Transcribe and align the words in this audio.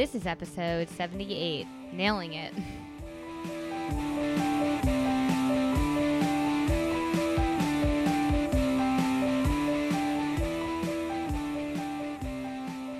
This 0.00 0.14
is 0.14 0.24
episode 0.26 0.88
78. 0.88 1.66
Nailing 1.92 2.32
it. 2.32 2.54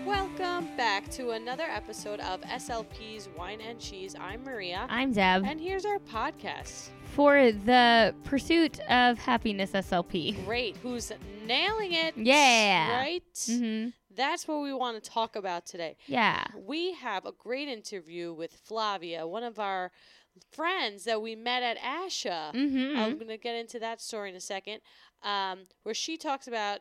Welcome 0.05 0.68
back 0.77 1.09
to 1.12 1.30
another 1.30 1.62
episode 1.62 2.21
of 2.21 2.43
SLP's 2.43 3.30
Wine 3.35 3.62
and 3.62 3.80
Cheese. 3.80 4.14
I'm 4.21 4.45
Maria. 4.45 4.85
I'm 4.91 5.14
Deb. 5.14 5.46
and 5.46 5.59
here's 5.59 5.87
our 5.87 6.01
podcast. 6.01 6.91
For 7.14 7.51
the 7.51 8.14
pursuit 8.25 8.79
of 8.91 9.17
happiness 9.17 9.71
SLP. 9.71 10.45
Great. 10.45 10.77
Who's 10.82 11.11
nailing 11.46 11.95
it? 11.95 12.14
Yeah. 12.19 12.98
Right? 12.98 13.24
Mm-hmm. 13.34 13.88
That's 14.14 14.48
what 14.48 14.60
we 14.62 14.73
want 14.74 15.02
to 15.02 15.10
talk 15.10 15.37
about 15.37 15.66
today. 15.66 15.96
Yeah. 16.06 16.45
We 16.56 16.92
have 16.95 17.24
a 17.27 17.32
great 17.32 17.68
interview 17.68 18.32
with 18.32 18.52
Flavia, 18.64 19.27
one 19.27 19.45
of 19.45 19.59
our 19.59 19.92
friends 20.52 21.05
that 21.05 21.23
we 21.23 21.37
met 21.37 21.62
at 21.62 21.78
ASHA. 21.78 22.54
Mm-hmm. 22.54 22.98
I'm 22.98 23.15
going 23.16 23.28
to 23.28 23.37
get 23.38 23.54
into 23.56 23.78
that 23.78 24.01
story 24.01 24.30
in 24.30 24.37
a 24.37 24.41
second, 24.41 24.80
um, 25.23 25.60
where 25.84 25.95
she 25.95 26.16
talks 26.16 26.46
about 26.48 26.80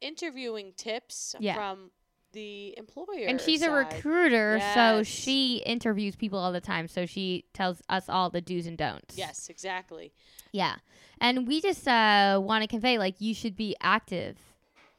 interviewing 0.00 0.72
tips 0.76 1.34
Yeah. 1.38 1.54
from 1.54 1.90
the 2.32 2.74
employer. 2.78 3.26
and 3.26 3.38
she's 3.40 3.60
a 3.60 3.66
side. 3.66 3.92
recruiter, 3.94 4.58
so 4.74 5.02
she 5.02 5.58
interviews 5.66 6.16
people 6.16 6.38
all 6.38 6.50
the 6.52 6.62
time. 6.62 6.88
So 6.88 7.04
she 7.04 7.44
tells 7.52 7.82
us 7.90 8.08
all 8.08 8.30
the 8.30 8.40
do's 8.40 8.66
and 8.66 8.78
don'ts. 8.78 9.18
Yes, 9.18 9.48
exactly. 9.50 10.12
Yeah. 10.50 10.76
And 11.20 11.46
we 11.46 11.60
just 11.60 11.86
uh, 11.86 12.40
want 12.42 12.62
to 12.62 12.68
convey 12.68 12.96
like 12.98 13.20
you 13.20 13.34
should 13.34 13.54
be 13.54 13.76
active 13.82 14.38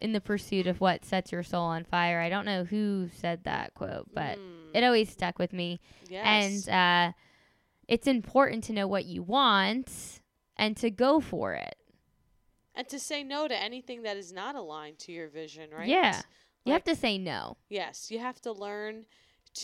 in 0.03 0.11
the 0.11 0.21
pursuit 0.21 0.67
of 0.67 0.79
what 0.81 1.03
sets 1.05 1.31
your 1.31 1.41
soul 1.43 1.63
on 1.63 1.83
fire. 1.85 2.19
I 2.19 2.29
don't 2.29 2.45
know 2.45 2.65
who 2.65 3.09
said 3.15 3.45
that 3.45 3.73
quote, 3.73 4.09
but 4.13 4.37
Mm, 4.37 4.75
it 4.75 4.83
always 4.83 5.09
stuck 5.09 5.39
with 5.39 5.53
me. 5.53 5.79
yes. 6.09 6.67
And 6.67 6.69
uh, 6.69 7.13
it's 7.87 8.05
important 8.05 8.63
to 8.65 8.73
know 8.73 8.85
what 8.87 9.05
you 9.05 9.23
want 9.23 9.89
and 10.57 10.75
to 10.77 10.91
go 10.91 11.19
for 11.19 11.53
it. 11.53 11.75
and 12.75 12.87
to 12.89 12.99
say 12.99 13.23
no 13.23 13.47
to 13.47 13.55
anything 13.55 14.03
that 14.03 14.17
is 14.17 14.31
not 14.33 14.55
aligned 14.55 14.99
to 14.99 15.11
your 15.11 15.29
vision, 15.29 15.69
right? 15.71 15.87
Yeah. 15.87 16.21
You 16.65 16.73
have 16.73 16.83
to 16.85 16.95
say 16.95 17.17
no. 17.17 17.57
Yes, 17.69 18.09
you 18.11 18.19
have 18.19 18.39
to 18.41 18.51
learn 18.51 19.05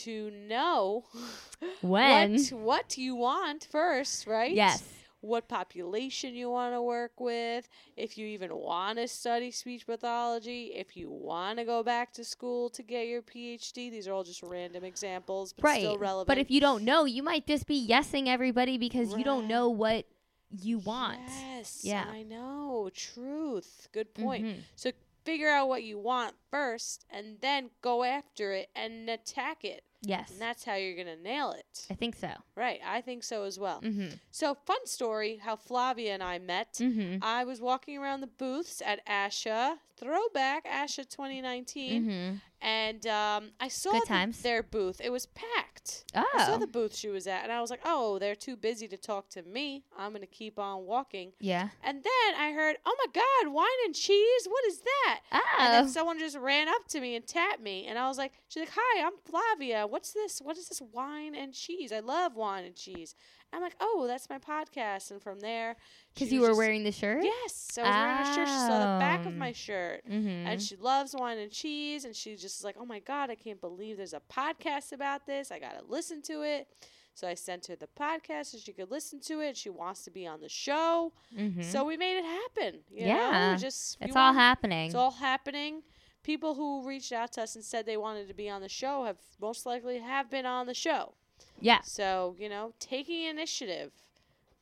to 0.03 0.29
know 0.31 1.05
When? 1.81 2.31
what 2.33 2.51
what 2.53 2.97
you 2.97 3.15
want 3.15 3.67
first, 3.71 4.27
right? 4.27 4.51
Yes. 4.51 4.83
What 5.21 5.49
population 5.49 6.33
you 6.33 6.49
want 6.49 6.73
to 6.73 6.81
work 6.81 7.19
with, 7.19 7.67
if 7.97 8.17
you 8.17 8.25
even 8.27 8.55
want 8.55 8.97
to 8.99 9.07
study 9.07 9.51
speech 9.51 9.85
pathology, 9.85 10.71
if 10.75 10.95
you 10.95 11.09
want 11.09 11.59
to 11.59 11.65
go 11.65 11.83
back 11.83 12.13
to 12.13 12.23
school 12.23 12.69
to 12.69 12.83
get 12.83 13.07
your 13.07 13.21
PhD. 13.21 13.91
These 13.91 14.07
are 14.07 14.13
all 14.13 14.23
just 14.23 14.41
random 14.43 14.83
examples, 14.83 15.51
but 15.53 15.65
right. 15.65 15.81
still 15.81 15.97
relevant. 15.97 16.27
But 16.27 16.37
if 16.37 16.49
you 16.49 16.61
don't 16.61 16.83
know, 16.83 17.03
you 17.05 17.21
might 17.21 17.45
just 17.45 17.67
be 17.67 17.85
yesing 17.85 18.27
everybody 18.27 18.77
because 18.77 19.13
you 19.13 19.23
don't 19.23 19.47
know 19.47 19.69
what 19.69 20.05
you 20.49 20.79
want. 20.79 21.19
Yes, 21.27 21.81
Yeah. 21.83 22.05
I 22.09 22.23
know. 22.23 22.89
Truth. 22.93 23.89
Good 23.91 24.13
point. 24.13 24.45
Mhm. 24.45 24.63
So 24.75 24.91
figure 25.25 25.49
out 25.49 25.67
what 25.67 25.83
you 25.83 25.99
want 25.99 26.35
first 26.49 27.05
and 27.09 27.39
then 27.41 27.69
go 27.81 28.03
after 28.03 28.53
it 28.53 28.69
and 28.75 29.09
attack 29.09 29.63
it. 29.63 29.83
Yes. 30.02 30.31
And 30.31 30.42
that's 30.42 30.64
how 30.64 30.75
you're 30.75 30.95
going 30.95 31.17
to 31.17 31.22
nail 31.22 31.52
it. 31.52 31.86
I 31.89 31.94
think 31.94 32.16
so. 32.16 32.30
Right. 32.55 32.80
I 32.86 33.02
think 33.02 33.23
so 33.23 33.44
as 33.44 33.59
well. 33.59 33.81
Mm-hmm. 33.81 34.16
So, 34.31 34.55
fun 34.66 34.86
story 34.86 35.38
how 35.44 35.55
Flavia 35.55 36.14
and 36.14 36.23
I 36.23 36.39
met. 36.39 36.75
Mm-hmm. 36.75 37.23
I 37.23 37.44
was 37.44 37.59
walking 37.59 37.97
around 37.97 38.22
the 38.22 38.27
booths 38.27 38.81
at 38.86 39.05
ASHA, 39.05 39.75
throwback 39.97 40.66
ASHA 40.66 41.09
2019, 41.09 42.03
Mm-hmm. 42.03 42.36
And 42.61 43.05
um, 43.07 43.52
I 43.59 43.67
saw 43.67 43.91
the- 43.91 44.33
their 44.43 44.63
booth. 44.63 44.99
It 45.03 45.11
was 45.11 45.25
packed. 45.27 46.03
Oh. 46.13 46.25
I 46.35 46.45
saw 46.45 46.57
the 46.57 46.67
booth 46.67 46.95
she 46.95 47.08
was 47.09 47.25
at, 47.25 47.43
and 47.43 47.52
I 47.52 47.61
was 47.61 47.70
like, 47.70 47.81
oh, 47.86 48.20
they're 48.20 48.36
too 48.36 48.55
busy 48.55 48.87
to 48.89 48.97
talk 48.97 49.30
to 49.30 49.42
me. 49.43 49.86
I'm 49.97 50.11
going 50.11 50.21
to 50.21 50.27
keep 50.27 50.59
on 50.59 50.86
walking. 50.86 51.31
yeah. 51.39 51.70
And 51.83 52.03
then 52.03 52.36
I 52.39 52.52
heard, 52.52 52.75
oh 52.86 52.95
my 53.05 53.11
God, 53.14 53.53
wine 53.53 53.67
and 53.86 53.95
cheese? 53.95 54.47
What 54.47 54.65
is 54.65 54.81
that? 54.81 55.20
Oh. 55.31 55.39
And 55.59 55.73
then 55.73 55.89
someone 55.89 56.20
just 56.20 56.37
ran 56.37 56.67
up 56.67 56.87
to 56.89 56.99
me 56.99 57.15
and 57.15 57.25
tapped 57.25 57.61
me, 57.61 57.86
and 57.87 57.97
I 57.97 58.08
was 58.08 58.17
like, 58.17 58.33
"She's 58.49 58.61
like, 58.61 58.73
hi, 58.76 59.05
I'm 59.05 59.14
Flavia. 59.26 59.87
What's 59.87 60.11
this? 60.14 60.39
What 60.39 60.58
is 60.58 60.67
this 60.67 60.81
wine 60.91 61.33
and 61.36 61.53
cheese? 61.53 61.91
I 61.91 61.99
love 61.99 62.36
wine 62.36 62.65
and 62.65 62.76
cheese." 62.76 63.15
I'm 63.52 63.61
like, 63.61 63.76
"Oh, 63.80 64.05
that's 64.08 64.30
my 64.30 64.37
podcast." 64.37 65.09
And 65.11 65.21
from 65.21 65.39
there, 65.39 65.76
Because 66.19 66.33
you 66.33 66.41
were 66.41 66.47
just- 66.49 66.57
wearing 66.57 66.83
the 66.83 66.91
shirt? 66.91 67.23
yes, 67.23 67.77
I 67.77 67.81
was 67.81 67.89
wearing 67.89 68.17
a 68.17 68.35
shirt. 68.35 68.47
She 68.47 68.53
saw 68.53 68.80
the 68.95 68.99
back 68.99 69.21
of 69.25 69.33
Oh. 69.33 69.37
my 69.37 69.52
shirt, 69.52 70.03
Mm-hmm. 70.09 70.47
and 70.47 70.61
she 70.61 70.75
loves 70.75 71.15
wine 71.15 71.37
and 71.37 71.52
cheese, 71.52 72.05
and 72.05 72.15
she 72.15 72.35
just 72.35 72.63
like, 72.63 72.75
"Oh 72.80 72.85
my 72.85 72.99
god, 72.99 73.30
I 73.30 73.35
can't 73.35 73.61
believe 73.61 73.97
there's 73.97 74.13
a 74.13 74.21
podcast 74.31 74.91
about 74.91 75.25
this. 75.25 75.52
I 75.52 75.59
gotta 75.59 75.83
listen 75.87 76.21
to 76.23 76.41
it." 76.41 76.67
So 77.15 77.27
I 77.27 77.33
sent 77.33 77.67
her 77.67 77.75
the 77.75 77.87
podcast 77.99 78.47
so 78.47 78.58
she 78.59 78.71
could 78.71 78.89
listen 78.91 79.19
to 79.21 79.41
it. 79.41 79.58
She 79.58 79.69
wants 79.69 80.03
to 80.03 80.11
be 80.11 80.25
on 80.25 80.39
the 80.39 80.47
show, 80.47 81.11
mm-hmm. 81.37 81.61
so 81.63 81.83
we 81.83 81.97
made 81.97 82.17
it 82.17 82.23
happen. 82.23 82.79
Yeah. 82.89 83.55
just 83.59 83.97
it's 83.99 84.15
all 84.15 84.33
happening. 84.33 84.85
it's 84.87 84.95
all 84.95 85.11
happening. 85.11 85.83
People 86.23 86.53
who 86.55 86.85
reached 86.87 87.11
out 87.11 87.31
to 87.33 87.41
us 87.43 87.55
and 87.55 87.63
said 87.63 87.85
they 87.85 87.97
wanted 87.97 88.27
to 88.27 88.33
be 88.33 88.49
on 88.49 88.61
the 88.61 88.69
show 88.69 89.03
have 89.05 89.17
most 89.41 89.65
likely 89.65 89.99
have 89.99 90.29
been 90.29 90.45
on 90.45 90.65
the 90.67 90.73
show. 90.73 91.13
yeah. 91.59 91.81
So, 91.81 92.35
you 92.37 92.47
know, 92.49 92.73
taking 92.79 93.23
initiative, 93.23 93.91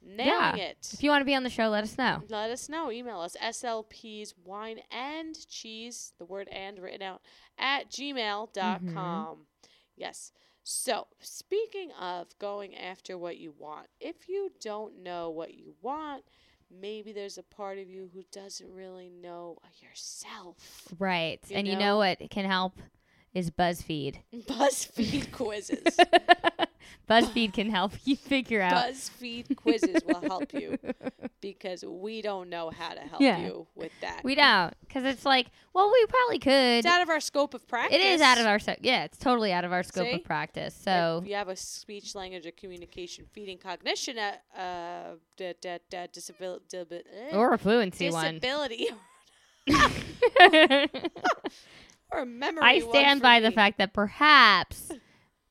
Yeah. 0.01 0.51
nailing 0.51 0.59
it. 0.59 0.89
If 0.93 1.03
you 1.03 1.09
want 1.09 1.21
to 1.21 1.25
be 1.25 1.35
on 1.35 1.43
the 1.43 1.49
show, 1.49 1.69
let 1.69 1.83
us 1.83 1.97
know. 1.97 2.21
Let 2.29 2.49
us 2.49 2.69
know. 2.69 2.91
Email 2.91 3.19
us 3.19 3.35
SLP's 3.41 4.33
wine 4.43 4.79
and 4.91 5.35
cheese, 5.49 6.13
the 6.17 6.25
word 6.25 6.47
and 6.51 6.79
written 6.79 7.01
out, 7.01 7.21
at 7.57 7.91
gmail.com. 7.91 8.85
Mm-hmm. 8.85 9.41
Yes. 9.95 10.31
So, 10.63 11.07
speaking 11.21 11.91
of 11.99 12.27
going 12.39 12.75
after 12.75 13.17
what 13.17 13.37
you 13.37 13.53
want, 13.57 13.87
if 14.01 14.27
you 14.27 14.51
don't 14.59 15.01
know 15.01 15.29
what 15.29 15.53
you 15.53 15.75
want, 15.81 16.23
maybe 16.69 17.13
there's 17.13 17.37
a 17.37 17.43
part 17.43 17.77
of 17.77 17.89
you 17.89 18.09
who 18.13 18.23
doesn't 18.31 18.69
really 18.73 19.09
know 19.09 19.57
yourself. 19.81 20.87
Right. 20.99 21.39
You 21.47 21.55
and 21.55 21.67
you 21.67 21.75
know? 21.75 21.79
know 21.79 21.97
what 21.97 22.29
can 22.29 22.45
help 22.45 22.79
is 23.33 23.49
BuzzFeed. 23.49 24.17
BuzzFeed 24.35 25.31
quizzes. 25.31 25.97
BuzzFeed 27.09 27.53
can 27.53 27.69
help 27.69 27.93
you 28.05 28.15
figure 28.15 28.61
out. 28.61 28.85
BuzzFeed 28.85 29.55
quizzes 29.55 30.01
will 30.05 30.21
help 30.21 30.53
you 30.53 30.77
because 31.41 31.83
we 31.85 32.21
don't 32.21 32.49
know 32.49 32.69
how 32.69 32.89
to 32.93 32.99
help 33.01 33.21
Yeah. 33.21 33.39
you 33.39 33.67
with 33.75 33.91
that. 34.01 34.21
We 34.23 34.35
don't, 34.35 34.73
because 34.81 35.05
it's 35.05 35.25
like, 35.25 35.47
well, 35.73 35.91
we 35.91 36.05
probably 36.07 36.39
could. 36.39 36.51
It's 36.79 36.87
out 36.87 37.01
of 37.01 37.09
our 37.09 37.19
scope 37.19 37.53
of 37.53 37.67
practice. 37.67 37.95
It 37.97 38.01
is 38.01 38.21
out 38.21 38.37
of 38.37 38.45
our 38.45 38.59
scope. 38.59 38.77
Yeah, 38.81 39.03
it's 39.05 39.17
totally 39.17 39.53
out 39.53 39.63
of 39.63 39.71
our 39.71 39.83
scope 39.83 40.07
See? 40.07 40.13
of 40.13 40.23
practice. 40.23 40.75
So 40.75 41.21
if 41.23 41.29
you 41.29 41.35
have 41.35 41.49
a 41.49 41.55
speech 41.55 42.15
language 42.15 42.45
or 42.45 42.51
communication 42.51 43.25
feeding 43.31 43.57
cognition 43.57 44.17
uh, 44.17 44.33
uh 44.57 45.15
da, 45.37 45.53
da, 45.61 45.77
da, 45.89 46.07
disability 46.11 46.77
or 47.33 47.53
a 47.53 47.57
fluency 47.57 48.09
one. 48.09 48.39
disability 48.39 48.89
or 52.11 52.25
memory 52.25 52.63
I 52.63 52.79
stand 52.79 53.21
by 53.21 53.39
the 53.39 53.51
fact 53.51 53.77
that 53.79 53.93
perhaps 53.93 54.91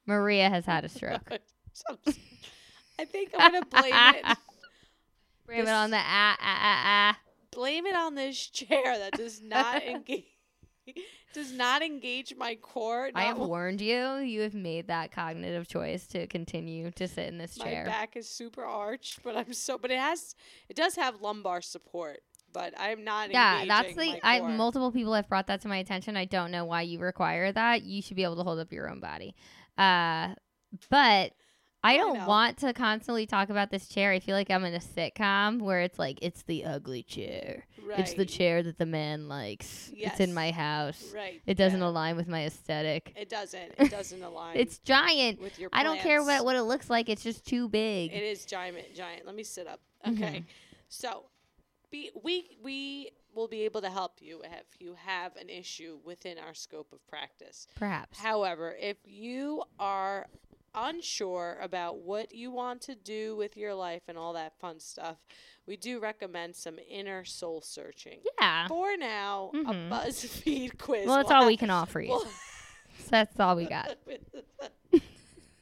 Maria 0.07 0.49
has 0.49 0.65
had 0.65 0.85
a 0.85 0.89
stroke. 0.89 1.31
I 2.99 3.05
think 3.05 3.31
I'm 3.37 3.53
gonna 3.53 3.67
blame 3.67 3.93
it 3.95 4.39
Blame 5.47 5.61
it 5.61 5.69
on 5.69 5.91
the 5.91 5.99
ah 5.99 6.37
ah 6.41 6.59
ah 6.61 6.83
ah. 6.85 7.19
blame 7.53 7.87
it 7.87 7.95
on 7.95 8.15
this 8.15 8.49
chair 8.49 8.99
that 8.99 9.13
does 9.13 9.41
not 9.41 9.83
engage 9.87 10.25
does 11.33 11.53
not 11.53 11.83
engage 11.83 12.35
my 12.37 12.55
core. 12.55 13.11
I 13.15 13.25
have 13.25 13.39
warned 13.39 13.81
you. 13.81 14.17
You 14.17 14.41
have 14.43 14.55
made 14.55 14.89
that 14.89 15.13
cognitive 15.13 15.69
choice 15.69 16.07
to 16.09 16.27
continue 16.29 16.91
to 16.93 17.07
sit 17.07 17.27
in 17.27 17.39
this 17.39 17.59
my 17.59 17.65
chair. 17.65 17.85
My 17.85 17.91
back 17.91 18.17
is 18.17 18.29
super 18.29 18.65
arched, 18.65 19.23
but 19.23 19.37
I'm 19.37 19.53
so 19.53 19.79
but 19.79 19.91
it 19.91 19.99
has 19.99 20.35
it 20.69 20.77
does 20.77 20.97
have 20.97 21.21
lumbar 21.21 21.61
support, 21.61 22.21
but 22.53 22.73
I'm 22.79 23.05
not 23.05 23.31
Yeah, 23.31 23.65
that's 23.67 23.95
the. 23.95 24.19
I 24.23 24.41
multiple 24.41 24.91
people 24.91 25.13
have 25.15 25.29
brought 25.29 25.47
that 25.49 25.61
to 25.63 25.69
my 25.69 25.77
attention. 25.77 26.17
I 26.17 26.25
don't 26.25 26.51
know 26.51 26.65
why 26.65 26.83
you 26.83 26.99
require 26.99 27.53
that. 27.53 27.83
You 27.83 28.01
should 28.01 28.17
be 28.17 28.25
able 28.25 28.37
to 28.37 28.43
hold 28.43 28.59
up 28.59 28.73
your 28.73 28.89
own 28.89 29.01
body. 29.01 29.35
Uh, 29.79 30.35
but 30.91 31.33
I 31.87 31.95
I 31.95 31.97
don't 31.99 32.19
know. 32.19 32.27
want 32.27 32.59
to 32.59 32.73
constantly 32.73 33.27
talk 33.27 33.49
about 33.49 33.71
this 33.71 33.89
chair. 33.89 34.11
I 34.11 34.19
feel 34.19 34.35
like 34.35 34.51
I'm 34.51 34.65
in 34.65 34.75
a 34.75 34.81
sitcom 34.81 35.61
where 35.61 35.81
it's 35.83 35.99
like 35.99 36.19
it's 36.21 36.43
the 36.43 36.65
ugly 36.65 37.03
chair. 37.03 37.65
It's 37.97 38.15
the 38.15 38.27
chair 38.27 38.63
that 38.65 38.79
the 38.79 38.87
man 38.87 39.29
likes. 39.29 39.93
It's 39.95 40.19
in 40.19 40.35
my 40.35 40.51
house. 40.51 41.13
Right. 41.15 41.41
It 41.47 41.57
doesn't 41.57 41.81
yeah. 41.81 41.87
aline 41.87 42.17
with 42.17 42.27
my 42.27 42.45
aesthetic. 42.45 43.13
It 43.17 43.29
doesn't. 43.29 43.73
It 43.79 43.91
doesn't 43.93 44.23
align. 44.23 44.57
It's 44.57 44.79
giant. 44.79 45.41
with 45.41 45.59
your. 45.59 45.71
I 45.73 45.85
don't 45.85 46.01
care 46.01 46.23
what 46.23 46.45
what 46.45 46.57
it 46.57 46.63
looks 46.63 46.91
like. 46.91 47.09
It's 47.09 47.23
just 47.23 47.47
too 47.47 47.69
big. 47.69 48.13
It 48.13 48.23
is 48.23 48.45
giant. 48.45 48.95
Giant. 48.95 49.25
Let 49.25 49.37
me 49.37 49.45
sit 49.45 49.69
up. 49.69 49.81
Mhm. 50.05 50.17
Okay. 50.17 50.45
So, 50.89 51.27
be 51.91 52.11
we 52.23 52.59
we 52.65 53.11
will 53.37 53.47
be 53.49 53.63
able 53.63 53.81
to 53.83 53.91
help 53.91 54.15
you 54.21 54.41
if 54.45 54.81
you 54.81 54.97
have 55.05 55.37
an 55.37 55.49
issue 55.49 55.99
within 56.05 56.39
our 56.39 56.55
scope 56.55 56.93
of 56.93 57.07
practice. 57.07 57.67
Perhaps. 57.77 58.19
However, 58.19 58.75
if 58.81 58.97
you 59.05 59.63
are 59.79 60.27
unsure 60.75 61.59
about 61.63 61.99
what 61.99 62.35
you 62.35 62.51
want 62.51 62.83
to 62.83 62.95
do 62.95 63.35
with 63.37 63.57
your 63.57 63.75
life 63.75 64.03
and 64.09 64.19
all 64.19 64.33
that 64.35 64.53
fun 64.59 64.79
stuff, 64.81 65.17
we 65.67 65.77
do 65.77 65.99
recommend 66.01 66.55
some 66.57 66.79
inner 66.89 67.25
soul 67.25 67.61
searching. 67.61 68.19
yeah. 68.41 68.67
For 68.69 68.97
now, 68.97 69.51
Mhm. 69.55 69.89
a 69.89 69.95
BuzzFeed 69.95 70.79
quiz. 70.79 71.07
Well, 71.07 71.17
that's 71.17 71.31
all 71.31 71.47
we 71.47 71.57
can 71.57 71.71
offer 71.71 72.01
you. 72.01 72.21
So 72.99 73.11
that's 73.11 73.39
all 73.39 73.55
we 73.57 73.67
got. 73.77 73.97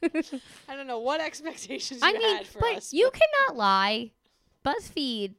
I 0.03 0.77
don't 0.77 0.87
know 0.87 1.01
what 1.01 1.21
expectations 1.21 2.01
I 2.03 2.13
mean, 2.13 2.37
had 2.37 2.47
for 2.47 2.61
but 2.61 2.77
us. 2.77 2.93
you 2.93 3.11
cannot 3.11 3.57
lie. 3.57 4.13
BuzzFeed 4.65 5.35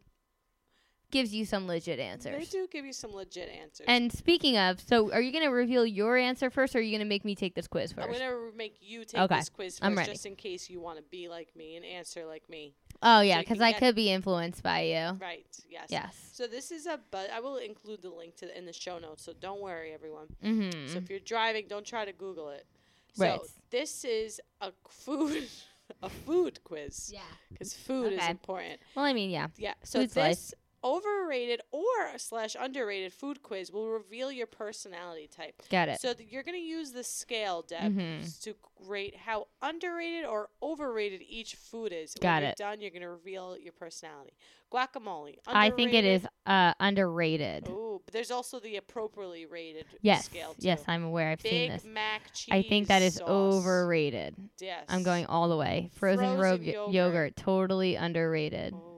gives 1.16 1.34
you 1.34 1.46
some 1.46 1.66
legit 1.68 2.00
answers. 2.00 2.36
they 2.38 2.58
do 2.60 2.68
give 2.72 2.86
you 2.86 2.92
some 2.94 3.14
legit 3.14 3.50
answers. 3.50 3.86
And 3.88 4.12
speaking 4.12 4.58
of, 4.58 4.82
so 4.82 5.12
are 5.14 5.22
you 5.22 5.32
going 5.32 5.44
to 5.46 5.50
reveal 5.50 5.86
your 5.86 6.18
answer 6.18 6.50
first 6.50 6.76
or 6.76 6.80
are 6.80 6.82
you 6.82 6.92
going 6.92 7.00
to 7.08 7.08
make 7.08 7.24
me 7.24 7.36
take 7.36 7.56
this 7.56 7.68
quiz 7.68 7.94
1st 7.94 8.04
I'm 8.04 8.12
gonna 8.12 8.36
make 8.56 8.76
you 8.82 9.06
take 9.06 9.22
Okay, 9.22 9.38
this 9.38 9.50
quiz 9.50 9.80
I'm 9.82 9.94
first, 9.94 9.98
ready. 10.00 10.12
just 10.12 10.26
in 10.26 10.36
case 10.36 10.70
you 10.70 10.80
want 10.82 10.98
to 10.98 11.04
be 11.10 11.30
like 11.30 11.56
me 11.56 11.78
and 11.78 11.86
answer 11.86 12.26
like 12.26 12.50
me. 12.50 12.74
oh, 13.02 13.22
yeah, 13.22 13.40
because 13.40 13.58
can 13.60 13.64
I 13.64 13.74
could 13.74 13.96
be 13.96 14.12
influenced 14.12 14.62
by 14.62 14.82
you. 14.82 15.18
Right? 15.20 15.46
Yes. 15.70 15.88
Yes. 15.90 16.30
So 16.34 16.48
this 16.48 16.72
is 16.72 16.86
a, 16.86 17.00
but 17.12 17.30
I 17.32 17.40
will 17.40 17.58
include 17.58 18.02
the 18.02 18.10
link 18.10 18.36
to 18.38 18.46
the, 18.48 18.58
in 18.58 18.66
the 18.66 18.74
show 18.74 19.00
notes. 19.00 19.24
So 19.24 19.34
don't 19.40 19.62
worry, 19.62 19.94
everyone. 19.94 20.28
Mm-hmm. 20.44 20.88
So 20.92 20.98
if 20.98 21.10
you're 21.10 21.20
driving, 21.20 21.66
don't 21.70 21.86
try 21.86 22.04
to 22.06 22.12
Google 22.14 22.50
it. 22.50 22.66
So 23.14 23.24
Right. 23.26 23.40
this 23.70 24.04
is 24.04 24.42
a 24.60 24.72
food, 24.90 25.48
a 26.04 26.10
food 26.10 26.60
quiz 26.66 27.12
yeah. 27.14 27.22
because 27.52 27.74
food 27.74 28.12
is 28.14 28.28
important. 28.28 28.80
Well, 28.96 29.06
I 29.06 29.14
mean, 29.14 29.30
yeah. 29.30 29.48
Yeah. 29.58 29.76
So 29.84 30.00
Food's 30.00 30.18
life. 30.18 30.52
Overrated 30.86 31.62
or 31.72 32.18
slash 32.18 32.56
underrated 32.60 33.12
food 33.12 33.42
quiz 33.42 33.72
will 33.72 33.90
reveal 33.90 34.32
your 34.32 34.46
personality 34.48 35.28
type. 35.28 35.62
Get 35.70 35.90
it. 35.90 36.00
So 36.00 36.14
th- 36.14 36.30
you're 36.32 36.44
going 36.44 36.56
to 36.58 36.64
use 36.64 36.92
the 36.92 37.04
scale, 37.04 37.64
Deb, 37.68 37.98
Mhm. 37.98 38.42
to 38.44 38.54
rate 38.88 39.16
how 39.16 39.48
underrated 39.64 40.26
or 40.26 40.50
overrated 40.62 41.22
each 41.28 41.56
food 41.56 41.92
is. 41.92 42.14
Got 42.14 42.36
when 42.36 42.42
you're 42.44 42.52
it. 42.52 42.58
done, 42.58 42.82
you're 42.82 42.92
going 42.92 43.02
to 43.02 43.10
reveal 43.10 43.58
your 43.58 43.74
personality. 43.74 44.34
Guacamole. 44.72 45.38
I 45.48 45.70
think 45.70 45.94
it 45.94 46.04
is 46.06 46.22
underrated. 46.22 46.30
uh, 46.46 46.74
underrated. 46.80 47.70
Ooh, 47.70 48.02
but 48.06 48.14
there's 48.14 48.32
also 48.32 48.60
the 48.60 48.76
appropriately 48.78 49.46
rated 49.46 49.86
Yes. 50.02 50.26
scale 50.26 50.50
too. 50.54 50.68
Yes, 50.68 50.84
I'm 50.88 51.04
aware. 51.04 51.30
I've 51.30 51.42
seen 51.42 51.72
this. 51.72 51.84
Big. 51.84 51.92
Mac 51.92 52.34
cheese. 52.34 52.54
I 52.54 52.62
think 52.62 52.88
that 52.90 53.02
is 53.02 53.16
sauce. 53.16 53.30
overrated. 53.30 54.36
Yes. 54.60 54.86
I'm 54.90 55.04
going 55.04 55.26
all 55.28 55.48
the 55.50 55.58
way. 55.58 55.90
Frozen, 55.94 56.38
Frozen 56.38 56.40
ro- 56.40 56.52
yogurt. 56.74 56.94
yogurt. 56.94 57.36
totally 57.38 57.96
underrated. 57.96 58.74
Ooh, 58.74 58.95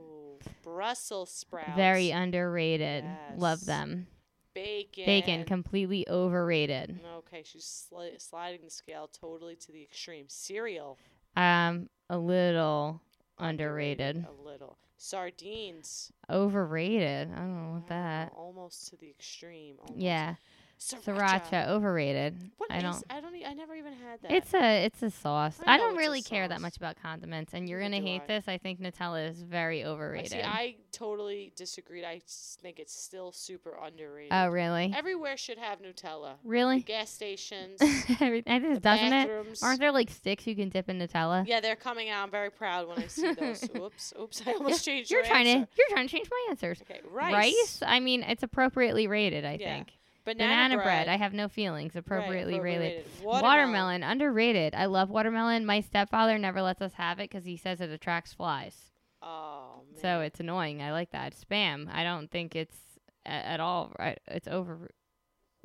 Brussels 0.63 1.31
sprouts. 1.31 1.75
Very 1.75 2.11
underrated. 2.11 3.05
Love 3.37 3.65
them. 3.65 4.07
bacon. 4.53 5.05
Bacon, 5.05 5.43
completely 5.45 6.07
overrated. 6.09 6.99
Okay, 7.17 7.43
she's 7.43 7.87
sli- 7.91 8.19
sliding 8.21 8.61
the 8.63 8.69
scale 8.71 9.07
totally 9.07 9.55
to 9.57 9.71
the 9.71 9.81
extreme. 9.83 10.25
Cereal. 10.27 10.97
Um, 11.35 11.89
a 12.09 12.17
little 12.17 13.01
underrated. 13.37 14.25
A 14.27 14.43
little. 14.43 14.77
Sardines. 14.97 16.11
Overrated. 16.29 17.29
I 17.31 17.37
don't 17.37 17.55
know 17.67 17.73
what 17.75 17.87
that. 17.87 18.31
almost 18.35 18.87
to 18.89 18.97
the 18.97 19.09
extreme. 19.09 19.75
Almost. 19.79 19.99
Yeah, 19.99 20.35
Sriracha. 20.79 21.41
sriracha 21.49 21.67
overrated. 21.69 22.37
What 22.57 22.71
I 22.71 22.77
is- 22.77 22.83
don't. 22.83 23.03
I 23.09 23.19
don't. 23.19 23.35
E- 23.35 23.45
I 23.45 23.53
never 23.53 23.73
even 23.75 23.93
had 23.93 24.21
that. 24.21 24.31
It's 24.31 24.53
a 24.53 24.85
it's 24.85 25.01
a 25.01 25.09
sauce. 25.09 25.59
I 25.65 25.73
I, 25.75 25.77
don't 25.77 25.95
really 25.95 26.21
care 26.21 26.47
that 26.47 26.61
much 26.61 26.77
about 26.77 26.95
condiments, 27.01 27.53
and 27.53 27.67
you're 27.67 27.79
Neither 27.79 27.97
gonna 27.97 28.07
hate 28.11 28.21
I. 28.23 28.27
this. 28.27 28.47
I 28.47 28.57
think 28.59 28.79
Nutella 28.79 29.27
is 29.29 29.41
very 29.41 29.83
overrated. 29.83 30.31
See, 30.31 30.41
I 30.41 30.75
totally 30.91 31.51
disagreed. 31.55 32.03
I 32.03 32.21
think 32.61 32.79
it's 32.79 32.93
still 32.93 33.31
super 33.31 33.75
oh, 33.81 33.85
underrated. 33.87 34.31
oh 34.33 34.47
really? 34.49 34.93
Everywhere 34.95 35.35
should 35.37 35.57
have 35.57 35.81
Nutella. 35.81 36.33
Really? 36.43 36.81
Gas 36.81 37.09
stations. 37.09 37.79
Every- 38.21 38.43
I 38.45 38.59
think 38.59 38.63
the 38.63 38.71
it 38.73 38.81
doesn't 38.81 39.13
it? 39.13 39.59
Aren't 39.63 39.79
there 39.79 39.91
like 39.91 40.09
sticks 40.11 40.45
you 40.45 40.55
can 40.55 40.69
dip 40.69 40.89
in 40.89 40.99
Nutella? 40.99 41.47
Yeah, 41.47 41.59
they're 41.59 41.75
coming 41.75 42.09
out. 42.09 42.23
I'm 42.23 42.31
very 42.31 42.51
proud 42.51 42.87
when 42.87 42.99
I 42.99 43.07
see 43.07 43.33
those. 43.39 43.63
Oops, 43.75 44.13
oops! 44.19 44.41
I 44.45 44.53
almost 44.53 44.85
changed 44.85 45.09
You're 45.09 45.21
your 45.21 45.27
trying 45.27 45.47
answer. 45.47 45.65
to 45.65 45.71
you're 45.77 45.87
trying 45.89 46.07
to 46.07 46.11
change 46.15 46.27
my 46.29 46.47
answers. 46.51 46.81
Okay, 46.83 47.01
rice. 47.11 47.81
I 47.85 47.99
mean, 47.99 48.23
it's 48.23 48.43
appropriately 48.43 49.07
rated. 49.07 49.43
I 49.45 49.57
Yeah. 49.59 49.77
think. 49.77 49.93
Banana, 50.35 50.75
bread. 50.77 51.07
I 51.07 51.15
have 51.17 51.33
no 51.33 51.47
feelings. 51.47 51.95
Right, 51.95 51.99
Appropriately 51.99 52.59
rated. 52.59 53.05
Watermelon. 53.23 53.41
Watermelon. 53.43 54.03
underrated. 54.03 54.75
I 54.75 54.85
love 54.85 55.09
watermelon. 55.09 55.65
My 55.65 55.81
stepfather 55.81 56.37
never 56.37 56.61
lets 56.61 56.81
us 56.81 56.93
have 56.93 57.19
it 57.19 57.29
because 57.29 57.45
he 57.45 57.57
says 57.57 57.81
it 57.81 57.89
attracts 57.89 58.33
flies. 58.33 58.75
Oh 59.21 59.81
man. 59.91 60.01
So 60.01 60.21
it's 60.21 60.39
annoying. 60.39 60.81
I 60.81 60.91
like 60.91 61.11
that. 61.11 61.33
Spam. 61.35 61.87
I 61.91 62.03
don't 62.03 62.29
think 62.29 62.55
it's 62.55 62.77
a- 63.25 63.29
at 63.29 63.59
all 63.59 63.93
right. 63.99 64.19
It's 64.27 64.47
over. 64.47 64.89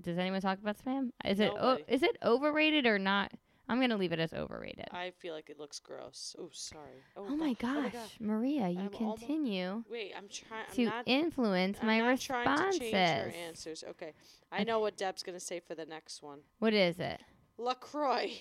Does 0.01 0.19
anyone 0.19 0.41
talk 0.41 0.59
about 0.59 0.79
spam? 0.79 1.11
Is 1.25 1.39
it 1.39 1.51
o- 1.51 1.79
is 1.87 2.03
it 2.03 2.17
overrated 2.25 2.87
or 2.87 2.99
not? 2.99 3.31
I'm 3.73 3.81
gonna 3.81 3.97
leave 3.97 4.13
it 4.13 4.19
as 4.19 4.35
overrated. 4.35 4.89
I 4.93 5.13
feel 5.19 5.33
like 5.33 5.49
it 5.49 5.59
looks 5.59 5.79
gross. 5.79 6.37
Oh, 6.39 6.51
sorry. 6.53 7.03
Oh, 7.17 7.25
oh 7.31 7.37
my 7.37 7.55
God. 7.55 7.87
Oh 7.87 7.91
gosh, 7.91 8.17
Maria, 8.21 8.69
you 8.69 8.81
I'm 8.81 8.91
continue 8.91 9.83
Wait, 9.91 10.13
I'm 10.15 10.29
trying. 10.29 10.65
I'm 10.69 10.75
to 10.77 10.85
not. 10.85 11.03
influence 11.07 11.79
I'm 11.81 11.87
my 11.87 11.99
not 12.01 12.21
trying 12.21 12.73
to 12.73 12.79
change 12.79 12.93
your 12.93 13.33
answers. 13.49 13.83
Okay, 13.89 14.13
I 14.53 14.65
know 14.65 14.81
what 14.81 14.99
Deb's 14.99 15.23
gonna 15.23 15.41
say 15.41 15.59
for 15.59 15.75
the 15.75 15.87
next 15.87 16.23
one. 16.23 16.41
What 16.59 16.75
is 16.75 17.01
it? 17.01 17.23
Lacroix. 17.57 18.33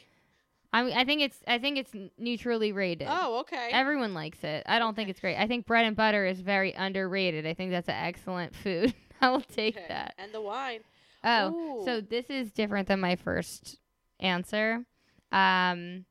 I 0.73 0.83
mean, 0.83 0.97
I 0.97 1.05
think 1.05 1.21
it's 1.21 1.37
I 1.47 1.59
think 1.59 1.77
it's 1.77 1.91
neutrally 2.17 2.73
rated. 2.73 3.07
Oh, 3.09 3.39
okay. 3.39 3.69
Everyone 3.71 4.13
likes 4.13 4.43
it. 4.43 4.63
I 4.65 4.79
don't 4.79 4.95
think 4.95 5.09
it's 5.09 5.21
great. 5.21 5.37
I 5.37 5.47
think 5.47 5.65
bread 5.65 5.85
and 5.85 5.95
butter 5.95 6.25
is 6.25 6.41
very 6.41 6.73
underrated. 6.73 7.47
I 7.47 7.53
think 7.53 7.71
that's 7.71 7.87
an 7.87 7.95
excellent 7.95 8.53
food. 8.53 8.93
I 9.21 9.29
will 9.29 9.39
take 9.39 9.77
Okay. 9.77 9.85
that. 9.87 10.13
And 10.17 10.33
the 10.33 10.41
wine. 10.41 10.81
Oh, 11.23 11.83
so 11.85 12.01
this 12.01 12.29
is 12.29 12.51
different 12.51 12.89
than 12.89 12.99
my 12.99 13.15
first 13.15 13.77
answer. 14.19 14.85
Um, 15.31 16.05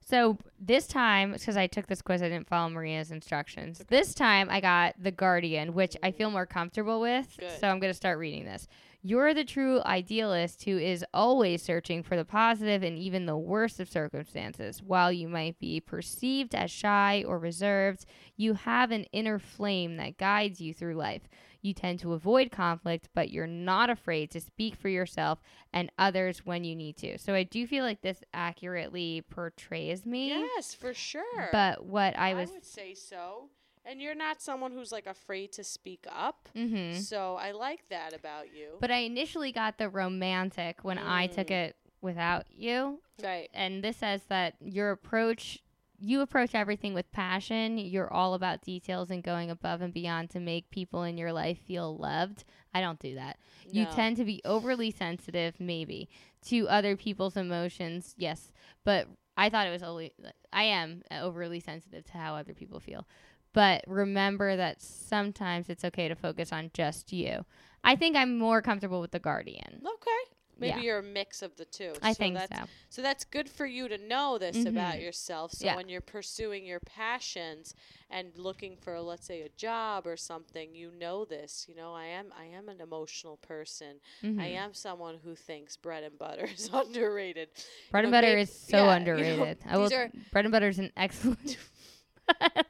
so 0.00 0.38
this 0.60 0.86
time, 0.86 1.32
because 1.32 1.56
I 1.56 1.66
took 1.66 1.86
this 1.86 2.02
quiz, 2.02 2.22
I 2.22 2.28
didn't 2.28 2.48
follow 2.48 2.68
Maria's 2.68 3.10
instructions. 3.10 3.82
This 3.88 4.14
time, 4.14 4.48
I 4.50 4.60
got 4.60 4.94
The 4.98 5.10
Guardian, 5.10 5.74
which 5.74 5.96
I 6.02 6.10
feel 6.10 6.30
more 6.30 6.46
comfortable 6.46 7.00
with. 7.00 7.36
Good. 7.38 7.60
So 7.60 7.68
I'm 7.68 7.78
going 7.78 7.90
to 7.90 7.96
start 7.96 8.18
reading 8.18 8.44
this. 8.44 8.66
You're 9.00 9.32
the 9.32 9.44
true 9.44 9.80
idealist 9.84 10.64
who 10.64 10.76
is 10.76 11.04
always 11.14 11.62
searching 11.62 12.02
for 12.02 12.16
the 12.16 12.24
positive 12.24 12.82
in 12.82 12.98
even 12.98 13.26
the 13.26 13.36
worst 13.36 13.78
of 13.78 13.88
circumstances. 13.88 14.82
While 14.82 15.12
you 15.12 15.28
might 15.28 15.60
be 15.60 15.80
perceived 15.80 16.52
as 16.54 16.72
shy 16.72 17.24
or 17.26 17.38
reserved, 17.38 18.04
you 18.36 18.54
have 18.54 18.90
an 18.90 19.04
inner 19.12 19.38
flame 19.38 19.96
that 19.98 20.18
guides 20.18 20.60
you 20.60 20.74
through 20.74 20.94
life. 20.94 21.22
You 21.60 21.74
tend 21.74 21.98
to 22.00 22.12
avoid 22.12 22.50
conflict, 22.50 23.08
but 23.14 23.30
you're 23.30 23.46
not 23.46 23.90
afraid 23.90 24.30
to 24.32 24.40
speak 24.40 24.76
for 24.76 24.88
yourself 24.88 25.40
and 25.72 25.90
others 25.98 26.44
when 26.44 26.62
you 26.64 26.76
need 26.76 26.96
to. 26.98 27.18
So 27.18 27.34
I 27.34 27.42
do 27.42 27.66
feel 27.66 27.84
like 27.84 28.00
this 28.00 28.22
accurately 28.32 29.24
portrays 29.28 30.06
me. 30.06 30.47
Yes, 30.56 30.74
for 30.74 30.94
sure. 30.94 31.48
But 31.52 31.84
what 31.84 32.16
I 32.18 32.34
was. 32.34 32.50
would 32.50 32.64
say 32.64 32.94
so. 32.94 33.48
And 33.84 34.02
you're 34.02 34.14
not 34.14 34.42
someone 34.42 34.72
who's 34.72 34.92
like 34.92 35.06
afraid 35.06 35.52
to 35.52 35.64
speak 35.64 36.06
up. 36.14 36.48
hmm 36.54 36.92
So 36.94 37.36
I 37.36 37.52
like 37.52 37.88
that 37.88 38.12
about 38.14 38.52
you. 38.54 38.76
But 38.80 38.90
I 38.90 38.98
initially 38.98 39.50
got 39.52 39.78
the 39.78 39.88
romantic 39.88 40.80
when 40.84 40.98
I 40.98 41.26
took 41.26 41.46
Mm. 41.48 41.52
it 41.68 41.76
without 42.02 42.44
you. 42.50 43.00
right. 43.22 43.48
And 43.54 43.82
this 43.82 43.96
says 43.98 44.22
that 44.28 44.54
your 44.60 44.90
approach. 44.90 45.60
You 46.00 46.20
approach 46.20 46.54
everything 46.54 46.94
with 46.94 47.10
passion. 47.10 47.76
You're 47.76 48.12
all 48.12 48.34
about 48.34 48.62
details 48.62 49.10
and 49.10 49.20
going 49.20 49.50
above 49.50 49.80
and 49.80 49.92
beyond 49.92 50.30
to 50.30 50.38
make 50.38 50.70
people 50.70 51.02
in 51.02 51.18
your 51.18 51.32
life 51.32 51.58
feel 51.58 51.96
loved. 51.96 52.44
I 52.72 52.80
don't 52.80 53.00
do 53.00 53.16
that. 53.16 53.36
You 53.68 53.84
tend 53.86 54.16
to 54.18 54.24
be 54.24 54.40
overly 54.44 54.92
sensitive, 54.92 55.58
maybe, 55.58 56.08
to 56.46 56.68
other 56.68 56.94
people's 56.94 57.36
emotions. 57.36 58.14
Yes, 58.16 58.52
but 58.84 59.08
I 59.38 59.48
thought 59.48 59.66
it 59.68 59.70
was 59.70 59.84
only. 59.84 60.12
I 60.52 60.64
am 60.64 61.02
uh, 61.10 61.20
overly 61.20 61.60
sensitive 61.60 62.04
to 62.06 62.18
how 62.18 62.34
other 62.34 62.52
people 62.52 62.80
feel. 62.80 63.06
But 63.54 63.84
remember 63.86 64.56
that 64.56 64.82
sometimes 64.82 65.70
it's 65.70 65.84
okay 65.84 66.08
to 66.08 66.14
focus 66.14 66.52
on 66.52 66.70
just 66.74 67.12
you. 67.12 67.46
I 67.82 67.96
think 67.96 68.16
I'm 68.16 68.36
more 68.36 68.60
comfortable 68.60 69.00
with 69.00 69.12
the 69.12 69.18
Guardian. 69.18 69.80
Okay. 69.86 70.36
Maybe 70.58 70.78
Yeah. 70.78 70.80
you're 70.80 70.98
a 70.98 71.02
mix 71.02 71.40
of 71.42 71.56
the 71.56 71.64
two. 71.64 71.92
I 72.02 72.12
so 72.12 72.18
think 72.18 72.34
that's, 72.36 72.58
so. 72.58 72.64
So 72.90 73.02
that's 73.02 73.24
good 73.24 73.48
for 73.48 73.64
you 73.66 73.86
to 73.88 73.96
know 73.98 74.38
this 74.38 74.64
about 74.64 74.94
Mhm. 74.96 75.02
yourself. 75.02 75.52
So 75.52 75.66
Yeah. 75.66 75.76
when 75.76 75.88
you're 75.88 76.00
pursuing 76.00 76.64
your 76.66 76.80
passions 76.80 77.74
and 78.10 78.36
looking 78.36 78.76
for 78.76 78.98
let's 79.00 79.26
say 79.26 79.42
a 79.42 79.48
job 79.50 80.06
or 80.06 80.16
something, 80.16 80.74
you 80.74 80.90
know 80.90 81.24
this. 81.24 81.66
You 81.68 81.74
know, 81.76 81.94
I 81.94 82.06
am 82.06 82.32
I 82.36 82.46
am 82.46 82.68
an 82.68 82.80
emotional 82.80 83.36
person. 83.38 84.00
I 84.22 84.26
Mhm. 84.26 84.40
am 84.40 84.74
someone 84.74 85.18
who 85.22 85.34
thinks 85.34 85.76
bread 85.76 86.02
and 86.02 86.18
butter 86.18 86.44
is 86.52 86.68
underrated. 86.72 87.50
Bread 87.90 88.02
know, 88.02 88.08
and 88.08 88.12
butter 88.12 88.26
maybe- 88.28 88.40
is 88.42 88.52
so 88.52 88.76
yeah, 88.76 88.82
you 88.82 88.86
know, 88.86 88.90
underrated. 88.96 89.58
I 89.66 89.78
will, 89.78 89.88
bread 90.32 90.44
and 90.44 90.50
butter 90.52 90.68
is 90.68 90.78
an 90.78 90.92
excellent, 90.96 91.56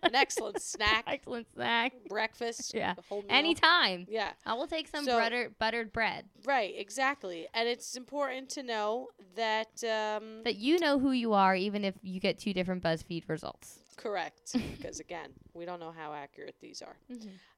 An 0.02 0.14
excellent 0.14 0.62
snack, 0.62 1.04
excellent 1.06 1.46
snack. 1.54 1.92
breakfast, 2.08 2.72
Yeah. 2.74 2.94
the 2.94 3.02
whole 3.02 3.22
meal. 3.22 3.30
Anytime. 3.30 4.06
Yeah. 4.08 4.32
I 4.46 4.54
will 4.54 4.66
take 4.66 4.88
some 4.88 5.04
So- 5.04 5.18
butter, 5.18 5.50
buttered 5.58 5.92
bread. 5.92 6.28
Right, 6.44 6.74
exactly. 6.76 7.46
And 7.54 7.68
it's 7.68 7.96
important 7.96 8.48
to 8.50 8.62
know 8.62 9.08
that 9.34 9.82
um 9.84 10.42
That 10.44 10.56
you 10.56 10.78
know 10.78 10.98
who 10.98 11.10
you 11.12 11.32
are, 11.34 11.54
even 11.54 11.84
if 11.84 11.94
you 12.02 12.20
get 12.20 12.38
two 12.38 12.52
different 12.52 12.82
BuzzFeed 12.82 13.28
results. 13.28 13.80
correct 13.96 14.52
because 14.76 15.00
again, 15.00 15.30
we 15.54 15.64
don't 15.64 15.80
know 15.80 15.90
how 15.92 16.12
accurate 16.14 16.54
these 16.60 16.80
are. 16.82 16.96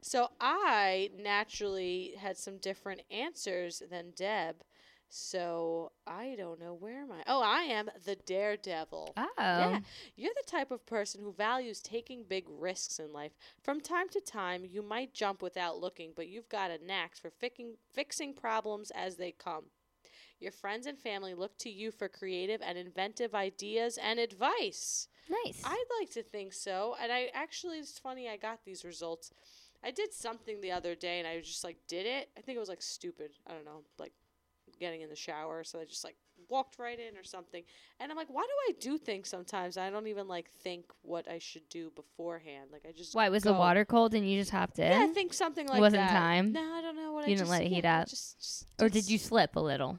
So 0.00 0.30
I 0.40 1.10
naturally 1.18 2.14
had 2.18 2.36
some 2.38 2.56
different 2.58 3.02
answers 3.10 3.82
than 3.90 4.12
Deb. 4.16 4.56
So 5.12 5.90
I 6.06 6.36
don't 6.38 6.60
know 6.60 6.72
where 6.72 7.02
am 7.02 7.10
I? 7.10 7.22
Oh, 7.26 7.42
I 7.42 7.62
am 7.62 7.90
the 8.04 8.14
daredevil. 8.14 9.12
Oh. 9.16 9.28
Yeah, 9.36 9.80
you're 10.14 10.32
the 10.36 10.50
type 10.50 10.70
of 10.70 10.86
person 10.86 11.20
who 11.20 11.32
values 11.32 11.80
taking 11.80 12.22
big 12.22 12.44
risks 12.48 13.00
in 13.00 13.12
life. 13.12 13.32
From 13.60 13.80
time 13.80 14.08
to 14.10 14.20
time, 14.20 14.64
you 14.64 14.82
might 14.82 15.12
jump 15.12 15.42
without 15.42 15.80
looking, 15.80 16.12
but 16.14 16.28
you've 16.28 16.48
got 16.48 16.70
a 16.70 16.78
knack 16.78 17.16
for 17.16 17.28
fixing 17.28 17.74
fixing 17.92 18.34
problems 18.34 18.92
as 18.92 19.16
they 19.16 19.32
come. 19.32 19.64
Your 20.38 20.52
friends 20.52 20.86
and 20.86 20.96
family 20.96 21.34
look 21.34 21.58
to 21.58 21.70
you 21.70 21.90
for 21.90 22.08
creative 22.08 22.62
and 22.64 22.78
inventive 22.78 23.34
ideas 23.34 23.98
and 24.00 24.20
advice. 24.20 25.08
Nice. 25.28 25.60
I'd 25.64 25.84
like 25.98 26.10
to 26.10 26.22
think 26.22 26.52
so. 26.52 26.96
And 27.02 27.12
I 27.12 27.30
actually, 27.34 27.78
it's 27.78 27.98
funny, 27.98 28.28
I 28.28 28.36
got 28.36 28.64
these 28.64 28.84
results. 28.84 29.32
I 29.82 29.90
did 29.90 30.12
something 30.12 30.60
the 30.60 30.72
other 30.72 30.94
day 30.94 31.18
and 31.18 31.26
I 31.28 31.40
just 31.40 31.64
like 31.64 31.78
did 31.88 32.06
it. 32.06 32.30
I 32.38 32.40
think 32.40 32.56
it 32.56 32.60
was 32.60 32.68
like 32.68 32.82
stupid. 32.82 33.32
I 33.46 33.52
don't 33.52 33.64
know, 33.64 33.82
like 33.98 34.12
getting 34.80 35.02
in 35.02 35.08
the 35.08 35.16
shower. 35.16 35.62
So 35.62 35.78
I 35.78 35.84
just 35.84 36.02
like 36.02 36.16
walked 36.48 36.78
right 36.80 36.98
in 36.98 37.16
or 37.16 37.22
something. 37.22 37.62
And 38.00 38.10
I'm 38.10 38.16
like, 38.16 38.28
why 38.28 38.42
do 38.42 38.72
I 38.72 38.72
do 38.80 38.98
things 38.98 39.28
sometimes? 39.28 39.76
I 39.76 39.90
don't 39.90 40.08
even 40.08 40.26
like 40.26 40.50
think 40.50 40.86
what 41.02 41.28
I 41.28 41.38
should 41.38 41.68
do 41.68 41.92
beforehand. 41.94 42.70
Like 42.72 42.82
I 42.88 42.92
just 42.92 43.14
Why 43.14 43.28
was 43.28 43.44
the 43.44 43.52
water 43.52 43.84
cold 43.84 44.14
and 44.14 44.28
you 44.28 44.40
just 44.40 44.50
hopped 44.50 44.78
in? 44.80 44.90
Yeah, 44.90 45.04
I 45.04 45.06
think 45.08 45.32
something 45.32 45.68
like 45.68 45.78
it 45.78 45.80
wasn't 45.80 46.08
that. 46.08 46.18
time? 46.18 46.52
No, 46.52 46.60
I 46.60 46.80
don't 46.80 46.96
know 46.96 47.12
what 47.12 47.24
I 47.24 47.28
You 47.28 47.36
didn't 47.36 47.48
just, 47.48 47.50
let 47.50 47.62
it 47.62 47.68
heat 47.68 47.84
yeah, 47.84 48.00
up? 48.00 48.08
Just, 48.08 48.38
just 48.40 48.66
or 48.80 48.88
did 48.88 49.08
you 49.08 49.18
slip 49.18 49.54
a 49.54 49.60
little? 49.60 49.98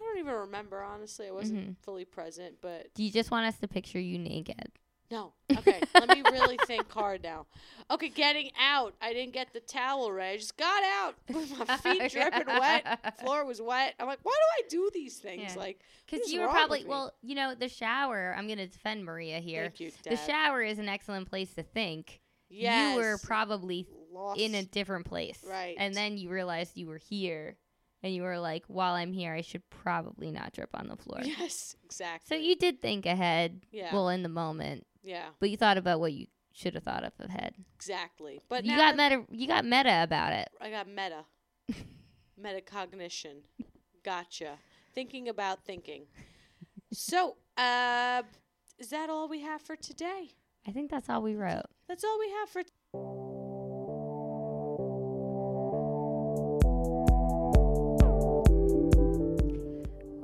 I 0.00 0.04
don't 0.04 0.18
even 0.18 0.34
remember 0.34 0.82
honestly. 0.82 1.26
I 1.28 1.32
wasn't 1.32 1.68
Mhm. 1.68 1.76
fully 1.82 2.04
present, 2.04 2.56
but 2.62 2.94
Do 2.94 3.04
you 3.04 3.10
just 3.10 3.30
want 3.30 3.46
us 3.46 3.58
to 3.58 3.68
picture 3.68 4.00
you 4.00 4.18
naked? 4.18 4.70
No. 5.10 5.32
Okay, 5.58 5.80
let 5.94 6.08
me 6.08 6.22
really 6.30 6.56
think 6.66 6.90
hard 6.92 7.22
now. 7.22 7.46
Okay, 7.90 8.08
getting 8.08 8.50
out. 8.60 8.94
I 9.02 9.12
didn't 9.12 9.32
get 9.32 9.52
the 9.52 9.60
towel 9.60 10.12
ready. 10.12 10.34
I 10.34 10.36
just 10.38 10.56
got 10.56 10.82
out 10.84 11.14
with 11.28 11.58
my 11.58 11.64
oh, 11.68 11.76
feet 11.78 12.10
dripping 12.12 12.46
wet. 12.46 13.16
Floor 13.20 13.44
was 13.44 13.60
wet. 13.60 13.94
I'm 13.98 14.06
like, 14.06 14.20
why 14.22 14.32
do 14.32 14.64
I 14.64 14.68
do 14.68 14.90
these 14.94 15.16
things? 15.18 15.54
Yeah. 15.54 15.58
Like, 15.60 15.80
Because 16.08 16.32
you 16.32 16.40
were 16.40 16.48
probably 16.48 16.84
well, 16.84 17.12
you 17.22 17.34
know, 17.34 17.54
the 17.54 17.68
shower. 17.68 18.34
I'm 18.36 18.46
gonna 18.48 18.66
defend 18.68 19.04
Maria 19.04 19.38
here. 19.40 19.64
thank 19.64 19.80
you, 19.80 19.90
The 20.04 20.16
shower 20.16 20.62
is 20.62 20.78
an 20.78 20.88
excellent 20.88 21.28
place 21.28 21.52
to 21.54 21.62
think. 21.64 22.20
yes. 22.48 22.94
You 22.96 23.02
were 23.02 23.18
probably 23.18 23.86
lost. 24.12 24.40
in 24.40 24.54
a 24.54 24.62
different 24.62 25.06
place, 25.06 25.44
Right. 25.48 25.74
And 25.78 25.94
then 25.94 26.18
you 26.18 26.28
realized 26.30 26.76
you 26.76 26.86
were 26.86 26.98
here, 26.98 27.56
and 28.02 28.14
you 28.14 28.22
were 28.22 28.38
like, 28.38 28.64
"While 28.68 28.94
I'm 28.94 29.12
here, 29.12 29.34
I 29.34 29.40
should 29.42 29.68
probably 29.70 30.30
not 30.30 30.52
drip 30.52 30.70
on 30.74 30.88
the 30.88 30.96
floor." 30.96 31.20
Yes, 31.22 31.76
exactly. 31.84 32.36
So 32.36 32.40
you 32.40 32.54
did 32.56 32.80
think 32.80 33.06
ahead, 33.06 33.60
Yeah. 33.72 33.92
well, 33.94 34.08
in 34.08 34.22
the 34.22 34.28
moment, 34.28 34.86
yeah, 35.02 35.28
but 35.38 35.50
you 35.50 35.56
thought 35.56 35.78
about 35.78 36.00
what 36.00 36.12
you 36.12 36.26
should 36.52 36.74
have 36.74 36.84
thought 36.84 37.04
of 37.04 37.12
ahead. 37.20 37.54
exactly. 37.74 38.40
But 38.48 38.64
you 38.64 38.76
got 38.76 38.96
meta. 38.96 39.24
You 39.30 39.46
got 39.46 39.64
meta 39.64 40.02
about 40.02 40.32
it. 40.32 40.48
I 40.60 40.70
got 40.70 40.88
meta. 40.88 41.24
Metacognition. 42.42 43.42
Gotcha. 44.04 44.58
Thinking 44.94 45.28
about 45.28 45.64
thinking. 45.64 46.06
So, 46.92 47.36
uh, 47.56 48.22
is 48.78 48.88
that 48.88 49.10
all 49.10 49.28
we 49.28 49.40
have 49.42 49.62
for 49.62 49.76
today? 49.76 50.30
I 50.66 50.72
think 50.72 50.90
that's 50.90 51.08
all 51.08 51.22
we 51.22 51.36
wrote. 51.36 51.66
That's 51.88 52.02
all 52.04 52.18
we 52.18 52.30
have 52.40 52.48
for. 52.48 52.62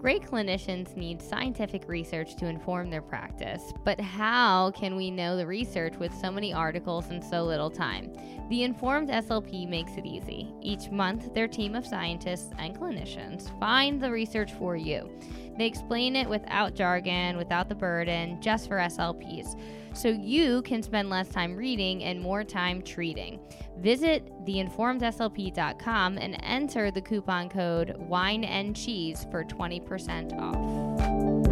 Great 0.07 0.23
clinicians 0.23 0.97
need 0.97 1.21
scientific 1.21 1.89
research 1.89 2.37
to 2.37 2.47
inform 2.47 2.91
their 2.91 3.03
practice, 3.03 3.73
but 3.85 4.01
how 4.01 4.71
can 4.71 4.95
we 4.95 5.11
know 5.11 5.37
the 5.37 5.45
research 5.45 5.97
with 5.97 6.15
so 6.15 6.31
many 6.31 6.53
articles 6.53 7.11
and 7.11 7.25
so 7.25 7.43
little 7.43 7.69
time? 7.69 8.17
The 8.49 8.63
Informed 8.63 9.09
SLP 9.09 9.69
makes 9.69 9.97
it 9.97 10.07
easy. 10.07 10.55
Each 10.63 10.93
month, 10.93 11.35
their 11.35 11.49
team 11.49 11.75
of 11.75 11.85
scientists 11.85 12.53
and 12.57 12.79
clinicians 12.79 13.51
find 13.59 14.01
the 14.01 14.13
research 14.13 14.53
for 14.53 14.77
you. 14.77 15.11
They 15.59 15.67
explain 15.67 16.17
it 16.17 16.29
without 16.29 16.75
jargon, 16.75 17.37
without 17.37 17.69
the 17.69 17.75
burden, 17.75 18.41
just 18.41 18.69
for 18.69 18.77
SLPs, 18.77 19.59
so 19.95 20.09
you 20.09 20.63
can 20.63 20.83
spend 20.83 21.09
less 21.09 21.29
time 21.29 21.57
reading 21.57 22.05
and 22.05 22.21
more 22.21 22.45
time 22.45 22.83
treating. 22.83 23.41
Visit 23.79 24.31
theinformedslp.com 24.45 26.19
and 26.19 26.39
enter 26.43 26.91
the 26.91 27.01
coupon 27.01 27.49
code 27.49 27.97
wine 27.97 28.45
and 28.45 28.77
cheese 28.77 29.27
for 29.31 29.45
20% 29.45 30.39
off. 30.39 31.47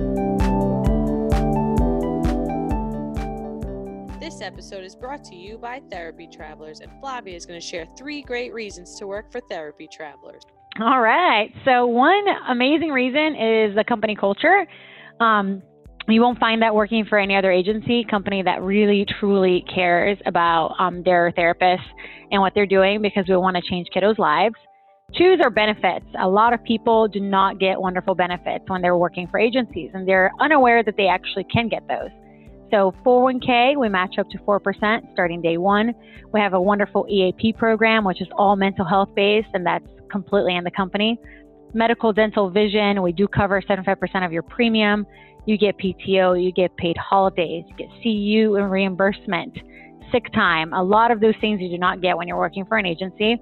This 4.20 4.40
episode 4.40 4.84
is 4.84 4.96
brought 4.96 5.22
to 5.24 5.36
you 5.36 5.58
by 5.58 5.80
Therapy 5.90 6.26
Travelers, 6.26 6.80
and 6.80 6.90
Flavia 7.00 7.36
is 7.36 7.46
going 7.46 7.60
to 7.60 7.66
share 7.66 7.86
three 7.96 8.22
great 8.22 8.52
reasons 8.52 8.98
to 8.98 9.06
work 9.06 9.30
for 9.30 9.40
Therapy 9.40 9.86
Travelers. 9.86 10.42
All 10.80 11.00
right. 11.00 11.52
So 11.64 11.86
one 11.86 12.24
amazing 12.48 12.90
reason 12.90 13.36
is 13.36 13.76
the 13.76 13.84
company 13.86 14.16
culture. 14.16 14.66
Um, 15.20 15.62
you 16.08 16.20
won't 16.20 16.38
find 16.38 16.60
that 16.62 16.74
working 16.74 17.04
for 17.08 17.18
any 17.18 17.36
other 17.36 17.50
agency 17.50 18.04
company 18.04 18.42
that 18.42 18.60
really 18.60 19.06
truly 19.20 19.64
cares 19.72 20.18
about 20.26 20.74
um, 20.78 21.02
their 21.04 21.32
therapists 21.32 21.86
and 22.30 22.40
what 22.40 22.52
they're 22.54 22.66
doing 22.66 23.00
because 23.00 23.24
we 23.28 23.36
want 23.36 23.56
to 23.56 23.62
change 23.62 23.86
kiddos' 23.94 24.18
lives. 24.18 24.56
Choose 25.14 25.38
our 25.42 25.50
benefits. 25.50 26.04
A 26.20 26.28
lot 26.28 26.52
of 26.52 26.62
people 26.64 27.06
do 27.06 27.20
not 27.20 27.60
get 27.60 27.80
wonderful 27.80 28.14
benefits 28.14 28.64
when 28.66 28.82
they're 28.82 28.96
working 28.96 29.28
for 29.28 29.38
agencies, 29.38 29.90
and 29.94 30.08
they're 30.08 30.32
unaware 30.40 30.82
that 30.82 30.96
they 30.96 31.06
actually 31.06 31.44
can 31.44 31.68
get 31.68 31.86
those. 31.86 32.10
So 32.70 32.92
401k, 33.04 33.76
we 33.76 33.88
match 33.88 34.16
up 34.18 34.28
to 34.30 34.38
4% 34.38 35.12
starting 35.12 35.42
day 35.42 35.58
one. 35.58 35.94
We 36.32 36.40
have 36.40 36.54
a 36.54 36.60
wonderful 36.60 37.06
EAP 37.08 37.54
program, 37.54 38.04
which 38.04 38.20
is 38.20 38.28
all 38.36 38.56
mental 38.56 38.84
health 38.84 39.10
based, 39.14 39.48
and 39.54 39.64
that's 39.64 39.86
completely 40.10 40.56
in 40.56 40.64
the 40.64 40.70
company. 40.70 41.18
Medical, 41.72 42.12
dental, 42.12 42.50
vision, 42.50 43.02
we 43.02 43.12
do 43.12 43.26
cover 43.28 43.60
75% 43.60 44.24
of 44.24 44.32
your 44.32 44.42
premium. 44.42 45.06
You 45.46 45.58
get 45.58 45.76
PTO, 45.78 46.42
you 46.42 46.52
get 46.52 46.74
paid 46.76 46.96
holidays, 46.96 47.64
you 47.68 47.76
get 47.76 47.88
CEU 48.04 48.58
and 48.58 48.70
reimbursement, 48.70 49.58
sick 50.10 50.32
time, 50.32 50.72
a 50.72 50.82
lot 50.82 51.10
of 51.10 51.20
those 51.20 51.34
things 51.40 51.60
you 51.60 51.68
do 51.68 51.78
not 51.78 52.00
get 52.00 52.16
when 52.16 52.28
you're 52.28 52.38
working 52.38 52.64
for 52.64 52.78
an 52.78 52.86
agency. 52.86 53.36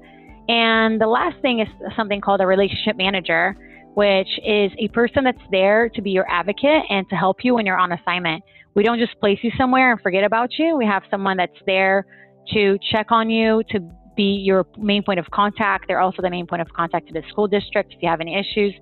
And 0.48 1.00
the 1.00 1.06
last 1.06 1.40
thing 1.42 1.60
is 1.60 1.68
something 1.96 2.20
called 2.20 2.40
a 2.40 2.46
relationship 2.46 2.96
manager, 2.96 3.56
which 3.94 4.28
is 4.44 4.72
a 4.78 4.88
person 4.88 5.24
that's 5.24 5.38
there 5.50 5.88
to 5.90 6.02
be 6.02 6.10
your 6.10 6.28
advocate 6.28 6.82
and 6.88 7.08
to 7.10 7.14
help 7.14 7.44
you 7.44 7.54
when 7.54 7.66
you're 7.66 7.78
on 7.78 7.92
assignment. 7.92 8.42
We 8.74 8.82
don't 8.82 8.98
just 8.98 9.18
place 9.20 9.38
you 9.42 9.50
somewhere 9.58 9.92
and 9.92 10.00
forget 10.00 10.24
about 10.24 10.58
you. 10.58 10.76
We 10.76 10.86
have 10.86 11.02
someone 11.10 11.36
that's 11.36 11.52
there 11.66 12.06
to 12.52 12.78
check 12.90 13.06
on 13.10 13.30
you, 13.30 13.62
to 13.70 13.80
be 14.16 14.40
your 14.44 14.66
main 14.78 15.02
point 15.02 15.18
of 15.18 15.30
contact. 15.30 15.86
They're 15.88 16.00
also 16.00 16.22
the 16.22 16.30
main 16.30 16.46
point 16.46 16.62
of 16.62 16.68
contact 16.72 17.08
to 17.08 17.12
the 17.12 17.22
school 17.28 17.46
district 17.46 17.92
if 17.94 18.02
you 18.02 18.08
have 18.08 18.20
any 18.20 18.38
issues. 18.38 18.74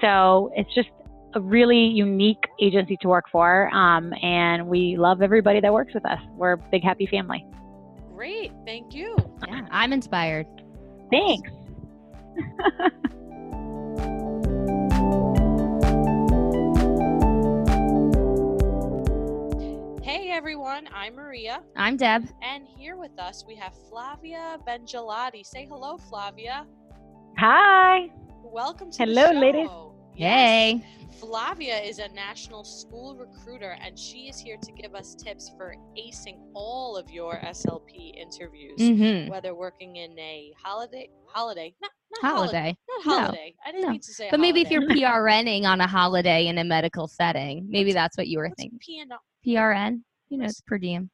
So 0.00 0.52
it's 0.56 0.72
just 0.74 0.88
a 1.34 1.40
really 1.40 1.86
unique 1.86 2.44
agency 2.60 2.96
to 3.02 3.08
work 3.08 3.24
for. 3.30 3.68
Um, 3.74 4.12
and 4.22 4.66
we 4.66 4.96
love 4.96 5.22
everybody 5.22 5.60
that 5.60 5.72
works 5.72 5.94
with 5.94 6.04
us. 6.06 6.18
We're 6.36 6.52
a 6.52 6.58
big, 6.58 6.82
happy 6.82 7.06
family. 7.06 7.44
Great, 8.14 8.52
thank 8.64 8.94
you. 8.94 9.16
Yeah, 9.48 9.66
I'm 9.70 9.92
inspired. 9.92 10.46
Thanks. 11.10 11.50
Hey 20.02 20.30
everyone, 20.30 20.88
I'm 20.94 21.14
Maria, 21.14 21.62
I'm 21.76 21.96
Deb. 21.96 22.24
and 22.42 22.66
here 22.66 22.96
with 22.96 23.16
us 23.18 23.44
we 23.46 23.54
have 23.56 23.72
Flavia 23.88 24.58
Bengelati. 24.66 25.44
Say 25.44 25.66
hello, 25.66 25.96
Flavia. 25.96 26.66
Hi. 27.38 28.10
Welcome 28.42 28.90
to 28.92 28.98
Hello, 29.04 29.28
the 29.28 29.32
show. 29.32 29.38
ladies. 29.38 29.68
Hey. 30.14 30.84
Flavia 31.20 31.78
is 31.78 31.98
a 32.00 32.08
national 32.08 32.64
school 32.64 33.14
recruiter, 33.16 33.76
and 33.80 33.96
she 33.98 34.28
is 34.28 34.38
here 34.40 34.56
to 34.62 34.72
give 34.72 34.94
us 34.94 35.14
tips 35.14 35.50
for 35.56 35.74
acing 35.96 36.38
all 36.52 36.96
of 36.96 37.08
your 37.10 37.36
SLP 37.44 38.16
interviews, 38.16 38.78
Mm-hmm. 38.80 39.30
whether 39.30 39.54
working 39.54 39.96
in 39.96 40.18
a 40.18 40.52
holiday, 40.60 41.08
holiday, 41.26 41.74
not, 41.80 41.90
not 42.22 42.32
holiday, 42.32 42.52
Holiday. 42.52 42.76
not 42.88 43.06
No, 43.06 43.20
holiday. 43.26 43.54
I 43.64 43.70
didn't 43.70 43.84
no. 43.86 43.90
mean 43.92 44.00
to 44.00 44.12
say. 44.12 44.28
But 44.30 44.40
maybe 44.40 44.62
if 44.62 44.70
you're 44.70 44.82
PRNing 44.82 45.64
on 45.64 45.80
a 45.80 45.86
holiday 45.86 46.48
in 46.48 46.58
a 46.58 46.64
medical 46.64 47.06
setting, 47.06 47.66
maybe 47.70 47.92
that's 47.92 48.16
what 48.18 48.26
you 48.28 48.38
were 48.38 48.48
What's 48.48 48.60
thinking. 48.60 48.78
piano? 48.80 49.16
PRN, 49.46 50.02
you 50.28 50.38
know, 50.38 50.44
it's 50.44 50.60
per 50.60 50.78
diem. 50.78 51.10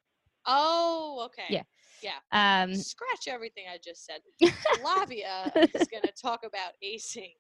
Oh, 0.47 1.23
okay. 1.27 1.45
Yeah. 1.51 1.63
Yeah. 2.03 2.63
Um, 2.63 2.75
Scratch 2.75 3.27
everything 3.29 3.65
I 3.73 3.79
just 3.85 4.07
said. 4.07 4.21
Flavia 4.77 5.53
is 5.75 5.87
going 5.93 6.05
to 6.05 6.13
talk 6.21 6.41
about 6.45 6.73
acing 6.85 7.33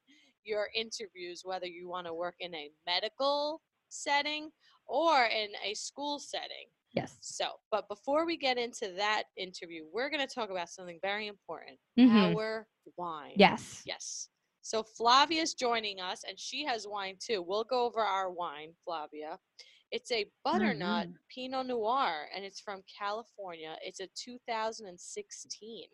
your 0.44 0.68
interviews, 0.74 1.42
whether 1.44 1.66
you 1.66 1.88
want 1.88 2.06
to 2.06 2.14
work 2.14 2.34
in 2.40 2.54
a 2.54 2.70
medical 2.86 3.60
setting 3.88 4.50
or 4.86 5.24
in 5.26 5.48
a 5.64 5.74
school 5.74 6.18
setting. 6.18 6.66
yes. 6.92 7.16
So, 7.20 7.46
but 7.70 7.88
before 7.88 8.26
we 8.26 8.36
get 8.36 8.58
into 8.58 8.92
that 8.96 9.24
interview, 9.36 9.84
we're 9.92 10.10
going 10.10 10.26
to 10.26 10.34
talk 10.34 10.50
about 10.50 10.68
something 10.70 10.98
very 11.02 11.26
important 11.26 11.78
Mhm. 11.98 12.34
our 12.34 12.66
wine. 12.96 13.34
Yes. 13.36 13.82
Yes. 13.84 14.28
So, 14.62 14.82
Flavia's 14.82 15.54
joining 15.54 16.00
us, 16.00 16.24
and 16.28 16.38
she 16.38 16.64
has 16.64 16.86
wine 16.86 17.16
too. 17.20 17.42
We'll 17.42 17.64
go 17.64 17.84
over 17.86 18.00
our 18.00 18.30
wine, 18.30 18.72
Flavia. 18.84 19.38
It's 19.90 20.12
a 20.12 20.26
butternut 20.44 21.08
Pinot 21.34 21.66
Noir, 21.66 22.26
and 22.34 22.44
it's 22.44 22.60
from 22.60 22.82
California. 22.98 23.74
It's 23.82 24.00
a 24.00 24.08
2016, 24.16 25.84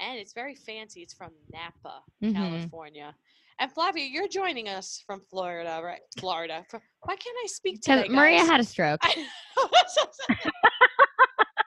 and 0.00 0.18
it's 0.18 0.32
very 0.34 0.54
fancy. 0.54 1.00
It's 1.00 1.14
from 1.14 1.30
Napa, 1.52 2.02
Mhm. 2.22 2.34
California. 2.34 3.14
And 3.60 3.72
Flavia, 3.72 4.04
you're 4.04 4.28
joining 4.28 4.68
us 4.68 5.02
from 5.06 5.20
Florida, 5.30 5.80
right? 5.82 6.02
Florida. 6.18 6.64
Why 6.70 7.16
can't 7.16 7.36
I 7.42 7.46
speak 7.48 7.80
today, 7.80 8.06
Maria 8.08 8.38
guys? 8.38 8.48
had 8.48 8.60
a 8.60 8.64
stroke. 8.74 9.00
I- 9.02 9.26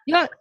You 0.07 0.15
want- 0.15 0.31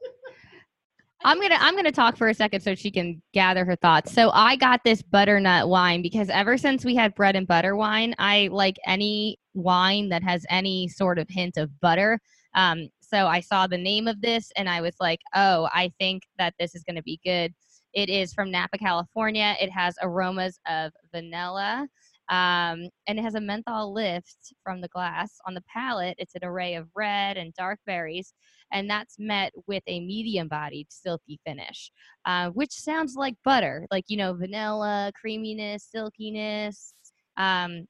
I'm 1.23 1.41
gonna 1.41 1.59
I'm 1.59 1.77
gonna 1.77 1.93
talk 1.93 2.17
for 2.17 2.29
a 2.29 2.35
second 2.35 2.62
so 2.62 2.75
she 2.75 2.91
can 2.91 3.21
gather 3.35 3.65
her 3.65 3.77
thoughts. 3.77 4.12
So 4.12 4.31
I 4.33 4.57
got 4.57 4.81
this 4.85 5.03
butternut 5.03 5.69
wine 5.69 6.00
because 6.00 6.31
ever 6.31 6.57
since 6.57 6.85
we 6.85 6.95
had 6.95 7.15
bread 7.15 7.37
and 7.37 7.47
butter 7.47 7.77
wine, 7.77 8.15
I 8.19 8.49
like 8.50 8.77
any 8.87 9.39
wine 9.53 10.09
that 10.09 10.23
has 10.23 10.47
any 10.49 10.89
sort 10.89 11.19
of 11.19 11.29
hint 11.29 11.57
of 11.59 11.79
butter. 11.81 12.19
Um, 12.55 12.89
so 13.00 13.27
I 13.27 13.41
saw 13.41 13.67
the 13.67 13.77
name 13.77 14.09
of 14.09 14.21
this 14.23 14.50
and 14.57 14.69
I 14.69 14.81
was 14.81 14.95
like, 14.99 15.21
oh, 15.35 15.69
I 15.73 15.93
think 15.99 16.23
that 16.39 16.55
this 16.59 16.75
is 16.75 16.85
gonna 16.85 17.03
be 17.03 17.21
good. 17.25 17.53
It 17.93 18.09
is 18.09 18.33
from 18.33 18.50
Napa, 18.50 18.79
California. 18.79 19.57
It 19.61 19.71
has 19.71 19.97
aromas 20.00 20.59
of 20.69 20.93
vanilla. 21.12 21.89
Um, 22.30 22.88
and 23.06 23.18
it 23.18 23.22
has 23.22 23.34
a 23.34 23.40
menthol 23.40 23.92
lift 23.92 24.52
from 24.62 24.80
the 24.80 24.88
glass. 24.88 25.38
On 25.46 25.54
the 25.54 25.62
palate, 25.62 26.14
it's 26.18 26.34
an 26.34 26.44
array 26.44 26.75
of 26.76 26.88
red 26.94 27.37
and 27.37 27.52
dark 27.54 27.80
berries 27.87 28.32
and 28.72 28.88
that's 28.88 29.16
met 29.18 29.52
with 29.66 29.82
a 29.87 30.00
medium 30.00 30.49
bodied 30.49 30.87
silky 30.90 31.40
finish, 31.44 31.90
uh, 32.25 32.50
which 32.50 32.72
sounds 32.72 33.14
like 33.16 33.34
butter, 33.44 33.87
like, 33.90 34.04
you 34.08 34.16
know, 34.16 34.32
vanilla, 34.32 35.12
creaminess, 35.20 35.84
silkiness. 35.90 36.94
Um, 37.37 37.87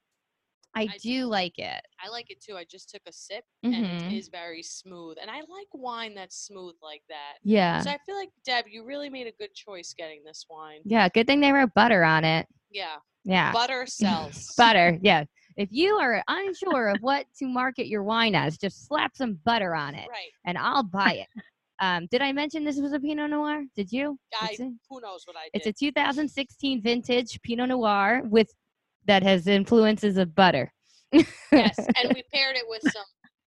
I, 0.75 0.83
I- 0.83 0.97
do 1.03 1.25
like 1.25 1.59
it. 1.59 1.81
I 2.03 2.09
like 2.09 2.31
it 2.31 2.41
too. 2.41 2.55
I 2.55 2.63
just 2.63 2.89
took 2.89 3.01
a 3.07 3.11
sip 3.13 3.43
and 3.63 3.75
it 3.75 4.11
is 4.15 4.29
very 4.29 4.63
smooth. 4.63 5.17
And 5.21 5.29
I 5.29 5.35
like 5.35 5.67
wine 5.73 6.15
that's 6.15 6.45
smooth 6.47 6.75
like 6.81 7.03
that. 7.09 7.33
Yeah. 7.43 7.81
So 7.81 7.91
I 7.91 7.97
feel 8.05 8.15
like 8.15 8.29
Deb, 8.45 8.65
you 8.69 8.83
really 8.85 9.09
made 9.09 9.27
a 9.27 9.31
good 9.37 9.53
choice 9.53 9.93
getting 9.95 10.23
this 10.23 10.45
wine. 10.49 10.79
Yeah. 10.83 11.09
Good 11.09 11.27
thing 11.27 11.41
they 11.41 11.51
wrote 11.51 11.73
butter 11.75 12.03
on 12.03 12.23
it. 12.23 12.47
Yeah. 12.71 12.95
Yeah. 13.23 13.51
Butter 13.51 13.85
sells. 13.87 14.53
butter. 14.57 14.97
Yeah. 15.01 15.25
If 15.57 15.69
you 15.71 15.95
are 15.95 16.23
unsure 16.27 16.89
of 16.89 16.97
what 17.01 17.25
to 17.39 17.45
market 17.45 17.87
your 17.87 18.03
wine 18.03 18.35
as, 18.35 18.57
just 18.57 18.87
slap 18.87 19.15
some 19.15 19.37
butter 19.45 19.75
on 19.75 19.95
it 19.95 20.07
Right. 20.09 20.31
and 20.45 20.57
I'll 20.57 20.83
buy 20.83 21.13
it. 21.25 21.41
Um, 21.79 22.07
did 22.11 22.21
I 22.21 22.31
mention 22.31 22.63
this 22.63 22.79
was 22.79 22.93
a 22.93 22.99
Pinot 22.99 23.29
Noir? 23.31 23.63
Did 23.75 23.91
you? 23.91 24.17
I, 24.39 24.49
It's 24.51 24.59
a- 24.59 24.71
who 24.89 25.01
knows 25.01 25.23
what 25.25 25.35
I 25.35 25.49
did. 25.53 25.65
It's 25.65 25.67
a 25.67 25.73
2016 25.73 26.81
vintage 26.81 27.39
Pinot 27.41 27.69
Noir 27.69 28.21
with 28.25 28.49
that 29.07 29.23
has 29.23 29.47
influences 29.47 30.17
of 30.17 30.33
butter. 30.35 30.71
yes. 31.11 31.27
And 31.51 32.13
we 32.15 32.23
paired 32.33 32.55
it 32.55 32.65
with 32.67 32.81
some 32.83 33.03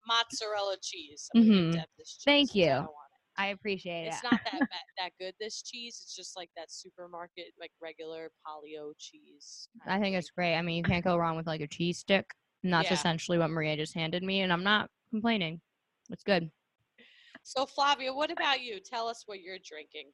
mozzarella 0.09 0.77
cheese. 0.83 1.29
Mm-hmm. 1.37 1.73
Cheese 1.73 2.19
Thank 2.25 2.55
you. 2.55 2.87
Don't 3.37 3.45
want 3.45 3.51
it. 3.51 3.53
I 3.53 3.53
appreciate 3.55 4.07
It's 4.07 4.17
it. 4.17 4.19
It's 4.19 4.25
not 4.25 4.41
that 4.45 4.61
ba- 4.71 5.03
that 5.03 5.11
good. 5.19 5.35
This 5.41 5.63
cheese, 5.63 6.01
it's 6.03 6.15
just 6.15 6.37
like 6.37 6.51
that 6.57 6.71
supermarket, 6.71 7.47
like 7.61 7.73
regular 7.83 8.31
Polly-O 8.47 8.93
cheese. 8.99 9.69
I 9.87 9.99
think 10.01 10.17
it's 10.17 10.31
great. 10.31 10.57
I 10.57 10.63
mean, 10.63 10.77
you 10.79 10.83
can't 10.85 11.05
go 11.05 11.17
wrong 11.17 11.37
with 11.37 11.47
like 11.47 11.61
a 11.61 11.67
cheese 11.67 11.99
stick. 11.99 12.27
And 12.63 12.73
that's 12.73 12.89
Yeah. 12.91 12.95
essentially 12.95 13.39
what 13.39 13.51
Maria 13.51 13.77
just 13.77 13.95
handed 13.95 14.23
me, 14.23 14.41
and 14.41 14.53
I'm 14.53 14.65
not 14.65 14.89
complaining. 15.11 15.61
It's 16.11 16.23
good. 16.23 16.51
So 17.43 17.67
Flavia, 17.67 18.13
what 18.13 18.31
about 18.31 18.63
you? 18.63 18.81
Tell 18.81 19.07
us 19.07 19.25
what 19.27 19.41
you're 19.43 19.59
drinking. 19.63 20.11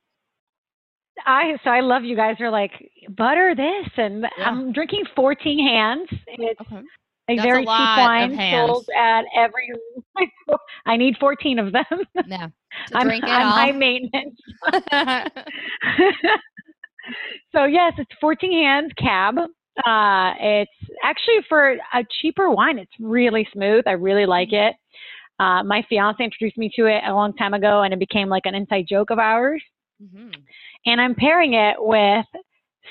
I 1.27 1.57
so 1.63 1.71
I 1.71 1.81
love 1.81 2.03
you 2.05 2.17
guys 2.17 2.41
are 2.41 2.51
like 2.51 2.73
butter 3.11 3.55
this 3.55 3.89
and 3.97 4.27
Yeah. 4.37 4.49
I'm 4.49 4.73
drinking 4.73 5.05
14 5.15 5.67
hands. 5.67 6.09
It's 6.27 6.61
Okay. 6.61 6.83
A 7.31 7.37
That's 7.37 7.47
very 7.47 7.63
cheap 7.63 7.67
wine 7.67 8.37
sold 8.51 8.87
at 8.97 9.25
every. 9.37 9.71
I 10.87 10.97
need 10.97 11.17
14 11.21 11.59
of 11.59 11.73
them. 11.73 11.85
Yeah. 12.27 12.49
I'm, 12.93 13.11
I'm 13.11 13.23
high 13.23 13.73
maintenance. 13.73 14.39
so 17.53 17.65
yes, 17.65 17.93
it's 17.99 18.11
14 18.21 18.53
hands 18.53 18.93
cab. 18.99 19.37
Uh, 19.39 20.33
it's 20.41 20.71
actually 21.05 21.39
for 21.49 21.77
a 21.95 22.05
cheaper 22.21 22.51
wine. 22.51 22.79
It's 22.79 22.93
really 22.99 23.49
smooth. 23.53 23.85
I 23.87 23.93
really 23.93 24.27
like 24.27 24.53
it. 24.53 24.75
Uh, 25.39 25.63
my 25.63 25.83
fiance 25.89 26.23
introduced 26.23 26.59
me 26.59 26.71
to 26.77 26.87
it 26.87 27.03
a 27.07 27.15
long 27.15 27.33
time 27.35 27.55
ago, 27.55 27.83
and 27.83 27.95
it 27.95 27.99
became 27.99 28.29
like 28.29 28.45
an 28.45 28.55
inside 28.55 28.87
joke 28.89 29.11
of 29.11 29.19
ours. 29.19 29.63
Mhm. 30.03 30.35
And 30.87 31.01
I'm 31.01 31.15
pairing 31.15 31.55
it 31.55 31.77
with 31.79 32.27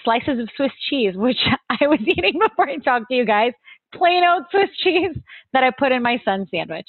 slices 0.03 0.39
of 0.39 0.49
Swiss 0.55 0.71
cheese, 0.89 1.13
which 1.15 1.39
I 1.69 1.87
was 1.87 1.99
eating 2.05 2.39
before 2.39 2.69
I 2.69 2.77
talked 2.77 3.07
to 3.09 3.15
you 3.15 3.25
guys. 3.25 3.53
Plain 3.93 4.23
old 4.23 4.43
Swiss 4.51 4.69
cheese 4.83 5.15
that 5.53 5.63
I 5.63 5.71
put 5.71 5.91
in 5.91 6.03
my 6.03 6.21
son's 6.23 6.49
sandwich. 6.51 6.87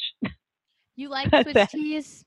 You 0.97 1.09
like 1.09 1.29
Swiss 1.43 1.57
it. 1.57 1.71
cheese? 1.71 2.25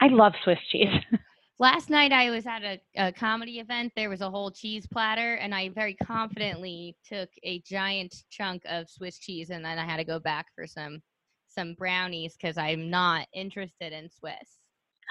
I 0.00 0.08
love 0.08 0.32
Swiss 0.44 0.58
cheese. 0.70 0.88
Last 1.58 1.90
night 1.90 2.10
I 2.10 2.30
was 2.30 2.46
at 2.46 2.62
a, 2.62 2.80
a 2.96 3.12
comedy 3.12 3.58
event. 3.58 3.92
There 3.94 4.08
was 4.08 4.22
a 4.22 4.30
whole 4.30 4.50
cheese 4.50 4.86
platter, 4.90 5.34
and 5.34 5.54
I 5.54 5.68
very 5.68 5.94
confidently 6.02 6.96
took 7.06 7.28
a 7.42 7.60
giant 7.66 8.14
chunk 8.30 8.62
of 8.64 8.88
Swiss 8.88 9.18
cheese, 9.18 9.50
and 9.50 9.62
then 9.62 9.78
I 9.78 9.84
had 9.84 9.98
to 9.98 10.04
go 10.04 10.18
back 10.18 10.46
for 10.56 10.66
some 10.66 11.02
some 11.48 11.74
brownies 11.74 12.34
because 12.40 12.56
I'm 12.56 12.88
not 12.88 13.26
interested 13.34 13.92
in 13.92 14.08
Swiss. 14.08 14.58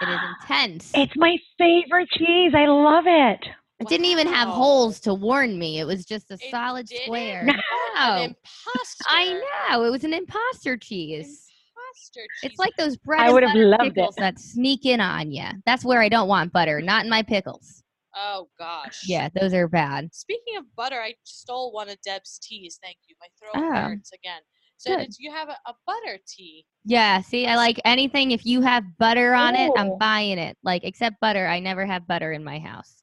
It 0.01 0.09
is 0.09 0.19
intense. 0.41 0.91
It's 0.95 1.15
my 1.15 1.37
favorite 1.59 2.09
cheese. 2.09 2.53
I 2.55 2.65
love 2.65 3.03
it. 3.05 3.45
It 3.79 3.87
didn't 3.87 4.07
even 4.07 4.27
have 4.27 4.49
holes 4.49 4.99
to 5.01 5.13
warn 5.13 5.57
me. 5.57 5.79
It 5.79 5.85
was 5.85 6.05
just 6.05 6.31
a 6.31 6.33
It 6.33 6.51
solid 6.51 6.85
didn't? 6.87 7.03
square. 7.05 7.45
No. 7.45 7.53
An 8.01 8.23
imposter. 8.23 9.05
I 9.07 9.41
know 9.69 9.83
it 9.83 9.89
was 9.89 10.03
an 10.03 10.13
imposter 10.13 10.75
cheese. 10.77 11.47
Imposter 11.75 12.21
cheese. 12.21 12.51
It's 12.51 12.59
like 12.59 12.75
those 12.77 12.97
bread 12.97 13.21
I 13.21 13.31
would've 13.31 13.47
butter 13.49 13.67
loved 13.67 13.83
it. 13.85 13.95
pickles 13.95 14.15
that 14.15 14.37
sneak 14.39 14.85
in 14.85 14.99
on 15.01 15.31
you. 15.31 15.45
That's 15.65 15.85
where 15.85 16.01
I 16.01 16.09
don't 16.09 16.27
want 16.27 16.51
butter, 16.51 16.81
not 16.81 17.03
in 17.03 17.09
my 17.09 17.21
pickles. 17.23 17.83
Oh 18.15 18.49
gosh. 18.57 19.01
Yeah, 19.05 19.29
those 19.33 19.53
are 19.53 19.67
bad. 19.67 20.13
Speaking 20.13 20.57
of 20.57 20.65
butter, 20.75 20.99
I 20.99 21.13
stole 21.23 21.71
one 21.71 21.89
of 21.89 22.01
Deb's 22.01 22.39
teas. 22.39 22.79
Thank 22.83 22.97
you. 23.07 23.15
My 23.19 23.27
throat 23.39 23.63
Oh. 23.71 23.89
hurts 23.89 24.11
again. 24.11 24.41
So 24.77 24.91
Good. 24.95 25.05
did 25.07 25.15
you 25.19 25.31
have 25.31 25.49
a, 25.49 25.57
a 25.67 25.73
butter 25.85 26.17
tea? 26.27 26.65
Yeah, 26.85 27.21
see, 27.21 27.47
I 27.47 27.55
like 27.57 27.79
anything. 27.85 28.31
If 28.31 28.45
you 28.45 28.61
have 28.61 28.83
butter 28.97 29.33
on 29.33 29.55
it, 29.55 29.71
I'm 29.77 29.97
buying 29.97 30.37
it. 30.37 30.57
Like, 30.63 30.83
except 30.85 31.19
butter, 31.19 31.45
I 31.47 31.59
never 31.59 31.85
have 31.85 32.07
butter 32.07 32.31
in 32.31 32.43
my 32.45 32.59
house. 32.59 32.98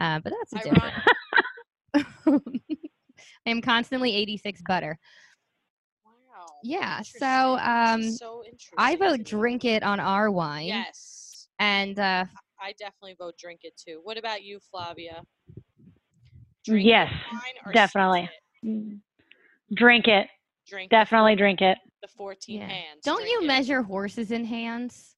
Uh, 0.00 0.18
but 0.18 0.32
that's 0.50 0.66
a 0.66 0.70
different. 0.70 0.94
I 3.46 3.50
am 3.50 3.60
constantly 3.60 4.14
86 4.16 4.62
butter. 4.66 4.98
Wow. 6.04 6.46
Yeah, 6.64 7.02
so, 7.02 7.58
interesting. 7.58 8.00
This 8.00 8.06
um, 8.06 8.12
so 8.16 8.42
interesting. 8.44 8.74
I 8.78 8.96
vote 8.96 9.24
drink 9.24 9.64
it 9.64 9.82
on 9.82 10.00
our 10.00 10.30
wine. 10.30 10.66
Yes. 10.68 11.48
And 11.58 11.98
uh, 11.98 12.24
I 12.60 12.72
definitely 12.78 13.16
vote 13.18 13.34
drink 13.38 13.60
it 13.64 13.74
too. 13.76 14.00
What 14.02 14.16
about 14.16 14.42
you, 14.42 14.58
Flavia? 14.70 15.22
Drink 16.64 16.86
Yes, 16.86 17.12
wine 17.32 17.40
or 17.66 17.72
definitely. 17.72 18.28
it? 18.62 18.66
Mm. 18.66 19.00
Drink 19.74 20.08
it. 20.08 20.28
Drink 20.68 20.90
Definitely 20.90 21.32
four- 21.32 21.38
drink 21.38 21.62
it. 21.62 21.78
the 22.02 22.08
14 22.08 22.60
yeah. 22.60 22.66
hands. 22.68 23.00
don't 23.04 23.18
drink 23.20 23.32
you 23.32 23.42
it. 23.42 23.46
measure 23.46 23.82
horses 23.82 24.30
in 24.30 24.44
hands? 24.44 25.16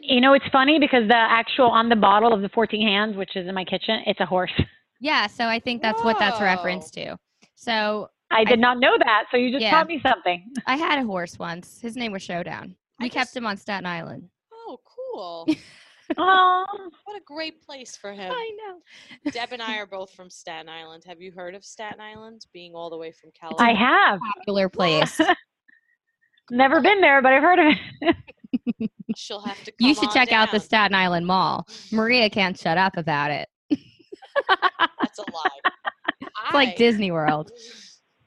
You 0.00 0.20
know, 0.20 0.32
it's 0.34 0.44
funny 0.52 0.78
because 0.78 1.06
the 1.08 1.16
actual 1.16 1.66
on 1.66 1.88
the 1.88 1.96
bottle 1.96 2.32
of 2.32 2.40
the 2.42 2.48
14 2.50 2.86
hands, 2.86 3.16
which 3.16 3.36
is 3.36 3.46
in 3.46 3.54
my 3.54 3.64
kitchen, 3.64 4.00
it's 4.06 4.20
a 4.20 4.26
horse. 4.26 4.52
Yeah, 5.00 5.26
so 5.26 5.46
I 5.46 5.58
think 5.60 5.82
that's 5.82 6.02
what 6.04 6.18
that's 6.18 6.40
referenced 6.40 6.94
to. 6.94 7.16
So 7.54 8.08
I 8.30 8.44
did 8.44 8.58
not 8.60 8.78
know 8.78 8.96
that, 8.98 9.24
so 9.30 9.36
you 9.36 9.50
just 9.50 9.62
Yeah. 9.62 9.70
taught 9.72 9.86
me 9.88 10.00
something. 10.04 10.44
I 10.66 10.76
had 10.76 10.98
a 10.98 11.04
horse 11.04 11.38
once. 11.38 11.80
His 11.80 11.96
name 11.96 12.12
was 12.12 12.22
Showdown. 12.22 12.76
I 13.00 13.04
We 13.04 13.10
kept 13.10 13.26
just- 13.26 13.36
him 13.36 13.46
on 13.46 13.56
Staten 13.56 13.86
Island. 13.86 14.28
Oh, 14.52 14.78
cool. 14.84 15.46
Oh, 16.18 16.66
what 17.04 17.16
a 17.16 17.22
great 17.24 17.62
place 17.62 17.96
for 17.96 18.12
him. 18.12 18.30
I 18.30 18.50
know. 18.58 19.30
Deb 19.32 19.52
and 19.52 19.62
I 19.62 19.78
are 19.78 19.86
both 19.86 20.12
from 20.12 20.28
Staten 20.28 20.68
Island. 20.68 21.04
Have 21.06 21.22
you 21.22 21.32
heard 21.32 21.54
of 21.54 21.64
Staten 21.64 22.02
Island? 22.02 22.44
Being 22.52 22.74
all 22.74 22.90
the 22.90 22.98
way 22.98 23.12
from 23.12 23.30
California. 23.30 23.74
I 23.74 23.78
have 23.78 24.20
Popular 24.36 24.68
place. 24.68 25.18
never 26.50 26.82
been 26.82 27.00
there, 27.00 27.22
but 27.22 27.32
I've 27.32 27.42
heard 27.42 27.58
of 27.60 27.66
it. 28.02 28.16
She'll 29.16 29.40
have 29.42 29.62
to. 29.64 29.72
You 29.78 29.94
should 29.94 30.10
check 30.10 30.32
out 30.32 30.50
the. 30.52 30.60
Staten 30.60 30.94
Island 30.94 31.26
Mall. 31.26 31.66
Maria 31.90 32.30
can't 32.30 32.58
shut 32.58 32.78
up 32.78 32.96
about 32.96 33.30
it. 33.30 33.48
That's 33.70 35.18
a 35.18 35.22
lie. 35.22 35.48
It's 36.44 36.54
like 36.54 36.76
Disney 36.76 37.10
World. 37.12 37.50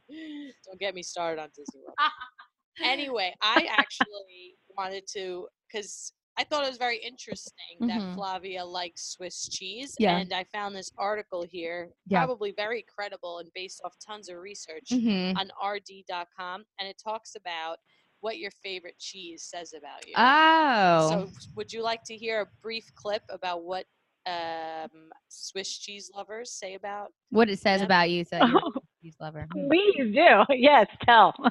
Don't 0.66 0.80
get 0.80 0.96
me 0.96 1.04
started 1.04 1.42
on 1.42 1.50
Disney 1.56 1.82
World. 1.86 1.96
anyway, 2.84 3.34
I 3.42 3.68
actually 3.70 4.56
wanted 4.78 5.04
to 5.14 5.48
because 5.72 6.14
I 6.38 6.44
thought 6.44 6.66
it 6.66 6.70
was 6.70 6.78
very 6.78 6.98
interesting 6.98 7.78
Mhm. 7.82 7.88
that 7.88 8.14
Flavia 8.16 8.64
likes 8.66 9.14
Swiss 9.14 9.48
cheese, 9.50 9.96
Yeah. 10.00 10.18
and 10.18 10.34
I 10.34 10.44
found 10.46 10.76
this 10.76 10.92
article 10.98 11.46
here, 11.50 11.92
Yeah. 12.08 12.20
probably 12.20 12.52
very 12.52 12.84
credible 12.84 13.40
and 13.40 13.50
based 13.54 13.82
off 13.86 13.96
tons 14.06 14.30
of 14.30 14.38
research 14.38 14.90
hmm 14.92 15.32
on 15.38 15.50
RD.com, 15.64 16.66
and 16.80 16.88
it 16.88 16.98
talks 17.04 17.36
about 17.36 17.78
what 18.26 18.40
your 18.40 18.50
favorite 18.64 18.98
cheese 18.98 19.44
says 19.44 19.74
about 19.78 20.08
you. 20.08 20.14
Oh. 20.18 21.10
So, 21.10 21.32
would 21.56 21.72
you 21.72 21.84
like 21.84 22.04
to 22.06 22.16
hear 22.16 22.42
a 22.42 22.48
brief 22.64 22.92
clip 22.96 23.22
about 23.30 23.64
what 23.64 23.86
um, 24.26 25.12
Swiss 25.30 25.78
cheese 25.78 26.10
lovers 26.16 26.52
say 26.52 26.74
about? 26.74 27.10
what 27.30 27.50
it 27.52 27.60
says 27.60 27.82
Yep. 27.82 27.86
about 27.88 28.10
you, 28.10 28.24
so 28.26 28.40
Oh, 28.42 28.72
cheese 29.02 29.16
lover. 29.20 29.48
Hmm. 29.54 29.68
please 29.70 30.08
do. 30.22 30.44
Yes, 30.70 30.88
tell. 31.08 31.34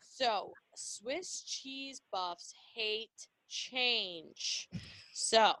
So, 0.00 0.54
Swiss 0.74 1.42
cheese 1.42 2.00
buffs 2.10 2.52
hate 2.74 3.28
change. 3.48 4.68
So, 5.12 5.52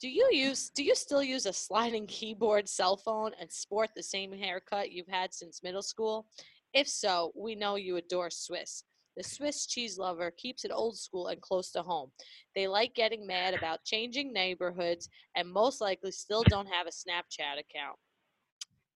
do 0.00 0.08
you 0.08 0.26
use 0.32 0.70
do 0.70 0.82
you 0.84 0.94
still 0.94 1.22
use 1.22 1.44
a 1.46 1.52
sliding 1.52 2.06
keyboard 2.06 2.66
cell 2.68 2.96
phone 2.96 3.32
and 3.40 3.50
sport 3.52 3.90
the 3.96 4.02
same 4.02 4.32
haircut 4.32 4.90
you've 4.92 5.08
had 5.08 5.34
since 5.34 5.62
middle 5.64 5.82
school? 5.82 6.26
If 6.72 6.88
so, 6.88 7.32
we 7.36 7.54
know 7.56 7.74
you 7.76 7.96
adore 7.96 8.30
Swiss. 8.30 8.84
The 9.16 9.22
Swiss 9.22 9.66
cheese 9.66 9.96
lover 9.96 10.32
keeps 10.32 10.64
it 10.64 10.72
old 10.74 10.98
school 10.98 11.28
and 11.28 11.40
close 11.40 11.70
to 11.72 11.82
home. 11.82 12.10
They 12.54 12.66
like 12.66 12.94
getting 12.94 13.26
mad 13.26 13.54
about 13.54 13.84
changing 13.84 14.32
neighborhoods 14.32 15.08
and 15.36 15.50
most 15.50 15.80
likely 15.80 16.10
still 16.10 16.42
don't 16.48 16.66
have 16.66 16.86
a 16.86 16.90
Snapchat 16.90 17.60
account. 17.60 17.96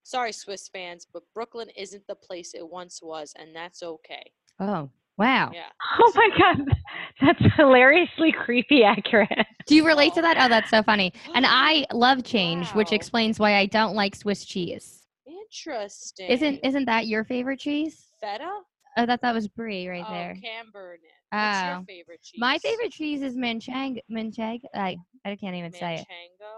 Sorry, 0.03 0.33
Swiss 0.33 0.69
fans, 0.69 1.07
but 1.13 1.23
Brooklyn 1.35 1.69
isn't 1.77 2.07
the 2.09 2.15
place 2.15 2.55
it 2.55 2.69
once 2.69 3.01
was, 3.03 3.33
and 3.39 3.55
that's 3.55 3.83
okay. 3.83 4.33
Oh, 4.59 4.89
wow. 5.19 5.51
Yeah. 5.53 5.69
Oh 6.01 6.13
my 6.15 6.29
god, 6.39 6.77
that's 7.21 7.55
hilariously 7.57 8.33
creepy 8.33 8.85
accurate. 8.85 9.47
Do 9.67 9.75
you 9.75 9.87
relate 9.87 10.15
to 10.15 10.21
oh, 10.21 10.23
that? 10.23 10.37
Oh, 10.41 10.49
that's 10.49 10.71
so 10.71 10.83
funny. 10.83 11.13
And 11.35 11.45
I 11.49 11.87
love 11.93 12.25
change, 12.25 12.71
which 12.71 12.93
explains 12.93 13.39
why 13.39 13.57
I 13.57 13.67
don't 13.67 13.95
like 13.95 14.15
Swiss 14.17 14.45
cheese. 14.45 15.07
Interesting. 15.27 16.31
Isn't 16.31 16.61
isn't 16.63 16.85
that 16.87 17.07
your 17.07 17.25
favorite 17.25 17.59
cheese? 17.59 18.09
feta? 18.21 18.51
Oh, 18.99 19.07
that 19.07 19.23
that 19.23 19.33
was 19.33 19.47
brie 19.47 19.89
right 19.89 20.05
oh, 20.07 20.13
there. 20.13 20.35
Camembert. 20.35 21.01
What's 21.31 21.59
Oh. 21.59 21.69
your 21.69 21.85
favorite 21.87 22.23
cheese? 22.23 22.41
My 22.41 22.59
favorite 22.59 22.91
cheese 22.91 23.23
is 23.23 23.37
mancheg. 23.37 24.01
Mancheg. 24.11 24.61
I 24.75 24.97
I 25.25 25.37
can't 25.37 25.55
even 25.55 25.73
say 25.73 25.97
it. 25.97 26.07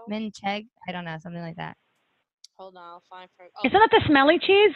Manchego. 0.09 0.31
Mancheg. 0.43 0.67
I 0.87 0.91
don't 0.91 1.05
know, 1.05 1.17
something 1.21 1.41
like 1.41 1.57
that. 1.57 1.77
Hold 2.57 2.75
on, 2.77 2.83
I'll 2.83 3.03
find 3.07 3.29
for. 3.37 3.45
Oh, 3.45 3.67
Isn't 3.67 3.79
that 3.79 3.89
the 3.91 4.01
smelly 4.07 4.39
cheese? 4.39 4.73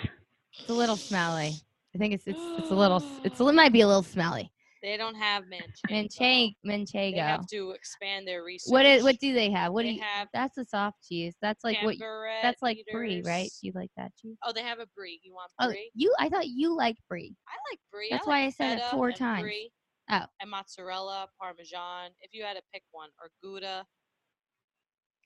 It's 0.60 0.70
a 0.70 0.74
little 0.74 0.96
smelly. 0.96 1.56
I 1.96 1.98
think 1.98 2.14
it's 2.14 2.28
it's 2.28 2.40
it's 2.60 2.70
a 2.70 2.76
little 2.76 3.04
it's 3.24 3.40
a, 3.40 3.48
it 3.48 3.56
might 3.56 3.74
be 3.74 3.82
a 3.82 3.88
little 3.88 4.04
smelly. 4.04 4.52
They 4.86 4.98
don't 4.98 5.16
have 5.16 5.44
manchego. 5.46 5.92
Mancheg 5.92 6.54
They 6.64 6.70
Manchego. 6.70 7.18
have 7.18 7.48
to 7.48 7.72
expand 7.72 8.28
their 8.28 8.44
research. 8.44 8.72
What 8.72 8.86
is 8.86 9.04
what 9.04 9.20
do 9.20 9.34
they 9.34 9.50
have? 9.52 9.74
What 9.74 9.84
they 9.84 9.90
do 9.90 9.96
you? 9.96 10.02
have? 10.02 10.28
That's 10.34 10.58
a 10.58 10.66
soft 10.66 10.98
cheese. 11.08 11.36
That's 11.42 11.64
like 11.64 11.78
what. 11.82 11.96
That's 12.42 12.62
like 12.62 12.86
brie, 12.92 13.24
right? 13.26 13.50
you 13.62 13.72
like 13.74 13.90
that 13.98 14.12
cheese? 14.16 14.38
Oh, 14.44 14.52
they 14.54 14.62
have 14.62 14.80
a 14.80 14.88
brie. 14.96 15.20
You 15.24 15.34
want 15.34 15.52
brie? 15.58 15.68
Oh, 15.68 15.72
brie? 15.72 15.92
you. 15.96 16.14
I 16.20 16.30
thought 16.30 16.48
you 16.48 16.76
liked 16.76 17.00
brie. 17.10 17.36
I 17.48 17.56
like 17.72 17.80
brie. 17.92 18.10
That's 18.12 18.28
I 18.28 18.30
why 18.30 18.40
like 18.42 18.48
I 18.48 18.52
said 18.52 18.78
it 18.80 18.86
four 18.92 19.12
times. 19.12 19.42
Brie 19.42 19.72
Oh. 20.10 20.26
And 20.40 20.52
mozzarella, 20.52 21.28
parmesan. 21.42 22.12
If 22.22 22.34
you 22.34 22.44
had 22.44 22.56
to 22.58 22.62
pick 22.72 22.84
one, 22.92 23.10
or 23.20 23.30
Gouda, 23.42 23.86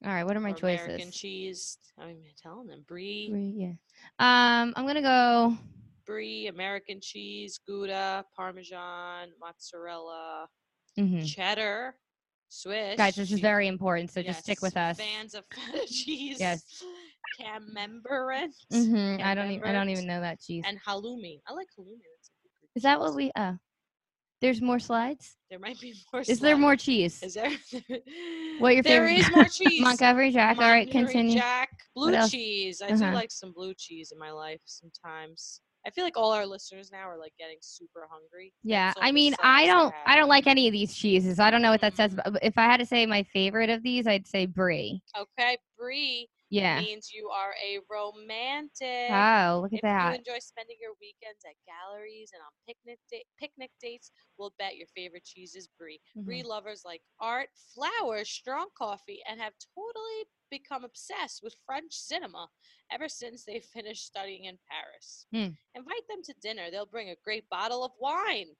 All 0.05 0.11
right. 0.11 0.23
What 0.23 0.37
are 0.37 0.39
my 0.39 0.53
choices? 0.53 0.85
American 0.85 1.11
cheese. 1.11 1.77
I'm 1.99 2.15
telling 2.41 2.67
them 2.67 2.85
brie, 2.87 3.29
Brie, 3.29 3.53
yeah. 3.57 3.73
Um, 4.19 4.73
I'm 4.75 4.87
gonna 4.87 5.01
go. 5.01 5.57
Brie, 6.09 6.47
American 6.47 6.99
cheese, 6.99 7.59
Gouda, 7.67 8.25
parmesan, 8.35 9.27
mozzarella, 9.39 10.47
mhm. 10.99 11.23
cheddar, 11.23 11.93
Swiss. 12.49 12.97
Guys, 12.97 13.15
this 13.15 13.31
is 13.31 13.39
very 13.39 13.67
important, 13.67 14.09
so 14.09 14.23
just 14.23 14.39
stick 14.39 14.59
with 14.63 14.75
us. 14.75 14.97
Fans 14.97 15.35
of 15.35 15.43
feta 15.53 15.85
cheese. 15.87 16.37
Yes. 16.39 16.63
Camembert. 17.39 18.49
hmm 18.71 19.17
I 19.21 19.35
don't 19.35 19.51
even. 19.51 19.69
I 19.69 19.71
don't 19.71 19.89
even 19.89 20.07
know 20.07 20.19
that 20.19 20.41
cheese. 20.41 20.63
And 20.67 20.79
halloumi. 20.81 21.41
I 21.47 21.53
like 21.53 21.67
halloumi. 21.77 22.01
That's 22.01 22.29
a 22.29 22.33
good 22.41 22.69
Is 22.75 22.81
that 22.83 22.99
what 22.99 23.13
we? 23.13 23.31
Oh, 23.37 23.55
there's 24.41 24.63
more 24.63 24.79
slides. 24.79 25.35
There 25.51 25.59
might 25.59 25.79
be 25.79 25.93
more. 26.11 26.23
Is 26.27 26.39
there 26.39 26.57
more 26.57 26.75
cheese? 26.75 27.21
Is 27.21 27.35
there? 27.35 27.51
What 28.57 28.73
your 28.73 28.81
There 28.83 29.07
favorite- 29.07 29.21
There 29.21 29.29
is 29.29 29.35
more 29.35 29.45
cheese. 29.45 29.81
Monterey 29.81 30.31
Jack. 30.31 30.57
All 30.57 30.63
right, 30.69 30.89
continue. 30.89 31.37
Jack, 31.37 31.69
blue 31.95 32.27
cheese. 32.27 32.81
I 32.81 32.87
Uh-huh. 32.87 33.11
do 33.11 33.15
like 33.15 33.31
some 33.31 33.51
blue 33.53 33.75
cheese 33.77 34.11
in 34.11 34.17
my 34.17 34.31
life 34.31 34.61
sometimes. 34.65 35.61
I 35.85 35.91
feel 35.91 36.03
like 36.03 36.17
all 36.17 36.31
our 36.31 36.45
listeners 36.45 36.91
now 36.91 37.09
are 37.09 37.17
like 37.17 37.33
getting 37.39 37.57
super 37.61 38.07
hungry. 38.09 38.53
Yeah, 38.63 38.93
I 38.99 39.11
mean, 39.11 39.33
I 39.41 39.65
don't, 39.65 39.93
I 40.05 40.15
don't 40.15 40.29
like 40.29 40.45
any 40.45 40.67
of 40.67 40.73
these 40.73 40.93
cheeses. 40.93 41.39
I 41.39 41.49
don't 41.49 41.61
know 41.61 41.71
what 41.71 41.81
that 41.81 41.95
says. 41.95 42.13
Mm. 42.13 42.33
But 42.33 42.43
if 42.43 42.57
I 42.57 42.63
had 42.63 42.77
to 42.77 42.85
say 42.85 43.05
my 43.05 43.23
favorite 43.23 43.69
of 43.69 43.81
these, 43.81 44.05
I'd 44.05 44.27
say 44.27 44.45
brie. 44.45 45.01
Okay, 45.17 45.57
brie 45.77 46.27
Yeah. 46.49 46.79
means 46.79 47.11
you 47.13 47.29
are 47.29 47.53
a 47.63 47.79
romantic. 47.89 49.11
Oh, 49.11 49.59
look 49.61 49.73
at 49.73 49.81
that. 49.81 50.09
if 50.09 50.27
you 50.27 50.33
enjoy 50.33 50.39
spending 50.39 50.77
your 50.81 50.93
weekends 50.99 51.43
at 51.45 51.55
galleries 51.65 52.31
and 52.33 52.41
on 52.41 52.51
picnic 52.67 52.99
da- 53.11 53.25
picnic 53.37 53.71
dates, 53.81 54.11
we'll 54.37 54.53
bet 54.57 54.75
your 54.77 54.87
favorite 54.95 55.23
cheese 55.25 55.55
is 55.55 55.67
brie. 55.77 55.99
Mhm. 56.17 56.25
Brie 56.25 56.43
lovers 56.43 56.83
like 56.85 57.01
art, 57.19 57.49
flowers, 57.73 58.29
strong 58.29 58.67
coffee, 58.77 59.21
and 59.29 59.39
have 59.39 59.53
totally 59.75 60.25
become 60.49 60.83
obsessed 60.83 61.41
with 61.43 61.55
French 61.65 61.93
cinema 61.93 62.47
ever 62.91 63.07
since 63.07 63.45
they 63.45 63.59
finished 63.73 64.05
studying 64.05 64.45
in 64.45 64.57
Paris. 64.69 65.27
Hmm. 65.31 65.49
Invite 65.75 66.07
them 66.09 66.23
to 66.23 66.33
dinner; 66.41 66.71
they'll 66.71 66.85
bring 66.85 67.09
a 67.09 67.15
great 67.23 67.47
bottle 67.49 67.83
of 67.83 67.91
wine. 67.99 68.55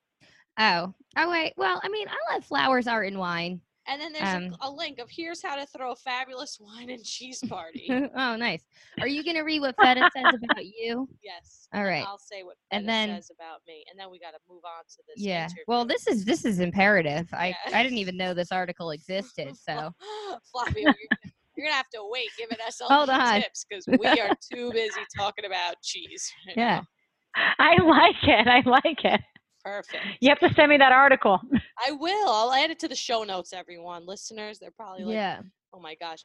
Oh, 0.57 0.93
oh 1.17 1.29
wait. 1.31 1.53
Well, 1.57 1.79
I 1.83 1.89
mean, 1.89 2.07
I 2.09 2.33
love 2.33 2.45
flowers, 2.45 2.87
art, 2.87 3.07
and 3.07 3.17
wine. 3.17 3.61
And 3.89 3.99
then 3.99 4.13
there's 4.13 4.35
Um, 4.35 4.55
a, 4.61 4.67
a 4.67 4.71
link 4.71 4.99
of 4.99 5.09
here's 5.09 5.41
how 5.41 5.55
to 5.55 5.65
throw 5.65 5.91
a 5.91 5.95
fabulous 5.95 6.59
wine 6.61 6.89
and 6.91 7.03
cheese 7.03 7.41
party. 7.49 7.87
oh, 8.15 8.35
nice. 8.35 8.63
Are 9.01 9.07
you 9.07 9.23
gonna 9.23 9.43
read 9.43 9.61
what 9.61 9.75
Feta 9.81 10.09
says 10.15 10.35
about 10.43 10.63
you? 10.65 11.09
yes. 11.23 11.67
All 11.73 11.83
right. 11.83 12.05
I'll 12.05 12.17
say 12.19 12.43
what 12.43 12.55
And 12.71 12.87
then- 12.87 13.09
says 13.09 13.31
about 13.35 13.61
me, 13.67 13.83
and 13.89 13.99
then 13.99 14.11
we 14.11 14.19
got 14.19 14.31
to 14.31 14.37
move 14.49 14.61
on 14.63 14.83
to 14.85 14.97
this. 15.07 15.23
Yeah. 15.23 15.45
interview. 15.45 15.63
Well, 15.67 15.85
this 15.85 16.07
is 16.07 16.23
this 16.25 16.45
is 16.45 16.59
imperative. 16.59 17.27
I 17.33 17.47
Yeah. 17.47 17.77
I 17.77 17.83
didn't 17.83 17.97
even 17.97 18.15
know 18.17 18.33
this 18.33 18.51
article 18.51 18.91
existed. 18.91 19.55
So 19.67 19.91
Floppy, 20.51 20.81
you're, 20.81 20.93
gonna- 20.93 21.33
you're 21.57 21.65
gonna 21.65 21.75
have 21.75 21.89
to 21.89 22.07
wait 22.09 22.29
giving 22.37 22.57
us 22.65 22.79
all 22.87 23.05
the 23.05 23.17
tips 23.41 23.65
because 23.67 23.85
we 23.87 24.07
are 24.07 24.31
too 24.53 24.71
busy 24.71 25.01
talking 25.17 25.45
about 25.45 25.75
cheese. 25.83 26.31
right 26.47 26.57
yeah. 26.57 26.81
now. 27.35 27.53
I 27.59 27.81
like 27.81 28.15
it. 28.23 28.47
I 28.47 28.61
like 28.69 29.03
it. 29.03 29.21
Perfect. 29.63 30.03
You 30.21 30.29
have 30.29 30.39
to 30.39 30.53
send 30.55 30.69
me 30.69 30.77
that 30.77 30.91
article. 30.91 31.39
I 31.85 31.91
will. 31.91 32.29
I'll 32.29 32.53
add 32.53 32.71
it 32.71 32.79
to 32.79 32.87
the 32.87 32.95
show 32.95 33.23
notes, 33.23 33.53
everyone. 33.53 34.05
Listeners, 34.05 34.59
they're 34.59 34.71
probably 34.71 35.03
like, 35.03 35.15
Yeah. 35.15 35.41
oh 35.73 35.79
my 35.79 35.95
gosh. 35.95 36.19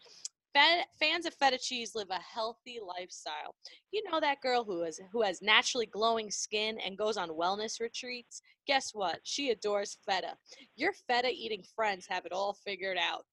Feta, 0.55 0.85
fans 1.01 1.27
of 1.27 1.35
feta 1.35 1.59
cheese 1.61 1.93
live 1.97 2.11
a 2.11 2.21
healthy 2.21 2.79
lifestyle. 2.81 3.57
You 3.91 4.03
know 4.09 4.21
that 4.21 4.41
girl 4.41 4.63
who 4.63 4.85
is 4.85 5.01
who 5.13 5.23
has 5.23 5.43
naturally 5.43 5.87
glowing 5.87 6.31
skin 6.31 6.79
and 6.85 6.97
goes 6.97 7.17
on 7.17 7.31
wellness 7.31 7.81
retreats? 7.81 8.41
Guess 8.69 8.91
what? 8.93 9.19
She 9.25 9.51
adores 9.51 9.99
feta. 10.09 10.35
Your 10.77 10.93
feta 11.09 11.29
eating 11.29 11.65
friends 11.75 12.07
have 12.09 12.25
it 12.25 12.33
all 12.33 12.57
figured 12.65 12.99
out. 12.99 13.25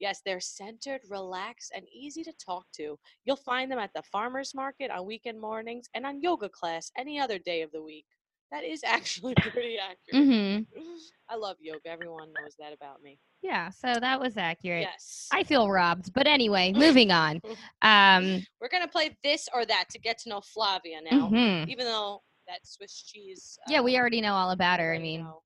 Yes, 0.00 0.20
they're 0.24 0.40
centered, 0.40 1.00
relaxed, 1.08 1.72
and 1.74 1.84
easy 1.92 2.22
to 2.24 2.32
talk 2.44 2.66
to. 2.76 2.98
You'll 3.24 3.36
find 3.36 3.70
them 3.70 3.78
at 3.80 3.90
the 3.94 4.02
farmers 4.02 4.52
market 4.54 4.90
on 4.90 5.06
weekend 5.06 5.40
mornings 5.40 5.88
and 5.94 6.04
on 6.06 6.22
yoga 6.22 6.48
class 6.48 6.90
any 6.96 7.18
other 7.20 7.38
day 7.38 7.62
of 7.62 7.70
the 7.72 7.82
week. 7.82 8.06
That 8.50 8.64
is 8.64 8.82
actually 8.86 9.34
pretty 9.34 9.76
accurate. 9.78 10.28
Mm-hmm. 10.28 10.80
I 11.28 11.36
love 11.36 11.56
yoga. 11.60 11.80
Everyone 11.86 12.28
knows 12.40 12.54
that 12.58 12.72
about 12.72 13.02
me. 13.02 13.18
Yeah. 13.42 13.70
So 13.70 13.92
that 14.00 14.20
was 14.20 14.36
accurate. 14.36 14.86
Yes. 14.90 15.28
I 15.32 15.42
feel 15.44 15.68
robbed, 15.70 16.12
but 16.14 16.26
anyway, 16.26 16.72
moving 16.72 17.10
on. 17.12 17.40
Um. 17.82 18.42
We're 18.60 18.68
gonna 18.70 18.88
play 18.88 19.16
this 19.22 19.48
or 19.54 19.64
that 19.66 19.84
to 19.90 19.98
get 19.98 20.18
to 20.20 20.28
know 20.30 20.40
Flavia 20.40 21.00
now. 21.10 21.28
mhm. 21.28 21.68
Even 21.68 21.84
though 21.86 22.22
that 22.48 22.60
Swiss 22.64 23.02
cheese. 23.02 23.58
Yeah, 23.68 23.80
uh, 23.80 23.82
we 23.82 23.96
already 23.98 24.20
know 24.20 24.32
all 24.34 24.50
about 24.50 24.80
her. 24.80 24.94
I 24.94 24.98
mean, 24.98 25.20
know. 25.20 25.42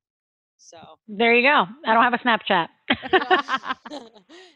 So. 0.56 0.78
There 1.08 1.34
you 1.34 1.42
go. 1.42 1.66
I 1.84 1.92
don't 1.92 2.02
have 2.04 2.14
a 2.14 2.18
Snapchat. 2.18 2.68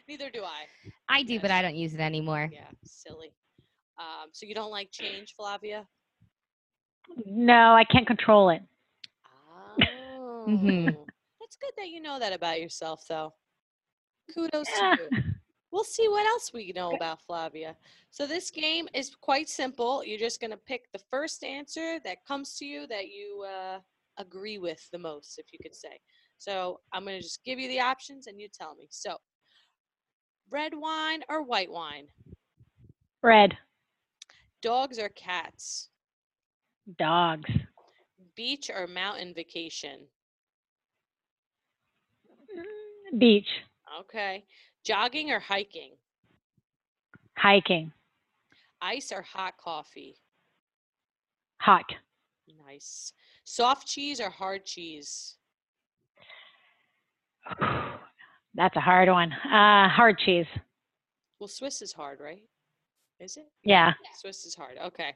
Neither 0.07 0.29
do 0.31 0.43
I. 0.43 0.65
I 1.09 1.23
do, 1.23 1.39
but 1.39 1.51
I 1.51 1.61
don't 1.61 1.75
use 1.75 1.93
it 1.93 1.99
anymore. 1.99 2.49
Yeah, 2.51 2.67
silly. 2.85 3.33
Um, 3.99 4.29
so 4.31 4.45
you 4.45 4.55
don't 4.55 4.71
like 4.71 4.89
change, 4.91 5.33
Flavia? 5.35 5.85
No, 7.25 7.73
I 7.73 7.83
can't 7.83 8.07
control 8.07 8.49
it. 8.49 8.61
Oh. 9.81 10.45
Mhm. 10.47 10.95
That's 11.39 11.55
good 11.57 11.71
that 11.77 11.89
you 11.89 12.01
know 12.01 12.19
that 12.19 12.33
about 12.33 12.59
yourself, 12.61 13.05
though. 13.07 13.33
Kudos 14.33 14.67
Yeah. 14.69 14.95
to 14.95 15.03
you. 15.03 15.09
We'll 15.69 15.83
see 15.83 16.07
what 16.07 16.25
else 16.25 16.53
we 16.53 16.71
know 16.71 16.93
about 16.93 17.21
Flavia. 17.23 17.75
So 18.09 18.25
this 18.25 18.49
game 18.49 18.87
is 18.93 19.13
quite 19.13 19.49
simple. 19.49 20.01
You're 20.01 20.17
just 20.17 20.39
going 20.39 20.51
to 20.51 20.57
pick 20.57 20.89
the 20.93 21.01
first 21.11 21.43
answer 21.43 21.99
that 22.05 22.23
comes 22.25 22.55
to 22.55 22.65
you 22.65 22.87
that 22.87 23.09
you 23.09 23.43
uh, 23.45 23.79
agree 24.15 24.59
with 24.59 24.89
the 24.91 24.97
most, 24.97 25.37
if 25.37 25.51
you 25.51 25.59
could 25.61 25.75
say. 25.75 25.99
So 26.37 26.79
I'm 26.93 27.03
going 27.03 27.17
to 27.17 27.21
just 27.21 27.43
give 27.43 27.59
you 27.59 27.67
the 27.67 27.81
options 27.81 28.27
and 28.27 28.39
you 28.39 28.47
tell 28.47 28.75
me. 28.75 28.87
So 28.89 29.17
red 30.49 30.73
wine 30.73 31.23
or 31.27 31.43
white 31.43 31.69
wine? 31.69 32.07
Red. 33.21 33.57
Dogs 34.61 34.97
or 34.99 35.09
cats? 35.09 35.89
Dogs. 36.97 37.49
Beach 38.35 38.69
or 38.73 38.87
mountain 38.87 39.33
vacation? 39.33 40.07
Beach. 43.17 43.47
Okay. 44.01 44.45
Jogging 44.85 45.31
or 45.31 45.39
hiking? 45.39 45.91
Hiking. 47.37 47.91
Ice 48.81 49.11
or 49.11 49.21
hot 49.21 49.57
coffee? 49.57 50.15
Hot. 51.61 51.85
Nice. 52.65 53.11
Soft 53.43 53.87
cheese 53.87 54.21
or 54.21 54.29
hard 54.29 54.65
cheese? 54.65 55.35
That's 58.55 58.75
a 58.75 58.81
hard 58.81 59.09
one. 59.09 59.31
Uh, 59.31 59.89
hard 59.89 60.17
cheese. 60.19 60.45
Well, 61.39 61.47
Swiss 61.47 61.81
is 61.81 61.93
hard, 61.93 62.19
right? 62.19 62.43
Is 63.19 63.37
it? 63.37 63.47
Yeah. 63.63 63.93
Swiss 64.19 64.45
is 64.45 64.55
hard. 64.55 64.77
Okay. 64.83 65.13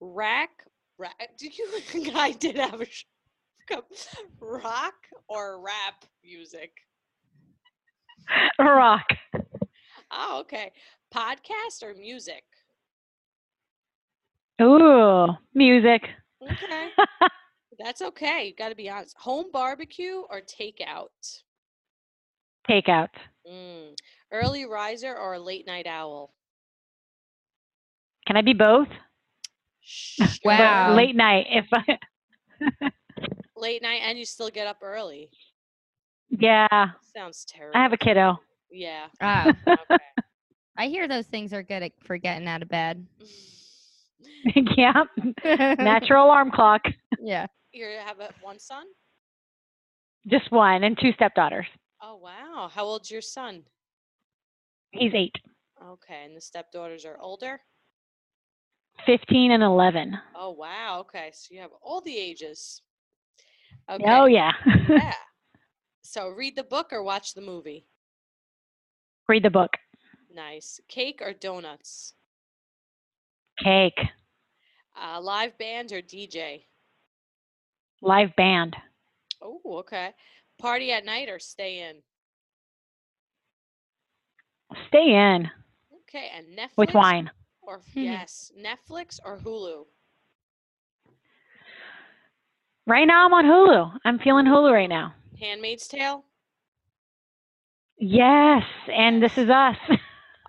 Rack. 0.00 0.50
Rack. 0.98 1.36
Did 1.38 1.56
you? 1.56 1.66
Think 1.80 2.14
I 2.14 2.32
did 2.32 2.56
have 2.56 2.80
a 2.80 2.86
sh- 2.86 3.04
rock 4.40 4.94
or 5.28 5.60
rap 5.60 6.04
music. 6.22 6.72
Rock. 8.58 9.06
Oh, 10.10 10.40
okay. 10.40 10.72
Podcast 11.14 11.82
or 11.82 11.94
music? 11.94 12.44
Ooh, 14.62 15.28
music. 15.54 16.08
Okay. 16.42 16.88
That's 17.78 18.02
okay. 18.02 18.46
You 18.46 18.54
got 18.54 18.68
to 18.68 18.74
be 18.74 18.88
honest. 18.88 19.16
Home 19.18 19.46
barbecue 19.52 20.22
or 20.30 20.40
takeout? 20.40 21.08
Takeout. 22.68 23.08
Mm. 23.50 23.96
Early 24.32 24.64
riser 24.64 25.14
or 25.14 25.38
late 25.38 25.66
night 25.66 25.86
owl? 25.86 26.34
Can 28.26 28.36
I 28.36 28.42
be 28.42 28.54
both? 28.54 28.88
Sure. 29.84 30.26
But 30.44 30.58
Wow. 30.58 30.94
late 30.96 31.14
night. 31.16 31.46
If 31.50 31.66
I, 31.72 31.98
Late 33.56 33.82
night 33.82 34.00
and 34.04 34.18
you 34.18 34.24
still 34.24 34.50
get 34.50 34.66
up 34.66 34.78
early. 34.82 35.30
yeah, 36.30 36.66
Sounds 37.14 37.44
terrible. 37.44 37.78
I 37.78 37.82
have 37.82 37.92
a 37.92 37.96
kiddo. 37.96 38.38
Yeah. 38.70 39.06
Oh, 39.22 39.52
Okay. 39.90 40.02
I 40.76 40.88
hear 40.88 41.06
those 41.06 41.26
things 41.26 41.52
are 41.52 41.62
good 41.62 41.82
at 41.84 41.92
for 42.04 42.16
getting 42.18 42.48
out 42.48 42.62
of 42.62 42.68
bed. 42.68 43.06
yeah, 44.76 45.04
natural 45.78 46.24
alarm 46.26 46.50
clock. 46.50 46.82
Yeah. 47.20 47.46
you 47.72 47.86
have 48.04 48.18
a, 48.20 48.30
one 48.42 48.58
son? 48.58 48.86
Just 50.26 50.50
one 50.50 50.82
and 50.84 50.98
two 51.00 51.12
stepdaughters. 51.12 51.66
Oh, 52.02 52.16
wow. 52.16 52.68
How 52.72 52.84
old's 52.84 53.10
your 53.10 53.20
son? 53.20 53.62
He's 54.90 55.12
eight. 55.14 55.34
Okay. 55.82 56.24
And 56.24 56.36
the 56.36 56.40
stepdaughters 56.40 57.04
are 57.04 57.18
older? 57.20 57.60
15 59.06 59.52
and 59.52 59.62
11. 59.62 60.18
Oh, 60.34 60.50
wow. 60.50 60.98
Okay. 61.00 61.30
So 61.32 61.54
you 61.54 61.60
have 61.60 61.70
all 61.82 62.00
the 62.00 62.16
ages. 62.16 62.82
Okay. 63.90 64.04
Oh, 64.06 64.26
yeah. 64.26 64.52
yeah. 64.88 65.14
So 66.02 66.28
read 66.28 66.56
the 66.56 66.64
book 66.64 66.88
or 66.92 67.02
watch 67.02 67.34
the 67.34 67.40
movie? 67.40 67.86
Read 69.28 69.42
the 69.42 69.50
book. 69.50 69.72
Nice. 70.34 70.80
Cake 70.88 71.20
or 71.22 71.32
donuts? 71.32 72.14
Cake. 73.62 73.98
Uh, 75.00 75.20
live 75.20 75.56
band 75.58 75.92
or 75.92 76.00
DJ? 76.00 76.64
Live 78.00 78.34
band. 78.36 78.76
Oh, 79.42 79.60
okay. 79.80 80.10
Party 80.58 80.92
at 80.92 81.04
night 81.04 81.28
or 81.28 81.38
stay 81.38 81.80
in? 81.88 81.96
Stay 84.88 85.14
in 85.14 85.50
Okay. 86.14 86.30
And 86.36 86.46
Netflix 86.56 86.76
with 86.76 86.94
wine. 86.94 87.30
Or 87.66 87.80
Hmm. 87.94 88.00
yes, 88.00 88.52
Netflix 88.58 89.18
or 89.24 89.38
Hulu? 89.38 89.86
Right 92.86 93.06
now, 93.06 93.24
I'm 93.26 93.32
on 93.32 93.44
Hulu. 93.46 93.98
I'm 94.04 94.18
feeling 94.18 94.44
Hulu 94.46 94.70
right 94.72 94.88
now. 94.88 95.14
Handmaid's 95.40 95.88
Tale? 95.88 96.24
Yes. 97.98 98.62
And 98.92 99.22
This 99.22 99.36
Is 99.38 99.48
Us. 99.48 99.76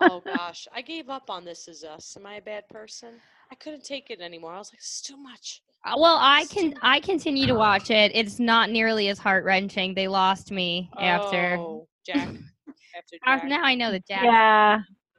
Oh 0.00 0.20
gosh, 0.36 0.68
I 0.74 0.82
gave 0.82 1.08
up 1.08 1.30
on 1.30 1.44
This 1.44 1.68
Is 1.68 1.82
Us. 1.84 2.16
Am 2.18 2.26
I 2.26 2.34
a 2.34 2.42
bad 2.42 2.68
person? 2.68 3.14
I 3.50 3.54
couldn't 3.54 3.84
take 3.84 4.10
it 4.10 4.20
anymore. 4.20 4.52
I 4.52 4.58
was 4.58 4.70
like, 4.72 4.80
it's 4.80 5.00
too 5.00 5.16
much. 5.16 5.62
Uh, 5.86 5.94
Well, 5.98 6.18
I 6.20 6.44
can 6.46 6.74
I 6.82 7.00
continue 7.00 7.46
to 7.46 7.54
watch 7.54 7.90
it. 7.90 8.12
It's 8.14 8.38
not 8.38 8.70
nearly 8.70 9.08
as 9.08 9.18
heart 9.18 9.44
wrenching. 9.44 9.94
They 9.94 10.08
lost 10.08 10.50
me 10.50 10.90
after. 11.00 11.56
Oh, 11.58 11.88
Jack. 12.04 12.28
After 12.96 13.16
Jack. 13.26 13.44
Now 13.44 13.62
I 13.62 13.74
know 13.74 13.90
that 13.92 14.06
Jack 14.08 14.24
yeah. 14.24 14.78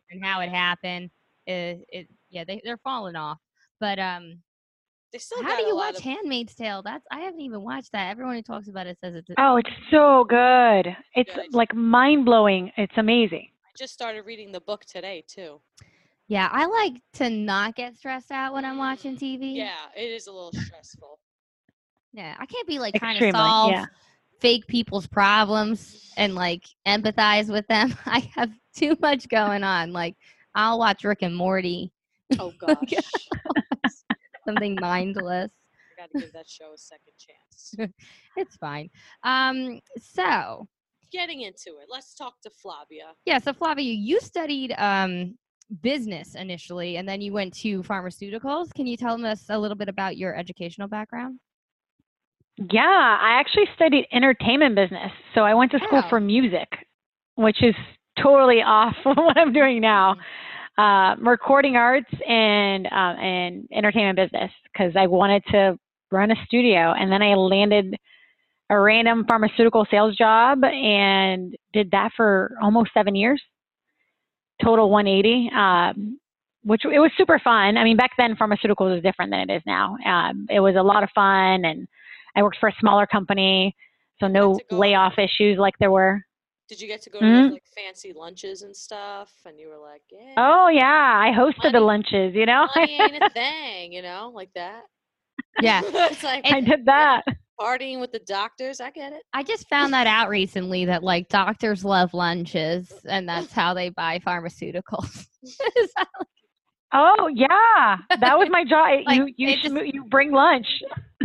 and 0.10 0.26
how 0.26 0.40
it 0.42 0.50
happened. 0.50 1.12
It, 1.48 1.86
it 1.90 2.08
yeah 2.30 2.44
they 2.44 2.62
they're 2.64 2.78
falling 2.78 3.16
off. 3.16 3.40
But 3.80 3.98
um, 4.00 4.42
They 5.14 5.18
still 5.20 5.42
how 5.44 5.58
do 5.58 5.66
you 5.66 5.76
watch 5.76 5.96
of- 5.98 6.04
Handmaid's 6.04 6.54
Tale? 6.56 6.82
That's 6.84 7.06
I 7.12 7.22
haven't 7.22 7.42
even 7.42 7.62
watched 7.62 7.92
that. 7.94 8.12
Everyone 8.12 8.36
who 8.36 8.42
talks 8.44 8.68
about 8.68 8.86
it 8.88 8.98
says 9.04 9.16
it's. 9.16 9.28
Oh, 9.38 9.56
it's 9.58 9.70
so 9.90 10.26
good. 10.28 10.96
It's 11.16 11.34
Good. 11.34 11.54
like 11.54 11.74
mind 11.74 12.26
blowing. 12.26 12.72
It's 12.78 12.94
amazing. 12.98 13.48
I 13.66 13.70
just 13.78 13.94
started 13.94 14.26
reading 14.26 14.52
the 14.52 14.62
book 14.62 14.84
today 14.86 15.24
too. 15.28 15.62
Yeah, 16.28 16.50
I 16.52 16.66
like 16.66 17.02
to 17.14 17.30
not 17.30 17.76
get 17.76 17.96
stressed 17.96 18.32
out 18.32 18.54
when 18.54 18.66
I'm 18.66 18.78
watching 18.78 19.16
TV. 19.16 19.56
Yeah, 19.56 19.72
it 19.96 20.02
is 20.12 20.28
a 20.28 20.32
little 20.34 20.52
stressful. 20.52 21.20
Yeah, 22.12 22.36
I 22.38 22.46
can't 22.46 22.68
be 22.68 22.80
like 22.80 22.96
trying 22.96 23.18
to 23.20 23.32
solve 23.32 23.72
Yeah. 23.72 23.86
fake 24.42 24.68
people's 24.68 25.08
problems 25.08 26.12
and 26.18 26.36
like 26.36 26.64
empathize 26.86 27.50
with 27.50 27.66
them. 27.68 27.96
I 28.06 28.30
have 28.36 28.50
too 28.76 28.98
much 29.00 29.30
going 29.30 29.64
on. 29.64 29.94
Like 29.94 30.16
I'll 30.58 30.80
watch 30.80 31.06
Rick 31.06 31.20
and 31.22 31.36
Morty, 31.38 31.94
Oh 32.40 32.52
gosh, 32.60 33.30
something 34.48 34.80
mindless. 34.80 35.52
I 35.98 36.02
got 36.02 36.10
to 36.10 36.16
give 36.16 36.34
that 36.34 36.50
show 36.50 36.74
a 36.74 36.78
second 36.78 37.14
chance. 37.18 37.76
It's 38.38 38.56
fine. 38.58 38.90
Um, 39.24 39.80
so 40.00 40.68
Getting 41.12 41.42
into 41.42 41.80
it, 41.82 41.88
let's 41.90 42.14
talk 42.16 42.42
to 42.42 42.50
Flavia. 42.50 43.14
yeah, 43.26 43.40
so 43.40 43.54
Flavia, 43.54 43.94
you 43.94 44.20
studied 44.20 44.74
um 44.78 45.38
business 45.82 46.36
initially, 46.36 46.98
and 46.98 47.08
then 47.08 47.22
you 47.22 47.34
went 47.34 47.54
to 47.56 47.84
pharmaceuticals. 47.84 48.74
Can 48.74 48.88
you 48.88 48.98
tell 48.98 49.24
us 49.26 49.46
a 49.50 49.60
little 49.60 49.78
bit 49.78 49.90
about 49.90 50.18
your 50.18 50.36
educational 50.36 50.88
background? 50.88 51.40
Yeah, 52.58 53.18
I 53.22 53.40
actually 53.40 53.66
studied 53.76 54.08
entertainment 54.12 54.76
business. 54.76 55.12
So 55.36 55.42
I 55.42 55.54
went 55.54 55.72
to 55.72 55.80
school 55.80 56.02
Wow. 56.02 56.10
for 56.10 56.20
music, 56.20 56.68
which 57.36 57.64
is 57.64 57.76
totally 58.22 58.62
off 58.62 58.96
what 59.04 59.38
I'm 59.38 59.54
doing 59.54 59.82
now. 59.82 60.16
Uh, 60.78 61.16
recording 61.20 61.76
arts 61.76 62.14
and 62.28 62.86
um, 62.88 63.18
and 63.18 63.68
entertainment 63.74 64.16
business 64.18 64.52
because 64.72 64.94
I 64.96 65.08
wanted 65.08 65.44
to 65.52 65.78
run 66.12 66.32
a 66.32 66.36
studio, 66.46 66.94
and 66.94 67.12
then 67.12 67.22
I 67.22 67.34
landed 67.36 67.96
a 68.70 68.80
random 68.80 69.26
pharmaceutical 69.28 69.88
sales 69.90 70.16
job 70.16 70.64
and 70.64 71.56
did 71.74 71.92
that 71.92 72.12
for 72.16 72.52
almost 72.62 72.92
seven 72.94 73.16
years. 73.16 73.42
Total 74.62 74.90
180. 74.90 75.50
Um, 75.56 76.20
which 76.64 76.84
it 76.84 77.00
was 77.00 77.12
super 77.18 77.40
fun. 77.40 77.78
I 77.78 77.84
mean, 77.86 77.96
back 77.96 78.12
then 78.18 78.36
pharmaceuticals 78.36 78.94
was 78.94 79.02
different 79.02 79.32
than 79.32 79.50
it 79.50 79.56
is 79.56 79.62
now. 79.66 79.96
Um, 80.06 80.48
it 80.50 80.60
was 80.60 80.76
a 80.76 80.84
lot 80.84 81.02
of 81.02 81.10
fun, 81.16 81.64
and 81.64 81.88
I 82.36 82.44
worked 82.44 82.58
for 82.60 82.68
a 82.68 82.76
smaller 82.80 83.08
company, 83.08 83.74
so 84.20 84.28
no 84.28 84.58
to 84.58 84.64
go 84.70 84.76
on- 84.76 84.80
layoff 84.82 85.14
issues 85.18 85.58
like 85.58 85.76
there 85.80 85.92
were. 85.92 86.22
Did 86.70 86.82
you 86.82 86.88
get 86.88 87.02
to 87.04 87.10
go 87.10 87.20
to 87.20 87.26
Mhm. 87.26 87.44
those, 87.44 87.52
like 87.54 87.64
fancy 87.76 88.14
lunches 88.14 88.62
and 88.64 88.76
stuff? 88.76 89.32
And 89.46 89.58
you 89.60 89.70
were 89.70 89.78
like, 89.78 90.02
yeah, 90.12 90.34
Oh 90.38 90.68
yeah, 90.68 90.84
I 91.24 91.32
hosted 91.32 91.72
the 91.72 91.80
lunches. 91.80 92.36
You 92.36 92.46
know, 92.46 92.68
money 92.76 93.00
ain't 93.00 93.24
a 93.24 93.30
thing, 93.34 93.94
you 93.94 94.02
know, 94.02 94.32
like 94.34 94.52
that. 94.56 94.84
Yeah. 95.62 95.82
it's 95.86 96.24
like 96.24 96.46
I 96.46 96.60
did 96.62 96.86
that. 96.86 97.24
partying 97.60 98.00
with 98.00 98.12
the 98.12 98.20
doctors. 98.20 98.82
I 98.82 98.92
get 98.92 99.14
it. 99.14 99.22
I 99.34 99.44
just 99.44 99.68
found 99.70 99.94
that 99.94 100.08
out 100.08 100.30
recently 100.30 100.86
that 100.86 101.04
like 101.04 101.30
doctors 101.30 101.86
love 101.86 102.14
lunches 102.14 102.92
and 103.08 103.28
that's 103.30 103.52
how 103.54 103.74
they 103.74 103.90
buy 103.90 104.20
pharmaceuticals. 104.20 105.26
Is 105.44 105.94
that- 105.96 106.08
Oh 106.94 107.28
yeah, 107.28 107.98
that 108.20 108.38
was 108.40 108.48
my 108.50 108.64
job. 108.64 109.02
Like, 109.06 109.18
you 109.18 109.34
you 109.36 109.48
they 109.48 109.56
should, 109.58 109.74
just- 109.76 109.94
you 109.94 110.04
bring 110.06 110.32
lunch. 110.32 110.68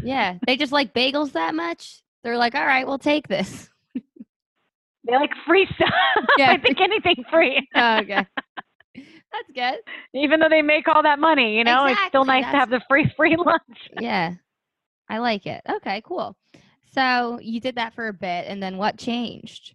yeah, 0.02 0.38
they 0.46 0.56
just 0.56 0.72
like 0.72 0.92
bagels 0.92 1.32
that 1.32 1.54
much. 1.54 2.02
They're 2.24 2.36
like, 2.36 2.54
all 2.56 2.64
right, 2.66 2.86
we'll 2.86 2.98
take 2.98 3.28
this. 3.28 3.68
They 5.06 5.14
like 5.14 5.30
free 5.46 5.66
stuff. 5.74 5.92
Yeah. 6.38 6.50
I 6.52 6.58
think 6.58 6.80
anything 6.80 7.24
free, 7.30 7.68
Oh, 7.74 7.98
okay, 7.98 8.26
that's 8.94 9.50
good. 9.54 9.74
even 10.14 10.40
though 10.40 10.48
they 10.48 10.62
make 10.62 10.86
all 10.88 11.02
that 11.02 11.18
money. 11.18 11.56
You 11.58 11.64
know, 11.64 11.86
it's 11.86 11.98
still 12.08 12.22
Exactly, 12.22 12.42
nice 12.42 12.52
to 12.52 12.58
have 12.58 12.70
the 12.70 12.80
free 12.88 13.10
free 13.16 13.36
lunch. 13.36 13.78
Yeah, 13.98 14.34
I 15.08 15.18
like 15.18 15.46
it. 15.46 15.60
Okay, 15.68 16.02
cool. 16.04 16.36
So 16.92 17.38
you 17.42 17.60
did 17.60 17.74
that 17.76 17.94
for 17.94 18.08
a 18.08 18.12
bit, 18.12 18.46
and 18.48 18.62
then 18.62 18.76
what 18.76 18.98
changed? 18.98 19.74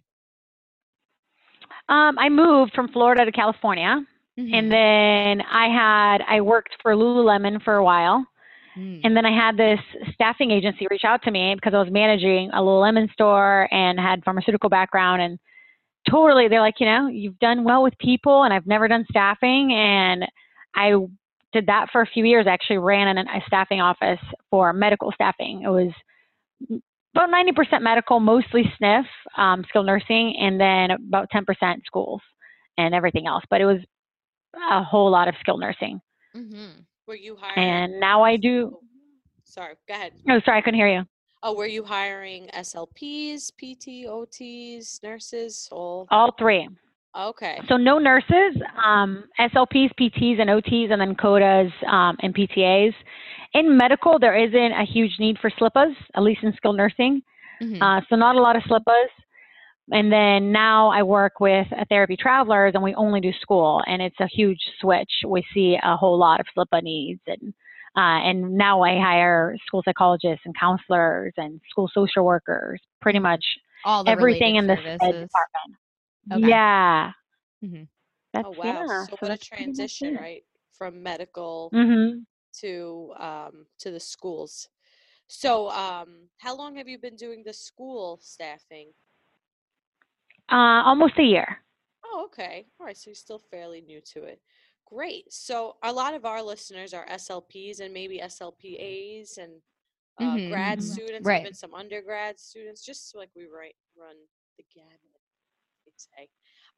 Um, 1.88 2.18
I 2.18 2.28
moved 2.28 2.74
from 2.74 2.88
Florida 2.88 3.24
to 3.24 3.32
California, 3.32 4.04
Mhm. 4.38 4.54
and 4.54 4.70
then 4.72 5.42
I 5.42 5.68
had 5.68 6.22
I 6.28 6.40
worked 6.40 6.76
for 6.82 6.92
Lululemon 6.94 7.62
for 7.62 7.76
a 7.76 7.84
while. 7.84 8.24
Mm. 8.78 9.00
And 9.04 9.16
then 9.16 9.26
I 9.26 9.32
had 9.32 9.56
this 9.56 9.80
staffing 10.14 10.50
agency 10.50 10.86
reach 10.90 11.04
out 11.04 11.22
to 11.22 11.30
me 11.30 11.54
because 11.54 11.74
I 11.74 11.78
was 11.78 11.90
managing 11.90 12.50
a 12.52 12.60
Lululemon 12.60 13.12
store 13.12 13.68
and 13.72 13.98
had 13.98 14.24
pharmaceutical 14.24 14.70
background 14.70 15.22
and 15.22 15.38
totally 16.08 16.48
they're 16.48 16.60
like, 16.60 16.80
you 16.80 16.86
know, 16.86 17.08
you've 17.08 17.38
done 17.38 17.64
well 17.64 17.82
with 17.82 17.96
people 17.98 18.44
and 18.44 18.52
I've 18.52 18.66
never 18.66 18.88
done 18.88 19.04
staffing 19.10 19.72
and 19.72 20.24
I 20.74 20.92
did 21.52 21.66
that 21.66 21.86
for 21.90 22.02
a 22.02 22.06
few 22.06 22.24
years. 22.24 22.46
I 22.46 22.52
actually 22.52 22.78
ran 22.78 23.16
an, 23.16 23.26
a 23.26 23.40
staffing 23.46 23.80
office 23.80 24.20
for 24.50 24.72
medical 24.72 25.12
staffing. 25.12 25.62
It 25.62 25.68
was 25.68 25.92
about 27.14 27.30
90% 27.30 27.82
medical, 27.82 28.20
mostly 28.20 28.64
SNF, 28.80 29.04
um, 29.36 29.64
skilled 29.68 29.86
nursing, 29.86 30.36
and 30.38 30.60
then 30.60 30.90
about 30.90 31.28
10% 31.34 31.44
schools 31.84 32.20
and 32.76 32.94
everything 32.94 33.26
else. 33.26 33.44
But 33.50 33.60
it 33.60 33.64
was 33.66 33.78
a 34.70 34.82
whole 34.82 35.10
lot 35.10 35.26
of 35.26 35.34
skilled 35.40 35.60
nursing. 35.60 36.00
Mhm. 36.36 36.84
Were 37.08 37.14
you 37.16 37.36
hiring? 37.40 37.58
And 37.70 38.00
now 38.00 38.22
I 38.22 38.36
do. 38.36 38.70
Oh, 38.74 38.80
Sorry, 39.44 39.74
go 39.88 39.94
ahead. 39.94 40.12
Oh, 40.28 40.40
sorry, 40.44 40.58
I 40.58 40.60
couldn't 40.60 40.78
hear 40.78 40.88
you. 40.92 41.04
Oh, 41.42 41.54
were 41.54 41.66
you 41.66 41.82
hiring 41.82 42.48
SLPs, 42.54 43.50
PT, 43.56 44.06
OTs, 44.06 45.02
nurses? 45.02 45.68
All 45.72 46.06
All 46.10 46.34
three. 46.38 46.68
okay. 47.16 47.60
So 47.66 47.78
no 47.78 47.98
nurses, 47.98 48.60
um, 48.84 49.24
SLPs, 49.40 49.90
PTs, 49.98 50.38
and 50.38 50.50
OTs, 50.50 50.92
and 50.92 51.00
then 51.00 51.14
COTAs 51.14 51.72
um, 51.86 52.18
and 52.20 52.34
PTAs. 52.34 52.92
In 53.54 53.74
medical, 53.78 54.18
there 54.18 54.36
isn't 54.36 54.72
a 54.72 54.84
huge 54.84 55.12
need 55.18 55.38
for 55.38 55.48
SLPAs, 55.50 55.94
at 56.14 56.22
least 56.22 56.42
in 56.42 56.52
skilled 56.56 56.76
nursing. 56.76 57.22
Mhm. 57.62 57.80
Uh, 57.80 58.02
so 58.10 58.16
not 58.16 58.36
a 58.36 58.40
lot 58.42 58.54
of 58.54 58.62
SLPAs. 58.64 59.08
And 59.90 60.12
then 60.12 60.52
now 60.52 60.88
I 60.90 61.02
work 61.02 61.40
with 61.40 61.66
therapy 61.88 62.16
travelers, 62.16 62.72
and 62.74 62.82
we 62.82 62.94
only 62.94 63.20
do 63.20 63.32
school, 63.40 63.82
and 63.86 64.02
it's 64.02 64.18
a 64.20 64.26
huge 64.26 64.60
switch. 64.80 65.10
We 65.26 65.44
see 65.54 65.78
a 65.82 65.96
whole 65.96 66.18
lot 66.18 66.40
of 66.40 66.46
SLPA 66.56 66.82
needs, 66.82 67.20
and 67.26 67.54
Uh, 67.96 68.20
and 68.28 68.52
now 68.54 68.82
I 68.82 68.98
hire 68.98 69.56
school 69.66 69.82
psychologists 69.84 70.44
and 70.46 70.54
counselors 70.58 71.32
and 71.36 71.60
school 71.70 71.88
social 71.92 72.24
workers, 72.24 72.80
pretty 73.00 73.18
much 73.18 73.44
All 73.84 74.04
the 74.04 74.14
everything 74.14 74.56
in 74.56 74.66
related 74.66 74.68
the 74.68 74.76
SED 75.00 75.18
department. 75.20 75.76
Okay. 76.32 76.50
Yeah. 76.50 77.12
Mhm. 77.64 77.88
That's, 78.32 78.48
oh 78.48 78.50
wow. 78.50 78.84
yeah, 78.84 78.86
so 78.86 79.16
what 79.20 79.30
a 79.32 79.36
that's 79.36 79.44
pretty 79.54 79.72
much 79.72 79.90
transition, 79.92 80.12
right? 80.12 80.44
From 80.72 81.02
medical 81.02 81.74
Mhm. 81.74 82.26
to 82.60 83.14
um 83.18 83.66
to 83.78 83.90
the 83.90 84.00
schools. 84.00 84.68
So 85.28 85.70
um 85.70 86.30
how 86.38 86.56
long 86.56 86.76
have 86.76 86.88
you 86.88 86.98
been 86.98 87.16
doing 87.16 87.44
the 87.44 87.52
school 87.54 88.18
staffing? 88.22 88.92
Uh, 90.50 90.82
almost 90.84 91.18
a 91.18 91.22
year. 91.22 91.62
Oh, 92.04 92.24
okay. 92.26 92.66
All 92.80 92.86
right, 92.86 92.96
so 92.96 93.10
you're 93.10 93.14
still 93.14 93.38
fairly 93.38 93.80
new 93.80 94.00
to 94.12 94.24
it. 94.24 94.40
Great. 94.86 95.32
So 95.32 95.76
a 95.82 95.92
lot 95.92 96.14
of 96.14 96.24
our 96.24 96.42
listeners 96.42 96.94
are 96.94 97.06
SLPs 97.08 97.80
and 97.80 97.92
maybe 97.92 98.20
SLPAs 98.20 99.38
and 99.38 99.60
uh, 100.18 100.38
Mhm, 100.38 100.48
grad 100.48 100.80
mhm. 100.80 100.82
students, 100.82 101.26
Right. 101.26 101.40
even 101.40 101.54
some 101.54 101.74
undergrad 101.74 102.38
students, 102.38 102.84
just 102.84 103.10
so 103.10 103.18
like 103.18 103.30
we 103.36 103.46
right 103.46 103.74
run 103.96 104.16
the 104.56 104.64
gamut, 104.74 105.00
they'd 105.84 105.92
say. 105.98 106.28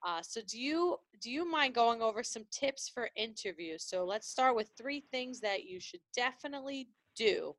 Uh, 0.05 0.23
so 0.23 0.41
do 0.47 0.61
you 0.61 0.97
do 1.21 1.31
you 1.31 1.51
mind 1.51 1.75
going 1.75 2.03
over 2.03 2.23
some 2.23 2.45
tips 2.51 2.89
for 2.89 3.11
interviews? 3.17 3.85
So 3.85 4.05
let's 4.05 4.29
start 4.29 4.57
with 4.57 4.71
three 4.77 5.01
things 5.01 5.41
that 5.41 5.65
you 5.65 5.81
should 5.81 6.01
definitely 6.15 6.89
do 7.17 7.55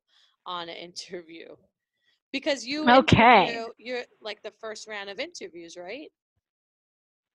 on 0.46 0.68
an 0.68 0.76
interview. 0.88 1.56
Because 2.32 2.66
you 2.66 2.88
Okay. 2.88 3.64
you're 3.78 4.02
like 4.20 4.42
the 4.42 4.52
first 4.60 4.88
round 4.88 5.10
of 5.10 5.18
interviews, 5.18 5.76
right? 5.76 6.10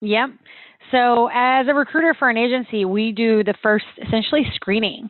Yep. 0.01 0.29
So 0.91 1.29
as 1.33 1.67
a 1.67 1.73
recruiter 1.73 2.15
for 2.17 2.29
an 2.29 2.37
agency, 2.37 2.85
we 2.85 3.11
do 3.11 3.43
the 3.43 3.55
first 3.63 3.85
essentially 4.05 4.43
screening 4.55 5.09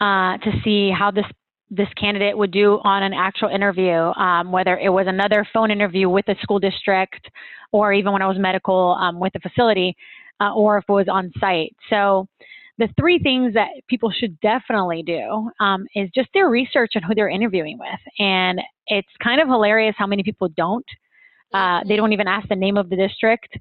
uh, 0.00 0.38
to 0.38 0.52
see 0.64 0.90
how 0.90 1.10
this 1.10 1.24
this 1.72 1.88
candidate 1.96 2.36
would 2.36 2.50
do 2.50 2.80
on 2.82 3.04
an 3.04 3.12
actual 3.12 3.48
interview, 3.48 3.92
um, 3.92 4.50
whether 4.50 4.76
it 4.76 4.88
was 4.88 5.06
another 5.06 5.46
phone 5.52 5.70
interview 5.70 6.08
with 6.08 6.26
a 6.26 6.34
school 6.42 6.58
district, 6.58 7.30
or 7.70 7.92
even 7.92 8.12
when 8.12 8.22
I 8.22 8.26
was 8.26 8.38
medical 8.38 8.96
um, 9.00 9.20
with 9.20 9.32
a 9.36 9.40
facility, 9.40 9.96
uh, 10.40 10.52
or 10.52 10.78
if 10.78 10.84
it 10.88 10.92
was 10.92 11.06
on 11.08 11.30
site. 11.38 11.76
So 11.88 12.26
the 12.80 12.88
three 12.98 13.20
things 13.20 13.54
that 13.54 13.68
people 13.88 14.10
should 14.10 14.38
definitely 14.40 15.04
do 15.04 15.50
um, 15.60 15.86
is 15.94 16.10
just 16.14 16.28
their 16.34 16.48
research 16.48 16.92
on 16.96 17.02
who 17.04 17.14
they're 17.14 17.28
interviewing 17.28 17.78
with, 17.78 18.00
and 18.18 18.60
it's 18.88 19.08
kind 19.22 19.40
of 19.40 19.46
hilarious 19.48 19.94
how 19.98 20.06
many 20.08 20.24
people 20.24 20.48
don't. 20.56 20.86
Uh, 21.54 21.80
they 21.86 21.94
Mhm. 21.94 21.96
don't 21.98 22.12
even 22.12 22.28
ask 22.28 22.48
the 22.48 22.56
name 22.56 22.76
of 22.76 22.90
the 22.90 22.96
district 22.96 23.56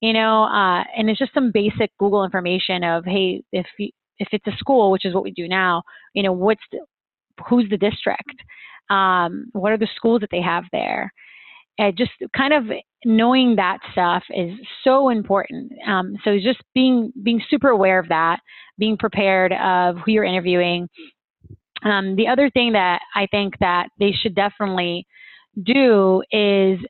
you 0.00 0.12
know, 0.12 0.44
uh, 0.44 0.84
and 0.96 1.10
it's 1.10 1.18
just 1.18 1.34
some 1.34 1.50
basic 1.52 1.90
Google 1.98 2.24
information 2.24 2.84
of, 2.84 3.04
hey, 3.04 3.42
if 3.52 3.66
you, 3.78 3.90
if 4.18 4.28
it's 4.32 4.46
a 4.46 4.56
school, 4.56 4.90
which 4.92 5.04
is 5.04 5.14
what 5.14 5.24
we 5.24 5.32
do 5.32 5.48
now, 5.48 5.82
you 6.14 6.22
know, 6.22 6.32
what's 6.32 6.62
the, 6.70 6.78
who's 7.48 7.68
the 7.70 7.76
district, 7.76 8.44
um, 8.90 9.46
what 9.52 9.72
are 9.72 9.78
the 9.78 9.88
schools 9.96 10.20
that 10.20 10.30
they 10.30 10.40
have 10.40 10.64
there, 10.72 11.12
and 11.78 11.96
just 11.96 12.12
kind 12.36 12.52
of 12.52 12.64
knowing 13.04 13.56
that 13.56 13.78
stuff 13.92 14.24
is 14.30 14.52
so 14.84 15.08
important. 15.08 15.72
Um, 15.86 16.16
so 16.24 16.36
just 16.38 16.60
being 16.74 17.12
being 17.22 17.40
super 17.48 17.68
aware 17.68 17.98
of 17.98 18.08
that, 18.08 18.40
being 18.78 18.96
prepared 18.96 19.52
of 19.52 19.96
who 19.98 20.12
you're 20.12 20.24
interviewing. 20.24 20.88
Um, 21.84 22.16
the 22.16 22.26
other 22.26 22.50
thing 22.50 22.72
that 22.72 23.00
I 23.14 23.26
think 23.30 23.54
that 23.60 23.88
they 24.00 24.10
should 24.10 24.34
definitely 24.34 25.06
do 25.62 26.22
is 26.32 26.80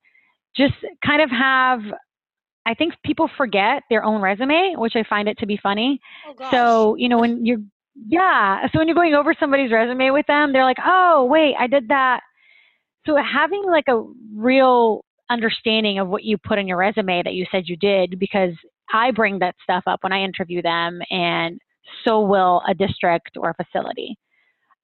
just 0.56 0.74
kind 1.04 1.20
of 1.22 1.30
have 1.30 1.80
I 2.68 2.74
think 2.74 2.94
people 3.02 3.30
forget 3.38 3.82
their 3.88 4.04
own 4.04 4.20
resume, 4.20 4.74
which 4.76 4.92
I 4.94 5.02
find 5.08 5.26
it 5.26 5.38
to 5.38 5.46
be 5.46 5.58
funny. 5.62 6.00
Oh. 6.38 6.50
So, 6.50 6.96
you 6.96 7.08
know, 7.08 7.18
when 7.18 7.46
you're, 7.46 7.60
yeah, 8.06 8.66
so 8.70 8.78
when 8.78 8.86
you're 8.86 8.94
going 8.94 9.14
over 9.14 9.34
somebody's 9.40 9.72
resume 9.72 10.10
with 10.10 10.26
them, 10.26 10.52
they're 10.52 10.64
like, 10.64 10.76
oh, 10.84 11.24
wait, 11.24 11.54
I 11.58 11.66
did 11.66 11.88
that. 11.88 12.20
So 13.06 13.16
having 13.16 13.64
like 13.64 13.88
a 13.88 14.04
real 14.36 15.02
understanding 15.30 15.98
of 15.98 16.08
what 16.08 16.24
you 16.24 16.38
put 16.38 16.58
on 16.58 16.66
your 16.68 16.76
resume 16.78 17.22
that 17.22 17.34
you 17.34 17.46
said 17.50 17.64
you 17.68 17.76
did, 17.76 18.18
because 18.18 18.52
I 18.92 19.10
bring 19.10 19.38
that 19.40 19.54
stuff 19.62 19.84
up 19.86 20.02
when 20.02 20.12
I 20.12 20.22
interview 20.22 20.62
them, 20.62 21.00
and 21.10 21.58
so 22.04 22.20
will 22.22 22.62
a 22.68 22.74
district 22.74 23.36
or 23.36 23.50
a 23.58 23.64
facility. 23.64 24.16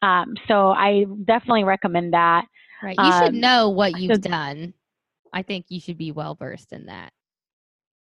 Um, 0.02 0.35
so 0.48 0.70
I 0.70 1.04
definitely 1.24 1.64
recommend 1.64 2.12
that. 2.12 2.44
Right. 2.83 2.98
You 2.98 3.12
should 3.12 3.35
Um, 3.35 3.40
know 3.40 3.70
what 3.70 3.98
you've 3.98 4.20
done. 4.20 4.74
I 5.33 5.42
think 5.42 5.66
you 5.68 5.80
should 5.80 5.96
be 5.98 6.12
well 6.12 6.35
versed 6.35 6.72
in 6.72 6.87
that. 6.87 7.12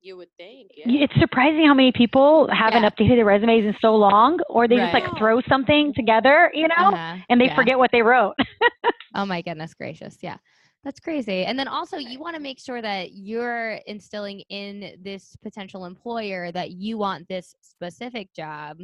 you 0.01 0.15
would 0.15 0.29
think, 0.37 0.71
yeah. 0.77 0.85
It's 1.03 1.13
surprising 1.19 1.65
how 1.67 1.73
many 1.73 1.91
people 1.91 2.47
haven't 2.53 2.83
Yeah. 2.83 2.89
updated 2.89 3.17
their 3.17 3.25
resumes 3.25 3.65
in 3.65 3.75
so 3.81 3.93
long, 3.97 4.39
or 4.47 4.65
they 4.65 4.77
just 4.77 4.93
like 4.93 5.03
throw 5.17 5.41
something 5.49 5.93
together, 5.93 6.49
you 6.53 6.69
know, 6.69 6.93
Uh-huh, 6.93 7.17
and 7.27 7.41
they 7.41 7.47
yeah. 7.47 7.55
forget 7.55 7.77
what 7.77 7.91
they 7.91 8.01
wrote. 8.01 8.35
Oh 9.15 9.25
my 9.25 9.41
goodness 9.41 9.73
gracious. 9.73 10.17
Yeah. 10.21 10.37
That's 10.83 10.99
crazy. 10.99 11.43
And 11.43 11.59
then 11.59 11.67
also 11.67 11.97
you 11.97 12.19
want 12.19 12.35
to 12.35 12.41
make 12.41 12.59
sure 12.59 12.81
that 12.81 13.11
you're 13.11 13.73
instilling 13.85 14.41
in 14.49 14.97
this 15.03 15.35
potential 15.41 15.85
employer 15.85 16.51
that 16.53 16.71
you 16.71 16.97
want 16.97 17.27
this 17.27 17.53
specific 17.61 18.33
job, 18.33 18.79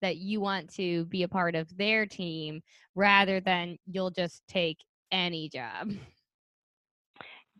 that 0.00 0.16
you 0.16 0.40
want 0.40 0.72
to 0.74 1.06
be 1.06 1.24
a 1.24 1.28
part 1.28 1.56
of 1.56 1.76
their 1.76 2.06
team 2.06 2.60
rather 2.94 3.40
than 3.40 3.76
you'll 3.86 4.10
just 4.12 4.42
take 4.48 4.78
any 5.10 5.48
job. 5.48 5.90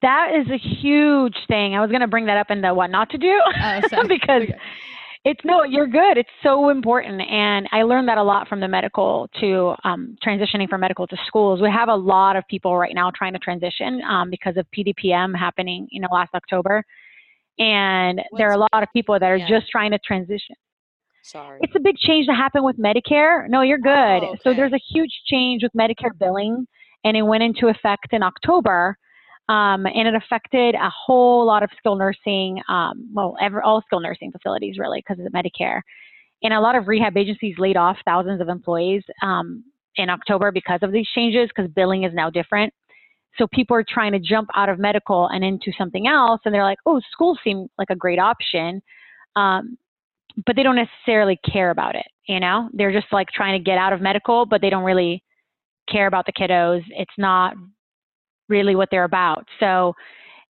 that 0.03 0.31
is 0.37 0.47
a 0.51 0.57
huge 0.57 1.37
thing. 1.49 1.75
I 1.75 1.81
was 1.81 1.91
going 1.91 2.01
to 2.01 2.07
bring 2.07 2.27
that 2.27 2.39
up 2.39 2.51
in 2.51 2.61
the 2.61 2.73
what 2.73 2.91
not 2.91 3.11
to 3.11 3.19
do 3.19 3.41
Oh, 3.63 3.81
because. 4.09 4.45
It's 5.25 5.41
no, 5.45 5.65
you're 5.65 5.87
good. 5.87 6.17
It's 6.17 6.31
so 6.43 6.71
important, 6.71 7.21
and 7.21 7.69
I 7.73 7.83
learned 7.83 8.09
that 8.09 8.17
a 8.17 8.23
lot 8.23 8.49
from 8.49 8.61
the 8.61 8.69
medical 8.69 9.29
to 9.41 9.75
um, 9.85 10.17
transitioning 10.27 10.69
from 10.69 10.81
medical 10.81 11.07
to 11.07 11.17
schools. 11.27 11.61
We 11.61 11.71
have 11.71 11.89
a 11.89 11.95
lot 11.95 12.37
of 12.37 12.45
people 12.49 12.77
right 12.79 12.95
now 12.95 13.11
trying 13.15 13.35
to 13.35 13.39
transition 13.39 14.01
um, 14.09 14.31
because 14.31 14.57
of 14.57 14.67
PDPM 14.77 15.37
happening, 15.39 15.87
you 15.91 16.01
know, 16.01 16.09
last 16.11 16.31
October, 16.35 16.83
and 17.59 18.21
there 18.39 18.49
are 18.49 18.55
a 18.55 18.59
lot 18.59 18.83
of 18.83 18.89
people 18.95 19.19
that 19.19 19.27
are 19.27 19.39
PDPM? 19.39 19.49
just 19.49 19.71
trying 19.71 19.91
to 19.91 19.99
transition. 19.99 20.57
Sorry. 21.23 21.59
It's 21.61 21.75
a 21.77 21.81
big 21.81 21.97
change 21.99 22.27
that 22.27 22.37
happened 22.37 22.65
with 22.65 22.79
Medicare. 22.79 23.47
No, 23.47 23.61
you're 23.61 23.79
good. 23.79 24.25
Oh, 24.25 24.37
So 24.43 24.55
there's 24.55 24.73
a 24.73 24.81
huge 24.91 25.13
change 25.27 25.63
with 25.63 25.73
Medicare 25.79 26.19
billing, 26.19 26.67
and 27.05 27.15
it 27.15 27.23
went 27.23 27.43
into 27.43 27.69
effect 27.69 28.13
in 28.13 28.23
October. 28.23 28.97
Um, 29.51 29.85
and 29.85 30.07
it 30.07 30.15
affected 30.15 30.77
a 30.77 30.89
whole 30.91 31.45
lot 31.45 31.65
of 31.65 31.71
skilled 31.77 31.99
nursing, 31.99 32.63
um, 32.69 33.11
well, 33.13 33.37
ever, 33.43 33.61
all 33.61 33.83
skilled 33.85 34.05
nursing 34.05 34.31
facilities 34.31 34.79
really 34.79 35.01
because 35.01 35.19
of 35.19 35.25
the 35.25 35.37
Medicare. 35.37 35.81
And 36.45 36.55
a 36.55 36.61
lot 36.61 36.77
of 36.77 36.87
rehab 36.87 37.17
agencies 37.17 37.57
laid 37.59 37.77
off 37.77 37.97
thousands 38.05 38.41
of 38.41 38.49
employees 38.49 39.03
um, 39.23 39.65
in 39.97 40.09
October 40.09 40.53
because 40.53 40.79
of 40.83 40.93
these 40.93 41.07
changes 41.17 41.49
because 41.49 41.69
billing 41.73 42.05
is 42.05 42.15
now 42.15 42.31
different. 42.31 42.73
So 43.39 43.49
people 43.53 43.77
are 43.77 43.85
trying 43.87 44.13
to 44.13 44.21
jump 44.21 44.49
out 44.55 44.69
of 44.69 44.79
medical 44.79 45.27
and 45.27 45.45
into 45.45 45.73
something 45.77 46.07
else, 46.07 46.41
and 46.45 46.55
they're 46.55 46.65
like, 46.65 46.79
"Oh, 46.87 47.01
schools 47.11 47.39
seem 47.43 47.69
like 47.77 47.91
a 47.91 47.97
great 47.97 48.19
option," 48.19 48.81
um, 49.35 49.77
but 50.47 50.55
they 50.57 50.63
don't 50.63 50.77
necessarily 50.77 51.39
care 51.53 51.71
about 51.71 51.97
it. 51.97 52.07
You 52.27 52.39
know, 52.39 52.69
they're 52.73 52.93
just 52.93 53.13
like 53.13 53.29
trying 53.31 53.59
to 53.59 53.65
get 53.65 53.79
out 53.79 53.93
of 53.93 54.01
medical, 54.01 54.47
but 54.47 54.61
they 54.61 54.71
don't 54.71 54.85
really 54.85 55.23
care 55.89 56.07
about 56.07 56.27
the 56.27 56.33
kiddos. 56.33 56.83
It's 56.91 57.19
not 57.19 57.55
really 58.51 58.75
what 58.77 58.89
they're 58.91 59.05
about. 59.05 59.47
So 59.59 59.95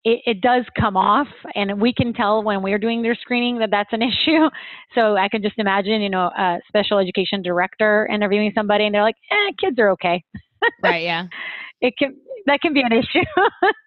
it, 0.06 0.22
it 0.26 0.42
does 0.42 0.66
come 0.80 0.96
off, 0.96 1.28
and 1.56 1.80
we 1.80 1.94
can 1.94 2.14
tell 2.14 2.42
when 2.42 2.62
we're 2.64 2.80
doing 2.80 3.02
their 3.02 3.16
screening 3.16 3.60
that 3.60 3.70
that's 3.72 3.92
an 3.92 4.02
issue. 4.12 4.50
So 4.96 5.18
I 5.18 5.28
can 5.30 5.42
just 5.42 5.56
imagine, 5.58 6.02
you 6.02 6.10
know, 6.10 6.32
a 6.38 6.60
special 6.68 6.98
education 6.98 7.42
director 7.42 8.08
interviewing 8.12 8.52
somebody, 8.56 8.86
and 8.86 8.96
they're 8.96 9.04
like, 9.04 9.18
"Eh, 9.32 9.52
kids 9.60 9.78
are 9.80 9.92
okay." 9.92 10.24
right, 10.82 11.04
yeah. 11.04 11.28
It 11.82 11.94
can 11.98 12.18
that 12.46 12.60
can 12.60 12.74
be 12.74 12.82
an 12.82 12.92
issue. 12.92 13.26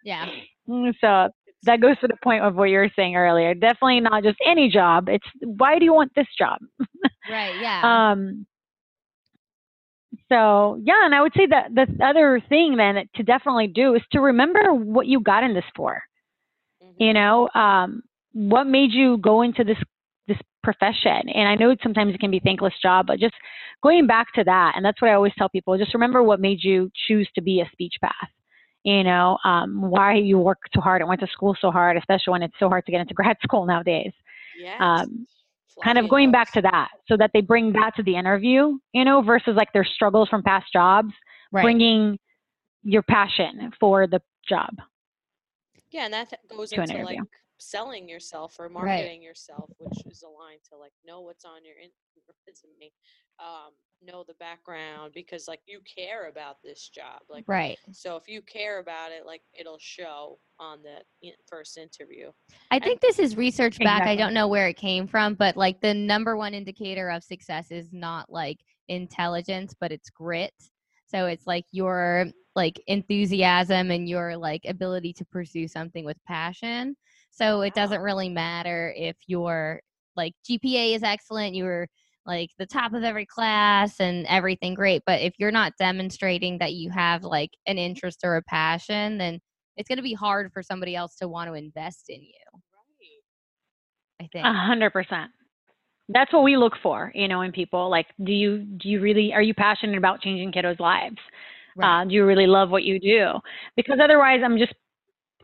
Yeah. 0.05 0.27
Mm, 0.71 0.95
so 1.01 1.29
that 1.65 1.81
goes 1.81 1.99
to 1.99 2.07
the 2.07 2.17
point 2.23 2.45
of 2.45 2.55
what 2.55 2.71
you 2.71 2.79
were 2.79 2.91
saying 2.95 3.17
earlier. 3.17 3.53
Definitely 3.53 3.99
not 3.99 4.23
just 4.23 4.39
any 4.47 4.69
job. 4.69 5.09
It's 5.09 5.27
why 5.43 5.79
do 5.81 5.85
you 5.85 5.93
want 5.93 6.13
this 6.15 6.29
job? 6.39 6.59
Right, 7.29 7.61
yeah. 7.61 8.13
Um, 8.13 8.47
so 10.33 10.81
yeah, 10.83 11.05
and 11.05 11.15
I 11.15 11.21
would 11.23 11.35
say 11.37 11.47
that 11.47 11.75
the 11.75 12.05
other 12.05 12.41
thing 12.49 12.77
then 12.77 13.09
to 13.17 13.23
definitely 13.23 13.69
do 13.69 13.95
is 13.95 14.03
to 14.13 14.21
remember 14.21 14.73
what 14.73 15.07
you 15.07 15.21
got 15.21 15.45
in 15.45 15.55
this 15.55 15.65
for. 15.77 16.03
Mhm. 16.83 16.95
You 16.99 17.13
know, 17.13 17.49
um, 17.55 18.03
what 18.33 18.65
made 18.65 18.93
you 18.93 19.19
go 19.19 19.43
into 19.43 19.65
this 19.65 19.79
this 20.27 20.39
profession? 20.63 21.29
And 21.29 21.49
I 21.49 21.55
know 21.57 21.75
sometimes 21.83 22.15
it 22.15 22.21
can 22.21 22.31
be 22.31 22.39
a 22.39 22.41
thankless 22.41 22.75
job, 22.83 23.07
but 23.07 23.19
just 23.21 23.35
going 23.83 24.07
back 24.07 24.33
to 24.35 24.45
that, 24.45 24.73
and 24.77 24.85
that's 24.85 25.01
what 25.03 25.11
I 25.11 25.15
always 25.15 25.35
tell 25.37 25.49
people: 25.49 25.77
just 25.79 25.95
remember 25.95 26.23
what 26.23 26.41
made 26.41 26.63
you 26.63 26.91
choose 27.07 27.29
to 27.35 27.43
be 27.43 27.61
a 27.61 27.69
speech 27.73 27.95
path. 28.01 28.31
You 28.85 29.05
know, 29.05 29.39
um, 29.45 29.81
why 29.91 30.15
you 30.15 30.39
worked 30.39 30.71
so 30.75 30.81
hard 30.81 31.03
and 31.03 31.09
went 31.09 31.21
to 31.21 31.29
school 31.29 31.57
so 31.61 31.71
hard, 31.71 31.97
especially 31.97 32.33
when 32.33 32.43
it's 32.43 32.59
so 32.59 32.69
hard 32.69 32.85
to 32.87 32.93
get 32.93 33.01
into 33.01 33.15
grad 33.21 33.37
school 33.43 33.67
nowadays 33.67 34.13
Yes. 34.55 34.79
um, 34.81 35.27
kind 35.83 35.99
of 35.99 36.09
going 36.09 36.31
back 36.31 36.53
to 36.53 36.61
that 36.63 36.89
so 37.09 37.17
that 37.17 37.31
they 37.33 37.41
bring 37.41 37.73
that 37.73 37.93
to 37.97 38.03
the 38.03 38.17
interview, 38.17 38.79
you 38.93 39.05
know, 39.05 39.23
versus 39.23 39.55
like 39.57 39.73
their 39.73 39.85
struggles 39.85 40.29
from 40.29 40.43
past 40.43 40.67
jobs, 40.73 41.13
right. 41.51 41.63
bringing 41.63 42.19
your 42.83 43.03
passion 43.03 43.71
for 43.79 44.07
the 44.07 44.21
job. 44.49 44.71
Yeah, 45.91 46.05
and 46.05 46.15
that 46.15 46.33
goes 46.49 46.71
to 46.71 46.81
an 46.81 46.91
into 46.91 47.05
like 47.05 47.19
selling 47.59 48.09
yourself 48.09 48.57
or 48.59 48.69
marketing 48.69 49.23
yourself, 49.23 49.71
which 49.79 50.07
is 50.07 50.23
aligned 50.23 50.61
to 50.71 50.77
like 50.77 50.93
know 51.07 51.21
what's 51.21 51.45
on 51.45 51.65
your, 51.65 51.77
your 51.77 52.35
resume, 52.47 52.91
um, 53.39 53.73
know 54.07 54.25
the 54.27 54.35
background 54.35 55.13
because 55.15 55.49
like 55.49 55.61
you 55.67 55.81
care 55.81 56.29
about 56.29 56.57
this 56.63 56.89
job. 56.89 57.21
Like 57.29 57.45
Right. 57.47 57.79
so, 57.93 58.17
if 58.17 58.29
you 58.29 58.43
care 58.43 58.81
about 58.81 59.13
it, 59.13 59.27
like 59.27 59.43
it'll 59.59 59.79
show 59.79 60.39
on 60.59 60.79
the 60.83 61.31
first 61.47 61.79
interview. 61.79 62.31
I 62.71 62.79
think 62.79 63.01
this 63.01 63.19
is 63.19 63.37
research 63.37 63.79
back. 63.79 64.03
I 64.03 64.17
don't 64.17 64.35
know 64.35 64.49
where 64.49 64.69
it 64.69 64.77
came 64.77 65.07
from, 65.07 65.35
but 65.35 65.57
like 65.57 65.81
the 65.81 65.95
number 65.95 66.37
one 66.37 66.55
indicator 66.55 67.11
of 67.11 67.23
success 67.23 67.71
is 67.71 67.93
not 67.93 68.31
like 68.31 68.59
intelligence, 68.89 69.75
but 69.79 69.93
it's 69.93 70.11
grit. 70.11 70.55
So 71.07 71.27
it's 71.27 71.47
like 71.47 71.67
your 71.73 72.27
like 72.55 72.83
enthusiasm 72.87 73.91
and 73.91 74.09
your 74.09 74.37
like 74.37 74.63
ability 74.67 75.13
to 75.15 75.25
pursue 75.27 75.69
something 75.69 76.05
with 76.05 76.17
passion. 76.27 76.97
So 77.31 77.63
it 77.63 77.75
doesn't 77.75 78.01
ah. 78.01 78.05
really 78.05 78.29
matter 78.29 78.93
if 78.97 79.17
your 79.27 79.81
like 80.17 80.35
GPA 80.49 80.95
is 80.95 81.03
excellent, 81.03 81.55
you're 81.55 81.89
like 82.27 82.51
the 82.59 82.67
top 82.67 82.93
of 82.93 83.03
every 83.03 83.27
class 83.27 84.01
and 84.01 84.27
everything 84.27 84.75
great, 84.75 85.03
but 85.07 85.21
if 85.21 85.35
you're 85.39 85.51
not 85.51 85.73
demonstrating 85.79 86.59
that 86.59 86.73
you 86.73 86.91
have 86.91 87.25
like 87.25 87.51
an 87.67 87.79
interest 87.79 88.21
or 88.25 88.37
a 88.37 88.43
passion, 88.43 89.19
then 89.19 89.41
it's 89.77 89.89
going 89.89 89.99
to 89.99 90.03
be 90.03 90.15
hard 90.15 90.53
for 90.53 90.63
somebody 90.63 90.95
else 90.95 91.17
to 91.17 91.29
want 91.29 91.49
to 91.49 91.55
invest 91.55 92.05
in 92.09 92.21
you. 92.21 92.61
Right. 94.21 94.27
I 94.27 94.29
think. 94.33 94.47
A 94.47 94.53
hundred 94.53 94.93
percent. 94.93 95.31
That's 96.09 96.33
what 96.33 96.43
we 96.43 96.57
look 96.57 96.75
for, 96.83 97.11
you 97.15 97.29
know, 97.29 97.41
in 97.43 97.53
people. 97.53 97.89
Like, 97.91 98.07
do 98.23 98.33
you 98.33 98.59
do 98.59 98.89
you 98.89 99.01
really 99.01 99.33
are 99.33 99.43
you 99.43 99.55
passionate 99.55 99.97
about 99.97 100.21
changing 100.21 100.53
kiddos' 100.53 100.79
lives? 100.81 101.17
Right. 101.75 102.03
Uh, 102.03 102.05
do 102.05 102.15
you 102.15 102.27
really 102.27 102.47
love 102.47 102.71
what 102.71 102.83
you 102.83 103.01
do? 103.01 103.41
Because 103.77 103.99
otherwise, 104.03 104.43
I'm 104.45 104.59
just, 104.59 104.75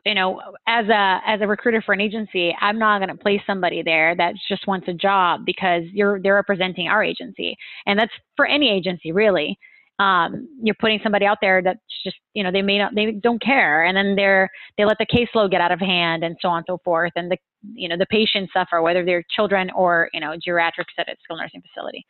you 0.05 0.15
know, 0.15 0.41
as 0.67 0.87
a 0.89 1.21
as 1.27 1.41
a 1.41 1.47
recruiter 1.47 1.83
for 1.83 1.93
an 1.93 2.01
agency, 2.01 2.55
I'm 2.61 2.79
not 2.79 2.99
going 3.01 3.09
to 3.17 3.23
place 3.23 3.41
somebody 3.47 3.83
there 3.83 4.15
that 4.17 4.35
just 4.49 4.67
wants 4.67 4.89
a 4.89 4.95
job 4.95 5.41
because 5.45 5.83
you're 5.93 6.21
they're 6.21 6.35
representing 6.35 6.89
our 6.89 7.03
agency, 7.03 7.57
and 7.87 7.99
that's 7.99 8.13
for 8.37 8.47
any 8.47 8.71
agency 8.71 9.13
really. 9.13 9.59
Um, 10.01 10.47
you're 10.63 10.77
putting 10.79 11.01
somebody 11.03 11.27
out 11.27 11.39
there 11.41 11.61
that's 11.61 11.81
just, 12.05 12.15
you 12.33 12.45
know, 12.45 12.53
they 12.53 12.63
may 12.63 12.79
not, 12.79 12.95
they 12.95 13.11
don't 13.21 13.43
care, 13.43 13.83
and 13.85 13.97
then 13.97 14.15
they're 14.15 14.49
they 14.77 14.85
let 14.85 14.97
the 14.99 15.07
caseload 15.07 15.51
get 15.51 15.61
out 15.61 15.73
of 15.73 15.81
hand, 15.81 16.23
and 16.23 16.37
so 16.41 16.49
on 16.49 16.59
and 16.59 16.65
so 16.69 16.79
forth, 16.85 17.11
and 17.17 17.29
the 17.31 17.37
you 17.75 17.89
know 17.89 17.97
the 17.99 18.07
patients 18.07 18.53
suffer 18.53 18.81
whether 18.81 19.05
they're 19.05 19.25
children 19.35 19.71
or 19.75 20.09
you 20.13 20.21
know 20.21 20.37
geriatrics 20.47 20.95
at 20.99 21.09
a 21.09 21.17
skilled 21.25 21.41
nursing 21.41 21.63
facility, 21.63 22.07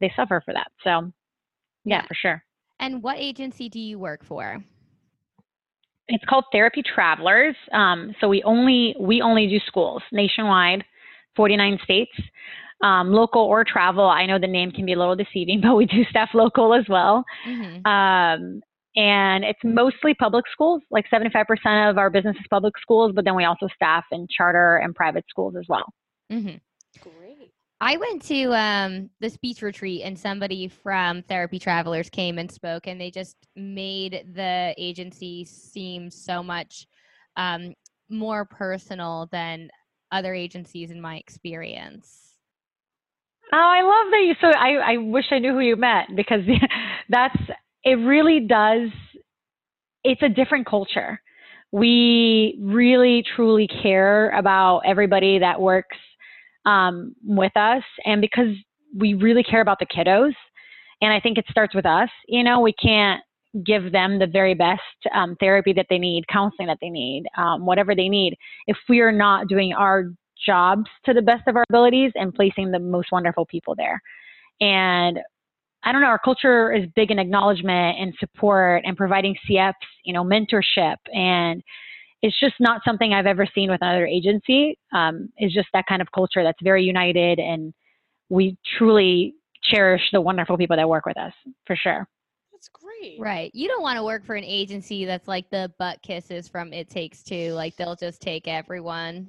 they 0.00 0.12
suffer 0.16 0.42
for 0.44 0.52
that. 0.52 0.66
So, 0.82 1.12
yeah, 1.84 1.98
Yeah. 1.98 2.06
for 2.08 2.14
sure. 2.14 2.44
and 2.80 3.02
what 3.04 3.18
agency 3.18 3.68
do 3.68 3.78
you 3.78 4.00
work 4.00 4.24
for? 4.24 4.58
It's 6.08 6.24
called 6.24 6.44
Therapy 6.52 6.82
Travelers. 6.82 7.54
Um, 7.72 8.14
so 8.20 8.28
we 8.28 8.42
only 8.42 8.96
we 8.98 9.20
only 9.20 9.46
do 9.46 9.58
schools 9.66 10.02
nationwide, 10.12 10.84
49 11.36 11.78
states, 11.84 12.12
um, 12.82 13.12
local 13.12 13.42
or 13.42 13.64
travel. 13.64 14.04
I 14.04 14.26
know 14.26 14.38
the 14.38 14.46
name 14.46 14.70
can 14.70 14.86
be 14.86 14.94
a 14.94 14.98
little 14.98 15.16
deceiving, 15.16 15.60
but 15.62 15.74
we 15.76 15.86
do 15.86 16.04
staff 16.10 16.30
local 16.34 16.74
as 16.74 16.84
well. 16.88 17.24
hmm 17.44 17.86
Um, 17.86 18.62
and 18.96 19.44
it's 19.44 19.60
mostly 19.62 20.14
public 20.14 20.44
schools. 20.52 20.82
Like 20.90 21.04
75% 21.12 21.90
of 21.90 21.98
our 21.98 22.10
business 22.10 22.36
is 22.36 22.46
public 22.50 22.74
schools, 22.80 23.12
but 23.14 23.24
then 23.24 23.36
we 23.36 23.44
also 23.44 23.68
staff 23.72 24.04
in 24.10 24.26
charter 24.34 24.78
and 24.78 24.94
private 24.94 25.24
schools 25.28 25.54
as 25.56 25.66
well. 25.68 25.84
hmm 26.30 26.56
Great. 27.00 27.27
I 27.80 27.96
went 27.96 28.22
to 28.22 28.52
um, 28.54 29.10
the 29.20 29.30
speech 29.30 29.62
retreat 29.62 30.02
and 30.04 30.18
somebody 30.18 30.66
from 30.66 31.22
Therapy 31.22 31.60
Travelers 31.60 32.10
came 32.10 32.38
and 32.38 32.50
spoke, 32.50 32.88
and 32.88 33.00
they 33.00 33.10
just 33.10 33.36
made 33.54 34.32
the 34.34 34.74
agency 34.76 35.44
seem 35.44 36.10
so 36.10 36.42
much 36.42 36.88
um, 37.36 37.74
more 38.10 38.44
personal 38.44 39.28
than 39.30 39.68
other 40.10 40.34
agencies 40.34 40.90
in 40.90 41.00
my 41.00 41.16
experience. 41.16 42.34
Oh, 43.52 43.56
I 43.56 43.82
love 43.82 44.10
that 44.10 44.24
you. 44.26 44.34
So 44.40 44.48
I, 44.48 44.94
I 44.94 44.96
wish 44.96 45.26
I 45.30 45.38
knew 45.38 45.52
who 45.52 45.60
you 45.60 45.76
met 45.76 46.08
because 46.16 46.40
that's 47.08 47.38
it. 47.84 47.94
Really 47.94 48.40
does. 48.40 48.90
It's 50.02 50.22
a 50.22 50.28
different 50.28 50.66
culture. 50.66 51.20
We 51.70 52.58
really 52.60 53.22
truly 53.36 53.68
care 53.82 54.30
about 54.30 54.80
everybody 54.84 55.38
that 55.38 55.60
works 55.60 55.96
um, 56.68 57.14
with 57.24 57.56
us, 57.56 57.82
and 58.04 58.20
because 58.20 58.54
we 58.96 59.14
really 59.14 59.42
care 59.42 59.60
about 59.60 59.78
the 59.78 59.86
kiddos, 59.86 60.34
and 61.00 61.12
I 61.12 61.20
think 61.20 61.38
it 61.38 61.46
starts 61.50 61.74
with 61.74 61.86
us. 61.86 62.10
You 62.26 62.44
know, 62.44 62.60
we 62.60 62.72
can't 62.72 63.22
give 63.64 63.92
them 63.92 64.18
the 64.18 64.26
very 64.26 64.54
best 64.54 64.82
um, 65.14 65.36
therapy 65.40 65.72
that 65.72 65.86
they 65.88 65.98
need, 65.98 66.28
counseling 66.28 66.68
that 66.68 66.78
they 66.80 66.90
need, 66.90 67.24
um, 67.36 67.64
whatever 67.64 67.94
they 67.94 68.08
need, 68.08 68.36
if 68.66 68.76
we 68.88 69.00
are 69.00 69.12
not 69.12 69.48
doing 69.48 69.72
our 69.72 70.04
jobs 70.44 70.84
to 71.06 71.14
the 71.14 71.22
best 71.22 71.48
of 71.48 71.56
our 71.56 71.64
abilities 71.70 72.12
and 72.14 72.34
placing 72.34 72.70
the 72.70 72.78
most 72.78 73.08
wonderful 73.10 73.46
people 73.46 73.74
there. 73.74 74.00
And 74.60 75.18
I 75.84 75.92
don't 75.92 76.00
know, 76.00 76.08
our 76.08 76.18
culture 76.18 76.72
is 76.72 76.84
big 76.94 77.10
in 77.10 77.18
acknowledgement 77.18 77.98
and 77.98 78.12
support 78.20 78.82
and 78.84 78.96
providing 78.96 79.34
CFs, 79.48 79.72
you 80.04 80.12
know, 80.12 80.24
mentorship. 80.24 80.96
And 81.14 81.62
it's 82.22 82.38
just 82.40 82.54
not 82.58 82.80
something 82.84 83.12
I've 83.12 83.26
ever 83.26 83.46
seen 83.54 83.70
with 83.70 83.80
another 83.80 84.06
agency. 84.06 84.78
Um, 84.92 85.30
it's 85.36 85.54
just 85.54 85.68
that 85.72 85.86
kind 85.88 86.02
of 86.02 86.10
culture 86.12 86.42
that's 86.42 86.60
very 86.62 86.82
united 86.84 87.38
and 87.38 87.72
we 88.28 88.56
truly 88.78 89.34
cherish 89.62 90.02
the 90.12 90.20
wonderful 90.20 90.56
people 90.56 90.76
that 90.76 90.88
work 90.88 91.06
with 91.06 91.16
us 91.16 91.32
for 91.66 91.76
sure. 91.76 92.06
That's 92.52 92.68
great. 92.68 93.20
Right. 93.20 93.50
You 93.54 93.68
don't 93.68 93.82
want 93.82 93.98
to 93.98 94.02
work 94.02 94.24
for 94.24 94.34
an 94.34 94.44
agency 94.44 95.04
that's 95.04 95.28
like 95.28 95.48
the 95.50 95.72
butt 95.78 96.02
kisses 96.02 96.48
from 96.48 96.72
It 96.72 96.90
Takes 96.90 97.22
Two. 97.22 97.52
Like 97.52 97.76
they'll 97.76 97.94
just 97.96 98.20
take 98.20 98.48
everyone. 98.48 99.28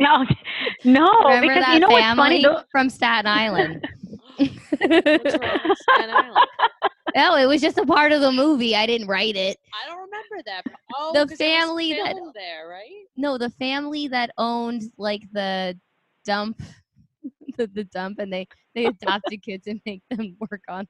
No, 0.00 0.26
no, 0.84 1.06
Remember 1.24 1.54
because 1.54 1.64
that 1.64 1.74
you 1.74 1.80
know 1.80 1.88
what's 1.88 2.16
funny? 2.16 2.44
From 2.72 2.90
Staten 2.90 3.26
Island? 3.26 3.86
What's 4.36 5.36
wrong 5.38 5.76
Island? 5.98 6.36
No, 7.16 7.36
it 7.36 7.46
was 7.46 7.60
just 7.60 7.78
a 7.78 7.86
part 7.86 8.10
of 8.10 8.20
the 8.20 8.32
movie. 8.32 8.74
I 8.74 8.86
didn't 8.86 9.06
write 9.06 9.36
it. 9.36 9.56
I 9.72 9.88
don't 9.88 9.98
remember 10.00 10.42
that. 10.46 10.64
Oh, 10.96 11.12
The 11.12 11.20
'cause 11.20 11.30
it 11.30 11.30
was 11.30 11.38
family 11.38 11.92
that- 11.92 12.16
there, 12.34 12.66
right? 12.68 13.04
No, 13.16 13.38
the 13.38 13.50
family 13.50 14.08
that 14.08 14.30
owned 14.36 14.82
like 14.98 15.22
the 15.32 15.78
dump, 16.24 16.60
the, 17.56 17.68
the 17.68 17.84
dump, 17.84 18.18
and 18.18 18.32
they 18.32 18.48
they 18.74 18.86
adopted 19.02 19.42
kids 19.44 19.68
and 19.68 19.80
make 19.86 20.02
them 20.10 20.36
work 20.40 20.62
on 20.68 20.88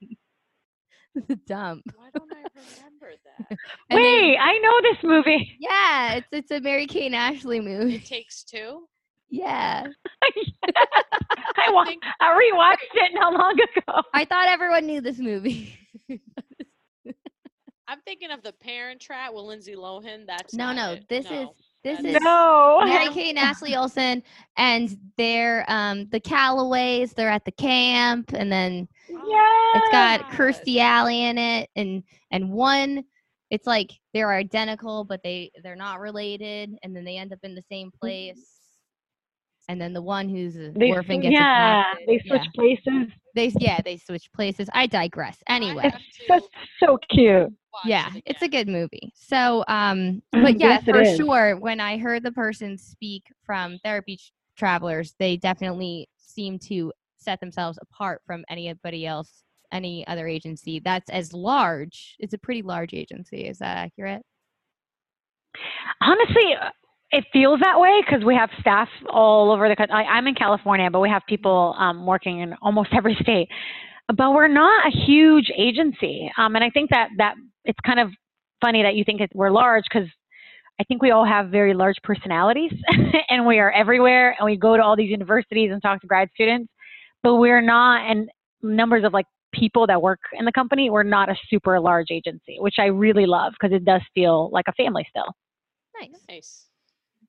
the 1.27 1.35
dump. 1.45 1.83
Why 1.95 2.09
don't 2.15 2.31
I 2.33 2.43
remember 2.55 3.11
that? 3.23 3.57
And 3.91 3.99
they- 3.99 4.03
wait, 4.03 4.37
I 4.39 4.57
know 4.57 4.81
this 4.81 5.03
movie. 5.03 5.57
yeah, 5.59 6.15
it's 6.15 6.27
it's 6.31 6.49
a 6.51 6.59
Mary 6.59 6.87
Kate 6.87 7.13
Ashley 7.13 7.59
movie. 7.59 7.97
It 7.97 8.05
takes 8.05 8.43
two. 8.43 8.87
Yeah, 9.29 9.87
I, 10.23 11.71
wa- 11.71 11.85
think- 11.85 12.03
I 12.19 12.31
rewatched 12.53 12.95
it 12.95 13.11
not 13.13 13.33
long 13.33 13.53
ago. 13.59 14.01
I 14.13 14.23
thought 14.25 14.47
everyone 14.47 14.85
knew 14.85 15.01
this 15.01 15.17
movie. 15.19 15.77
I'm 17.87 17.99
thinking 18.03 18.31
of 18.31 18.41
the 18.41 18.51
Parent 18.51 18.99
Trap 18.99 19.33
with 19.33 19.43
Lindsay 19.43 19.75
Lohan. 19.75 20.25
That's 20.25 20.55
No, 20.55 20.73
no, 20.73 20.93
it. 20.93 21.05
this 21.07 21.25
is- 21.25 21.47
this 21.83 21.97
that's- 22.01 22.15
is 22.15 22.21
No. 22.23 22.81
Mary 22.83 23.09
Kate 23.09 23.29
and 23.29 23.37
Ashley 23.37 23.75
Olsen, 23.75 24.23
and 24.57 24.97
they're 25.17 25.65
um 25.67 26.07
the 26.09 26.19
Callaways. 26.19 27.13
They're 27.13 27.29
at 27.29 27.45
the 27.45 27.51
camp, 27.51 28.31
and 28.33 28.51
then 28.51 28.87
yeah, 29.07 29.71
it's 29.75 29.91
got. 29.91 30.21
Kirstie 30.31 30.77
Alley 30.79 31.25
in 31.25 31.37
it, 31.37 31.69
and 31.75 32.01
and 32.31 32.49
one, 32.51 33.03
it's 33.51 33.67
like 33.67 33.91
they're 34.15 34.31
identical, 34.33 35.03
but 35.03 35.21
they 35.23 35.51
they're 35.63 35.75
not 35.75 35.99
related, 35.99 36.75
and 36.81 36.95
then 36.95 37.03
they 37.05 37.17
end 37.17 37.33
up 37.33 37.39
in 37.43 37.53
the 37.53 37.63
same 37.69 37.91
place. 38.01 38.54
And 39.67 39.81
then 39.81 39.93
the 39.93 40.01
one 40.01 40.29
who's 40.29 40.55
a 40.55 40.71
They, 40.75 40.91
orphan 40.91 41.21
gets 41.21 41.33
yeah, 41.33 41.81
adopted. 41.91 42.07
they 42.07 42.19
switch 42.27 42.41
yeah. 42.43 42.51
places. 42.55 43.13
They 43.33 43.51
yeah, 43.59 43.81
they 43.81 43.97
switch 43.97 44.31
places. 44.33 44.69
I 44.73 44.87
digress. 44.87 45.37
Anyway, 45.47 45.91
just 46.27 46.49
so 46.79 46.97
cute. 47.09 47.51
yeah, 47.83 48.09
it 48.15 48.23
it's 48.25 48.41
a 48.41 48.47
good 48.47 48.67
movie. 48.67 49.11
So, 49.15 49.65
um, 49.67 50.21
but 50.31 50.59
yeah, 50.59 50.79
yes, 50.79 50.83
for 50.85 51.03
sure, 51.17 51.57
when 51.57 51.79
I 51.79 51.97
heard 51.97 52.23
the 52.23 52.31
person 52.31 52.77
speak 52.77 53.23
from 53.45 53.77
Therapy 53.83 54.17
Tr- 54.17 54.31
Travelers, 54.57 55.15
they 55.19 55.35
definitely 55.35 56.07
seem 56.17 56.59
to 56.59 56.93
set 57.17 57.39
themselves 57.39 57.79
apart 57.81 58.21
from 58.25 58.45
anybody 58.49 59.05
else, 59.05 59.43
any 59.71 60.05
other 60.07 60.27
agency 60.27 60.79
that's 60.79 61.09
as 61.09 61.33
large. 61.33 62.15
It's 62.19 62.33
a 62.33 62.37
pretty 62.37 62.61
large 62.61 62.93
agency. 62.93 63.47
Is 63.47 63.57
that 63.59 63.77
accurate? 63.77 64.21
Honestly, 66.01 66.55
it 67.11 67.23
feels 67.31 67.59
that 67.59 67.79
way 67.79 68.01
because 68.05 68.25
we 68.25 68.35
have 68.35 68.49
staff 68.59 68.89
all 69.09 69.51
over 69.51 69.69
the 69.69 69.75
country. 69.75 69.95
I'm 69.95 70.27
in 70.27 70.35
California, 70.35 70.89
but 70.91 70.99
we 70.99 71.09
have 71.09 71.21
people 71.27 71.75
um, 71.77 72.05
working 72.05 72.39
in 72.39 72.55
almost 72.61 72.89
every 72.93 73.17
state. 73.21 73.49
But 74.07 74.33
we're 74.33 74.47
not 74.47 74.87
a 74.87 74.91
huge 74.91 75.51
agency, 75.57 76.31
um, 76.37 76.55
and 76.55 76.63
I 76.63 76.69
think 76.69 76.91
that 76.91 77.09
that 77.17 77.35
it's 77.63 77.79
kind 77.83 77.99
of 77.99 78.09
funny 78.61 78.83
that 78.83 78.93
you 78.93 79.03
think 79.03 79.19
it, 79.19 79.31
we're 79.33 79.49
large 79.49 79.83
because 79.91 80.07
I 80.79 80.83
think 80.83 81.01
we 81.01 81.09
all 81.09 81.25
have 81.25 81.49
very 81.49 81.73
large 81.73 81.95
personalities, 82.03 82.71
and 83.29 83.47
we 83.47 83.57
are 83.57 83.71
everywhere, 83.71 84.35
and 84.37 84.45
we 84.45 84.57
go 84.57 84.77
to 84.77 84.83
all 84.83 84.95
these 84.95 85.09
universities 85.09 85.71
and 85.71 85.81
talk 85.81 86.01
to 86.01 86.07
grad 86.07 86.29
students. 86.35 86.71
But 87.23 87.37
we're 87.37 87.61
not, 87.61 88.07
and 88.09 88.29
numbers 88.61 89.03
of 89.03 89.11
like 89.11 89.25
people 89.53 89.87
that 89.87 90.01
work 90.01 90.19
in 90.33 90.45
the 90.45 90.51
company, 90.51 90.91
we're 90.91 91.01
not 91.01 91.29
a 91.29 91.35
super 91.49 91.79
large 91.79 92.07
agency, 92.11 92.57
which 92.59 92.75
I 92.77 92.85
really 92.85 93.25
love 93.25 93.53
because 93.59 93.75
it 93.75 93.85
does 93.85 94.01
feel 94.13 94.49
like 94.51 94.65
a 94.67 94.73
family 94.73 95.07
still. 95.09 95.33
Nice. 95.99 96.21
Nice. 96.29 96.65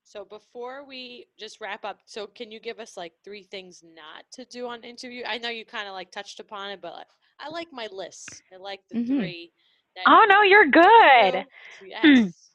So 0.06 0.24
before 0.24 0.84
we 0.86 1.26
just 1.36 1.60
wrap 1.60 1.84
up, 1.84 1.98
so 2.06 2.28
can 2.28 2.52
you 2.52 2.60
give 2.60 2.78
us 2.78 2.96
like 2.96 3.12
three 3.24 3.42
things 3.42 3.82
not 3.82 4.22
to 4.34 4.44
do 4.44 4.68
on 4.68 4.84
interview? 4.84 5.24
I 5.26 5.38
know 5.38 5.48
you 5.48 5.64
kind 5.64 5.88
of 5.88 5.94
like 5.94 6.12
touched 6.12 6.38
upon 6.38 6.70
it, 6.70 6.80
but 6.80 6.92
I, 6.94 7.46
I 7.46 7.48
like 7.48 7.66
my 7.72 7.88
list. 7.90 8.42
I 8.54 8.56
like 8.56 8.80
the 8.88 8.94
Mhm. 8.94 9.16
three. 9.16 9.50
That 9.96 10.04
Oh 10.06 10.24
no, 10.28 10.42
you're 10.42 10.66
good. 10.66 11.44
Yes. 11.88 12.50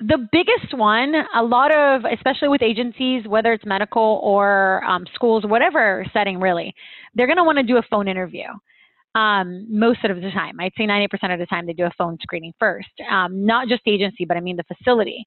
the 0.00 0.28
biggest 0.32 0.74
one, 0.76 1.14
a 1.34 1.42
lot 1.42 1.72
of, 1.72 2.04
especially 2.04 2.48
with 2.48 2.62
agencies, 2.62 3.26
whether 3.26 3.52
it's 3.52 3.64
medical 3.64 4.20
or 4.22 4.82
um, 4.84 5.06
schools, 5.14 5.44
whatever 5.46 6.04
setting 6.12 6.40
really, 6.40 6.74
they're 7.14 7.26
going 7.26 7.36
to 7.36 7.44
want 7.44 7.58
to 7.58 7.64
do 7.64 7.76
a 7.78 7.82
phone 7.90 8.08
interview. 8.08 8.46
Um, 9.14 9.66
most 9.70 10.04
of 10.04 10.14
the 10.16 10.30
time, 10.30 10.58
I'd 10.60 10.72
say 10.76 10.86
90% 10.86 11.32
of 11.32 11.38
the 11.38 11.46
time, 11.46 11.66
they 11.66 11.72
do 11.72 11.84
a 11.86 11.90
phone 11.98 12.18
screening 12.22 12.52
first. 12.60 12.88
Um, 13.10 13.44
not 13.46 13.68
just 13.68 13.82
the 13.84 13.92
agency, 13.92 14.24
but 14.24 14.36
I 14.36 14.40
mean 14.40 14.56
the 14.56 14.64
facility. 14.64 15.26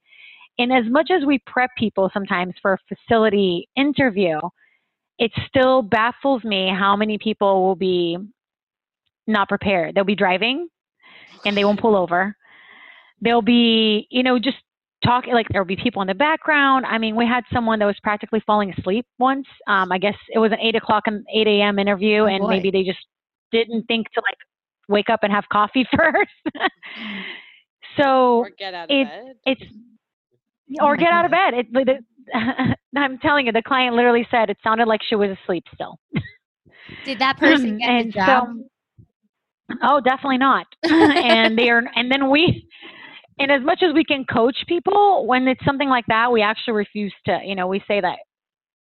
And 0.59 0.71
as 0.71 0.83
much 0.89 1.09
as 1.11 1.25
we 1.25 1.39
prep 1.45 1.69
people 1.77 2.09
sometimes 2.13 2.53
for 2.61 2.73
a 2.73 2.95
facility 2.95 3.67
interview, 3.75 4.39
it 5.17 5.31
still 5.47 5.81
baffles 5.81 6.43
me 6.43 6.69
how 6.77 6.95
many 6.95 7.17
people 7.17 7.63
will 7.65 7.75
be 7.75 8.17
not 9.27 9.47
prepared. 9.49 9.95
They'll 9.95 10.03
be 10.03 10.15
driving 10.15 10.67
and 11.45 11.55
they 11.55 11.63
won't 11.63 11.79
pull 11.79 11.95
over. 11.95 12.35
They'll 13.21 13.41
be, 13.41 14.07
you 14.09 14.23
know, 14.23 14.39
just 14.39 14.57
talking 15.05 15.33
like 15.33 15.47
there'll 15.51 15.65
be 15.67 15.75
people 15.75 16.01
in 16.01 16.07
the 16.07 16.13
background. 16.15 16.85
I 16.85 16.97
mean, 16.97 17.15
we 17.15 17.25
had 17.25 17.43
someone 17.53 17.79
that 17.79 17.85
was 17.85 17.97
practically 18.03 18.41
falling 18.45 18.73
asleep 18.77 19.05
once. 19.19 19.47
Um, 19.67 19.91
I 19.91 19.97
guess 19.97 20.15
it 20.33 20.39
was 20.39 20.51
an 20.51 20.59
eight 20.59 20.75
o'clock 20.75 21.03
and 21.07 21.25
eight 21.33 21.47
a.m. 21.47 21.79
interview, 21.79 22.23
Oh, 22.23 22.25
and 22.25 22.41
boy. 22.41 22.49
maybe 22.49 22.71
they 22.71 22.83
just 22.83 22.99
didn't 23.51 23.83
think 23.85 24.07
to 24.13 24.21
like 24.21 24.37
wake 24.89 25.09
up 25.09 25.19
and 25.23 25.31
have 25.31 25.45
coffee 25.51 25.85
first. 25.97 26.31
so 27.99 28.37
or 28.39 28.49
get 28.57 28.73
out 28.73 28.85
of 28.89 28.95
it- 28.95 29.07
bed. 29.07 29.35
it's 29.45 29.61
Oh 30.79 30.85
or 30.85 30.95
my 30.95 31.03
get 31.03 31.11
out 31.11 31.25
of 31.25 31.31
bed. 31.31 31.53
It, 31.53 31.67
it, 31.73 32.77
I'm 32.95 33.17
telling 33.19 33.45
you, 33.45 33.51
the 33.51 33.61
client 33.61 33.95
literally 33.95 34.27
said 34.31 34.49
it 34.49 34.57
sounded 34.63 34.87
like 34.87 35.01
she 35.07 35.15
was 35.15 35.35
asleep 35.43 35.63
still. 35.73 35.97
Did 37.05 37.19
that 37.19 37.37
person 37.39 37.77
get 37.77 37.89
and 37.89 38.07
the 38.07 38.11
job? 38.11 38.47
so, 39.69 39.77
oh, 39.83 40.01
definitely 40.01 40.37
not. 40.37 40.67
and 40.83 41.57
they 41.57 41.69
are, 41.69 41.83
and 41.95 42.11
then 42.11 42.29
we, 42.29 42.67
and 43.39 43.51
as 43.51 43.61
much 43.63 43.81
as 43.83 43.93
we 43.93 44.03
can 44.03 44.25
coach 44.25 44.57
people, 44.67 45.25
when 45.25 45.47
it's 45.47 45.63
something 45.65 45.89
like 45.89 46.05
that, 46.07 46.31
we 46.31 46.41
actually 46.41 46.73
refuse 46.73 47.13
to. 47.25 47.39
You 47.43 47.55
know, 47.55 47.67
we 47.67 47.81
say 47.87 48.01
that 48.01 48.19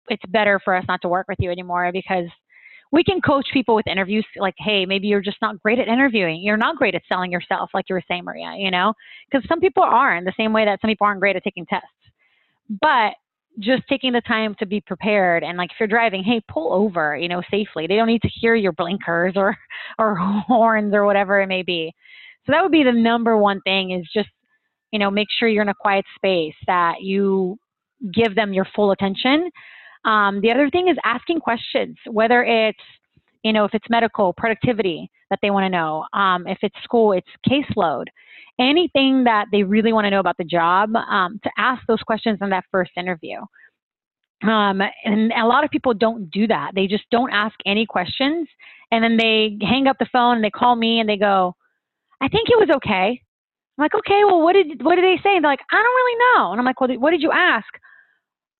it's 0.08 0.22
better 0.28 0.60
for 0.64 0.74
us 0.74 0.84
not 0.88 1.00
to 1.02 1.08
work 1.08 1.26
with 1.28 1.38
you 1.40 1.50
anymore 1.50 1.90
because 1.92 2.26
we 2.92 3.04
can 3.04 3.20
coach 3.20 3.46
people 3.52 3.74
with 3.74 3.86
interviews. 3.86 4.26
Like, 4.36 4.54
hey, 4.58 4.84
maybe 4.84 5.06
you're 5.06 5.20
just 5.20 5.38
not 5.40 5.60
great 5.62 5.78
at 5.78 5.88
interviewing. 5.88 6.42
You're 6.42 6.56
not 6.56 6.76
great 6.76 6.94
at 6.94 7.02
selling 7.08 7.30
yourself, 7.30 7.70
like 7.72 7.86
you 7.88 7.94
were 7.94 8.02
saying, 8.08 8.24
Maria. 8.24 8.54
You 8.56 8.70
know, 8.70 8.94
because 9.30 9.46
some 9.48 9.60
people 9.60 9.82
are 9.82 10.16
in 10.16 10.24
the 10.24 10.32
same 10.36 10.52
way 10.52 10.64
that 10.64 10.80
some 10.80 10.88
people 10.88 11.06
aren't 11.06 11.20
great 11.20 11.36
at 11.36 11.44
taking 11.44 11.66
tests. 11.66 11.86
But 12.80 13.14
just 13.58 13.82
taking 13.88 14.12
the 14.12 14.20
time 14.22 14.54
to 14.58 14.66
be 14.66 14.80
prepared 14.80 15.42
and 15.42 15.58
like 15.58 15.70
if 15.70 15.76
you're 15.78 15.88
driving, 15.88 16.22
hey, 16.22 16.40
pull 16.48 16.72
over, 16.72 17.16
you 17.16 17.28
know, 17.28 17.42
safely. 17.50 17.86
They 17.86 17.96
don't 17.96 18.06
need 18.06 18.22
to 18.22 18.28
hear 18.28 18.54
your 18.54 18.72
blinkers 18.72 19.34
or 19.36 19.56
or 19.98 20.14
horns 20.16 20.94
or 20.94 21.04
whatever 21.04 21.40
it 21.40 21.46
may 21.46 21.62
be. 21.62 21.92
So 22.46 22.52
that 22.52 22.62
would 22.62 22.72
be 22.72 22.84
the 22.84 22.92
number 22.92 23.36
one 23.36 23.60
thing 23.62 23.90
is 23.90 24.08
just, 24.14 24.30
you 24.92 24.98
know, 24.98 25.10
make 25.10 25.28
sure 25.30 25.48
you're 25.48 25.62
in 25.62 25.68
a 25.68 25.74
quiet 25.74 26.04
space 26.16 26.54
that 26.66 27.02
you 27.02 27.58
give 28.12 28.34
them 28.34 28.52
your 28.52 28.66
full 28.74 28.92
attention. 28.92 29.50
Um, 30.04 30.40
the 30.40 30.50
other 30.50 30.70
thing 30.70 30.88
is 30.88 30.96
asking 31.04 31.40
questions, 31.40 31.96
whether 32.10 32.42
it's, 32.42 32.78
you 33.42 33.52
know, 33.52 33.64
if 33.64 33.74
it's 33.74 33.86
medical, 33.90 34.32
productivity 34.32 35.10
that 35.30 35.38
they 35.42 35.50
want 35.50 35.64
to 35.64 35.68
know. 35.68 36.06
Um, 36.12 36.46
if 36.46 36.58
it's 36.62 36.74
school, 36.82 37.12
it's 37.12 37.28
caseload. 37.48 38.06
Anything 38.58 39.24
that 39.24 39.46
they 39.52 39.62
really 39.62 39.92
want 39.92 40.04
to 40.04 40.10
know 40.10 40.20
about 40.20 40.36
the 40.36 40.44
job, 40.44 40.94
um, 40.94 41.40
to 41.44 41.50
ask 41.56 41.82
those 41.86 42.02
questions 42.02 42.38
in 42.42 42.50
that 42.50 42.64
first 42.70 42.90
interview. 42.96 43.38
Um, 44.42 44.80
and 45.04 45.32
a 45.32 45.46
lot 45.46 45.64
of 45.64 45.70
people 45.70 45.94
don't 45.94 46.30
do 46.30 46.46
that. 46.46 46.72
They 46.74 46.86
just 46.86 47.04
don't 47.10 47.30
ask 47.30 47.54
any 47.66 47.86
questions. 47.86 48.48
And 48.90 49.04
then 49.04 49.16
they 49.16 49.56
hang 49.60 49.86
up 49.86 49.96
the 49.98 50.08
phone 50.12 50.36
and 50.36 50.44
they 50.44 50.50
call 50.50 50.76
me 50.76 50.98
and 50.98 51.08
they 51.08 51.16
go, 51.16 51.54
I 52.20 52.28
think 52.28 52.48
it 52.50 52.58
was 52.58 52.68
okay. 52.76 53.20
I'm 53.78 53.82
like, 53.82 53.94
okay, 53.94 54.24
well, 54.24 54.42
what 54.42 54.54
did, 54.54 54.82
what 54.82 54.96
did 54.96 55.04
they 55.04 55.20
say? 55.22 55.36
And 55.36 55.44
they're 55.44 55.52
like, 55.52 55.64
I 55.70 55.76
don't 55.76 55.84
really 55.84 56.18
know. 56.18 56.52
And 56.52 56.60
I'm 56.60 56.66
like, 56.66 56.80
well, 56.80 56.90
what 56.98 57.12
did 57.12 57.22
you 57.22 57.32
ask? 57.32 57.68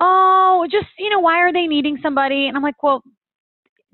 Oh, 0.01 0.67
just, 0.71 0.87
you 0.99 1.11
know, 1.11 1.21
why 1.21 1.39
are 1.41 1.53
they 1.53 1.67
needing 1.67 1.99
somebody? 2.03 2.47
And 2.49 2.57
I'm 2.57 2.63
like, 2.63 2.83
well, 2.83 3.03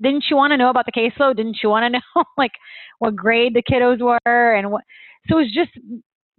didn't 0.01 0.25
you 0.29 0.35
want 0.35 0.51
to 0.51 0.57
know 0.57 0.69
about 0.69 0.85
the 0.85 0.91
caseload? 0.91 1.37
Didn't 1.37 1.57
you 1.63 1.69
want 1.69 1.93
to 1.93 1.99
know 2.15 2.23
like 2.37 2.51
what 2.99 3.15
grade 3.15 3.53
the 3.53 3.63
kiddos 3.63 3.99
were 4.01 4.55
and 4.55 4.71
what? 4.71 4.83
So 5.29 5.39
it's 5.39 5.53
just 5.53 5.71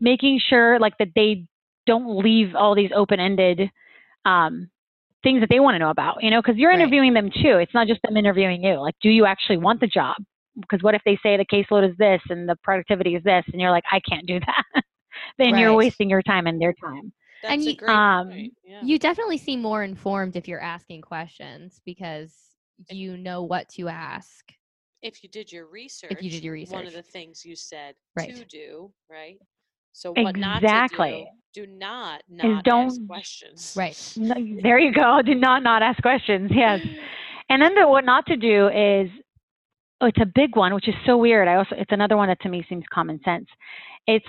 making 0.01 0.41
sure 0.49 0.79
like 0.79 0.97
that 0.99 1.09
they 1.15 1.45
don't 1.87 2.23
leave 2.23 2.55
all 2.55 2.75
these 2.75 2.91
open-ended 2.95 3.71
um, 4.25 4.71
things 5.23 5.41
that 5.41 5.49
they 5.51 5.61
want 5.61 5.75
to 5.75 5.79
know 5.79 5.91
about, 5.91 6.23
you 6.23 6.31
know, 6.31 6.41
because 6.41 6.57
you're 6.57 6.73
Right. 6.73 6.81
interviewing 6.81 7.13
them 7.15 7.31
too. 7.31 7.59
It's 7.59 7.75
not 7.75 7.87
just 7.87 8.01
them 8.03 8.17
interviewing 8.17 8.63
you. 8.63 8.81
Like, 8.81 8.95
do 9.03 9.11
you 9.11 9.27
actually 9.27 9.59
want 9.59 9.81
the 9.81 9.87
job? 9.87 10.17
Because 10.61 10.83
what 10.83 10.95
if 10.95 11.03
they 11.05 11.19
say 11.23 11.37
the 11.37 11.45
caseload 11.45 11.91
is 11.91 11.97
this 11.99 12.21
and 12.31 12.49
the 12.49 12.57
productivity 12.63 13.15
is 13.15 13.23
this, 13.25 13.45
and 13.53 13.61
you're 13.61 13.71
like, 13.71 13.85
I 13.93 14.01
can't 14.09 14.27
do 14.27 14.41
that. 14.47 14.83
then 15.39 15.57
you're 15.59 15.75
wasting 15.75 16.09
your 16.11 16.23
time 16.23 16.47
and 16.47 16.61
their 16.61 16.75
time. 16.75 17.13
That's 17.43 17.53
and 17.55 17.63
a 17.63 17.65
you- 17.65 17.77
great 17.77 17.91
um. 17.91 18.31
Yeah. 18.65 18.81
You 18.83 18.99
definitely 18.99 19.39
seem 19.39 19.63
more 19.63 19.83
informed 19.85 20.37
if 20.37 20.49
you're 20.49 20.61
asking 20.61 21.03
questions 21.03 21.81
because 21.85 22.35
you 22.91 23.17
know 23.17 23.43
what 23.43 23.69
to 23.71 23.89
ask. 23.89 24.45
if 25.03 25.23
you 25.23 25.29
did 25.29 25.53
your 25.53 25.67
research, 25.67 26.11
if 26.11 26.23
you 26.23 26.29
did 26.31 26.43
your 26.43 26.55
research, 26.55 26.75
one 26.75 26.87
of 26.87 26.93
the 26.93 27.03
things 27.03 27.45
you 27.45 27.55
said 27.55 27.95
Right. 28.17 28.35
to 28.35 28.45
do, 28.45 28.93
right? 29.09 29.39
So 29.93 30.13
what 30.13 30.37
not 30.37 30.59
to 30.61 30.67
Exactly. 30.67 31.29
do? 31.55 31.65
Do 31.65 31.73
not 31.73 32.23
not 32.29 32.47
ask 32.47 32.65
don't- 32.65 33.07
questions. 33.07 33.75
Right. 33.77 33.97
No, 34.17 34.35
there 34.63 34.79
you 34.79 34.93
go. 34.93 35.23
Do 35.25 35.35
not 35.37 35.63
not 35.63 35.83
ask 35.83 36.01
questions. 36.03 36.51
Yes. 36.55 36.81
And 37.49 37.63
then 37.63 37.75
the 37.77 37.87
what 37.89 38.05
not 38.05 38.27
to 38.27 38.37
do 38.37 38.69
is 38.69 39.09
oh, 40.01 40.07
it's 40.07 40.21
a 40.21 40.27
big 40.35 40.55
one, 40.57 40.75
which 40.75 40.87
is 40.89 40.95
so 41.07 41.17
weird. 41.17 41.49
I 41.49 41.55
also 41.57 41.75
it's 41.77 41.93
another 41.93 42.17
one 42.17 42.29
that 42.29 42.41
to 42.41 42.49
me 42.49 42.65
seems 42.69 42.85
common 42.93 43.21
sense. 43.25 43.47
It's 44.07 44.27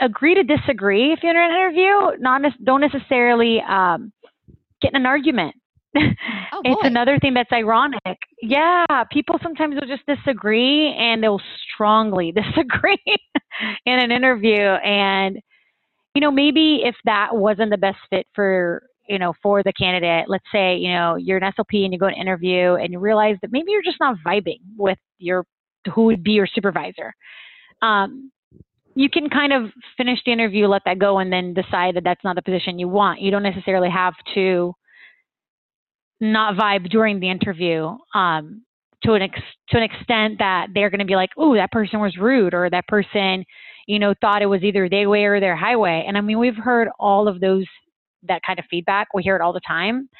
agree 0.00 0.34
to 0.34 0.42
disagree 0.42 1.12
if 1.12 1.20
you're 1.22 1.32
in 1.32 1.36
an 1.36 1.56
interview. 1.56 2.20
Not 2.20 2.42
don't 2.64 2.80
necessarily 2.80 3.60
um, 3.60 4.12
get 4.80 4.92
in 4.92 4.96
an 4.96 5.06
argument. 5.06 5.54
Oh, 5.96 6.00
it's 6.64 6.80
another 6.84 7.18
thing 7.18 7.34
that's 7.34 7.52
ironic. 7.52 8.18
Yeah, 8.42 8.86
people 9.10 9.38
sometimes 9.42 9.74
will 9.74 9.88
just 9.88 10.06
disagree 10.06 10.94
and 10.94 11.22
they'll 11.22 11.40
strongly 11.74 12.32
disagree 12.32 12.98
in 13.86 13.98
an 13.98 14.10
interview. 14.10 14.60
And, 14.60 15.38
you 16.14 16.20
know, 16.20 16.30
maybe 16.30 16.80
if 16.84 16.94
that 17.04 17.30
wasn't 17.32 17.70
the 17.70 17.78
best 17.78 17.98
fit 18.08 18.26
for, 18.34 18.82
you 19.08 19.18
know, 19.18 19.34
for 19.42 19.62
the 19.62 19.72
candidate, 19.72 20.26
let's 20.28 20.44
say, 20.52 20.76
you 20.76 20.92
know, 20.92 21.16
you're 21.16 21.38
an 21.38 21.52
SLP 21.52 21.84
and 21.84 21.92
you 21.92 21.98
go 21.98 22.08
to 22.08 22.14
an 22.14 22.20
interview 22.20 22.74
and 22.74 22.92
you 22.92 22.98
realize 22.98 23.36
that 23.42 23.50
maybe 23.52 23.72
you're 23.72 23.82
just 23.82 24.00
not 24.00 24.16
vibing 24.24 24.60
with 24.76 24.98
your, 25.18 25.44
who 25.94 26.04
would 26.04 26.22
be 26.22 26.32
your 26.32 26.46
supervisor. 26.46 27.12
Um, 27.82 28.30
you 29.00 29.08
can 29.08 29.30
kind 29.30 29.50
of 29.50 29.70
finish 29.96 30.18
the 30.26 30.32
interview, 30.32 30.66
let 30.66 30.82
that 30.84 30.98
go, 30.98 31.20
and 31.20 31.32
then 31.32 31.54
decide 31.54 31.96
that 31.96 32.04
that's 32.04 32.22
not 32.22 32.36
the 32.36 32.42
position 32.42 32.78
you 32.78 32.86
want. 32.86 33.22
You 33.22 33.30
don't 33.30 33.42
necessarily 33.42 33.88
have 33.88 34.12
to 34.34 34.74
not 36.20 36.54
vibe 36.54 36.90
during 36.90 37.18
the 37.18 37.30
interview 37.30 37.96
um, 38.14 38.62
to 39.04 39.14
an 39.14 39.22
ex- 39.22 39.40
to 39.70 39.78
an 39.78 39.84
extent 39.84 40.38
that 40.40 40.66
they're 40.74 40.90
going 40.90 40.98
to 40.98 41.06
be 41.06 41.16
like, 41.16 41.30
"Oh, 41.38 41.54
that 41.54 41.72
person 41.72 41.98
was 42.00 42.18
rude," 42.18 42.52
or 42.52 42.68
that 42.68 42.86
person, 42.88 43.46
you 43.86 43.98
know, 43.98 44.12
thought 44.20 44.42
it 44.42 44.46
was 44.46 44.62
either 44.62 44.86
their 44.86 45.08
way 45.08 45.24
or 45.24 45.40
their 45.40 45.56
highway. 45.56 46.04
And 46.06 46.18
I 46.18 46.20
mean, 46.20 46.38
we've 46.38 46.62
heard 46.62 46.88
all 46.98 47.26
of 47.26 47.40
those 47.40 47.64
that 48.24 48.42
kind 48.46 48.58
of 48.58 48.66
feedback. 48.70 49.08
We 49.14 49.22
hear 49.22 49.34
it 49.34 49.40
all 49.40 49.54
the 49.54 49.60
time. 49.66 50.10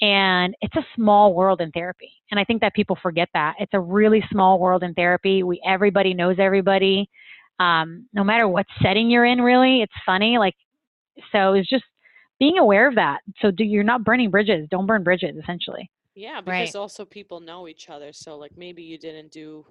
And 0.00 0.54
it's 0.60 0.76
a 0.76 0.86
small 0.94 1.34
world 1.34 1.60
in 1.60 1.72
therapy. 1.72 2.12
And 2.30 2.38
I 2.38 2.44
think 2.44 2.60
that 2.60 2.74
people 2.74 2.96
forget 3.02 3.28
that. 3.34 3.54
It's 3.58 3.74
a 3.74 3.80
really 3.80 4.22
small 4.30 4.60
world 4.60 4.84
in 4.84 4.94
therapy. 4.94 5.42
We 5.42 5.60
everybody 5.66 6.14
knows 6.14 6.36
everybody. 6.38 7.08
Um, 7.58 8.08
no 8.12 8.24
matter 8.24 8.48
what 8.48 8.66
setting 8.82 9.10
you're 9.10 9.24
in, 9.24 9.40
really. 9.40 9.82
It's 9.82 9.92
funny. 10.04 10.38
Like 10.38 10.54
so 11.30 11.52
it's 11.54 11.68
just 11.68 11.84
being 12.38 12.58
aware 12.58 12.88
of 12.88 12.94
that. 12.96 13.20
So 13.40 13.50
do 13.50 13.64
you're 13.64 13.84
not 13.84 14.04
burning 14.04 14.30
bridges. 14.30 14.66
Don't 14.70 14.86
burn 14.86 15.02
bridges, 15.02 15.36
essentially. 15.40 15.90
Yeah, 16.14 16.40
because 16.40 16.74
Right. 16.74 16.76
also 16.76 17.04
people 17.04 17.40
know 17.40 17.68
each 17.68 17.88
other. 17.88 18.12
So 18.12 18.36
like 18.36 18.52
maybe 18.56 18.82
you 18.82 18.98
didn't 18.98 19.32
do 19.32 19.64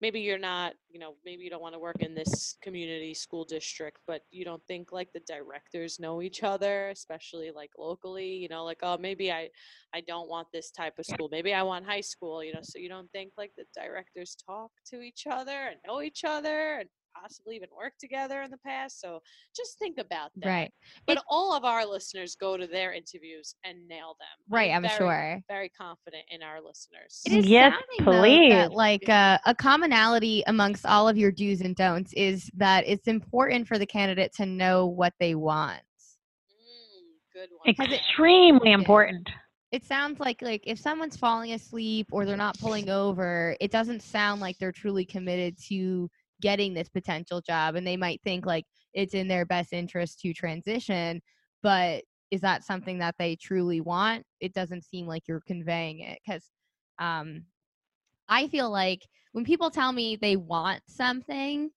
maybe 0.00 0.20
you're 0.20 0.38
not, 0.38 0.74
you 0.90 1.00
know, 1.00 1.14
maybe 1.24 1.42
you 1.42 1.50
don't 1.50 1.62
want 1.62 1.74
to 1.74 1.78
work 1.78 1.96
in 2.00 2.14
this 2.14 2.56
community 2.62 3.14
school 3.14 3.44
district, 3.44 3.98
but 4.06 4.22
you 4.30 4.44
don't 4.44 4.62
think 4.66 4.92
like 4.92 5.08
the 5.12 5.20
directors 5.26 5.98
know 5.98 6.22
each 6.22 6.42
other, 6.42 6.88
especially 6.90 7.50
like 7.50 7.70
locally, 7.78 8.34
you 8.34 8.48
know, 8.48 8.64
like 8.64 8.80
oh 8.82 8.98
maybe 8.98 9.32
I 9.32 9.48
I 9.94 10.02
don't 10.02 10.28
want 10.28 10.48
this 10.52 10.70
type 10.70 10.98
of 10.98 11.06
school. 11.06 11.28
Maybe 11.30 11.54
I 11.54 11.62
want 11.62 11.86
high 11.86 12.02
school, 12.02 12.44
you 12.44 12.52
know, 12.52 12.60
so 12.62 12.78
you 12.78 12.88
don't 12.88 13.10
think 13.12 13.32
like 13.38 13.52
the 13.56 13.64
directors 13.74 14.36
talk 14.46 14.70
to 14.90 15.00
each 15.00 15.26
other 15.30 15.68
and 15.70 15.76
know 15.86 16.02
each 16.02 16.24
other 16.24 16.78
and 16.80 16.88
possibly 17.22 17.56
even 17.56 17.68
work 17.76 17.92
together 17.98 18.42
in 18.42 18.50
the 18.50 18.58
past. 18.58 19.00
So 19.00 19.20
just 19.56 19.78
think 19.78 19.98
about 19.98 20.30
that. 20.36 20.48
Right. 20.48 20.72
But 21.06 21.18
It- 21.18 21.24
all 21.28 21.52
of 21.54 21.64
our 21.64 21.84
listeners 21.86 22.34
go 22.34 22.56
to 22.56 22.66
their 22.66 22.92
interviews 22.92 23.54
and 23.64 23.86
nail 23.88 24.16
them. 24.18 24.44
Right. 24.48 24.70
I'm 24.70 24.82
very, 24.82 24.96
sure. 24.96 25.42
Very 25.48 25.68
confident 25.70 26.24
in 26.30 26.42
our 26.42 26.60
listeners. 26.60 27.22
It 27.26 27.32
is 27.32 27.46
Yes, 27.46 27.72
sounding, 27.72 28.04
though, 28.04 28.22
that, 28.22 28.68
please. 28.68 28.76
like 28.76 29.08
uh, 29.08 29.38
a 29.46 29.54
commonality 29.54 30.42
amongst 30.46 30.84
all 30.86 31.08
of 31.08 31.16
your 31.16 31.30
do's 31.32 31.60
and 31.60 31.74
don'ts 31.76 32.12
is 32.14 32.50
that 32.56 32.84
it's 32.86 33.06
important 33.08 33.66
for 33.68 33.78
the 33.78 33.86
candidate 33.86 34.32
to 34.34 34.46
know 34.46 34.86
what 34.86 35.12
they 35.20 35.34
want. 35.34 35.80
Mm, 36.50 37.32
good 37.32 37.48
one. 37.50 37.92
Extremely 37.92 38.72
important. 38.72 39.28
it 39.72 39.84
sounds 39.84 40.20
like 40.20 40.40
like 40.42 40.62
if 40.64 40.78
someone's 40.78 41.16
falling 41.16 41.52
asleep 41.52 42.06
or 42.12 42.24
they're 42.24 42.36
not 42.36 42.58
pulling 42.58 42.88
over, 42.88 43.56
it 43.60 43.70
doesn't 43.70 44.00
sound 44.00 44.40
like 44.40 44.56
they're 44.58 44.72
truly 44.72 45.04
committed 45.04 45.56
to 45.68 46.08
getting 46.40 46.74
this 46.74 46.88
potential 46.88 47.40
job 47.40 47.74
and 47.76 47.86
they 47.86 47.96
might 47.96 48.20
think 48.22 48.46
like 48.46 48.64
it's 48.94 49.14
in 49.14 49.28
their 49.28 49.44
best 49.46 49.72
interest 49.72 50.20
to 50.20 50.32
transition, 50.32 51.20
but 51.62 52.04
is 52.30 52.40
that 52.40 52.64
something 52.64 52.98
that 52.98 53.14
they 53.18 53.36
truly 53.36 53.80
want? 53.80 54.24
It 54.40 54.52
doesn't 54.52 54.84
seem 54.84 55.06
like 55.06 55.22
you're 55.28 55.42
conveying 55.46 56.00
it 56.00 56.18
cuz 56.28 56.50
um 56.98 57.44
I 58.28 58.48
feel 58.48 58.70
like 58.70 59.02
when 59.32 59.44
people 59.44 59.70
tell 59.70 59.92
me 59.92 60.16
they 60.16 60.36
want 60.36 60.82
something, 60.88 61.70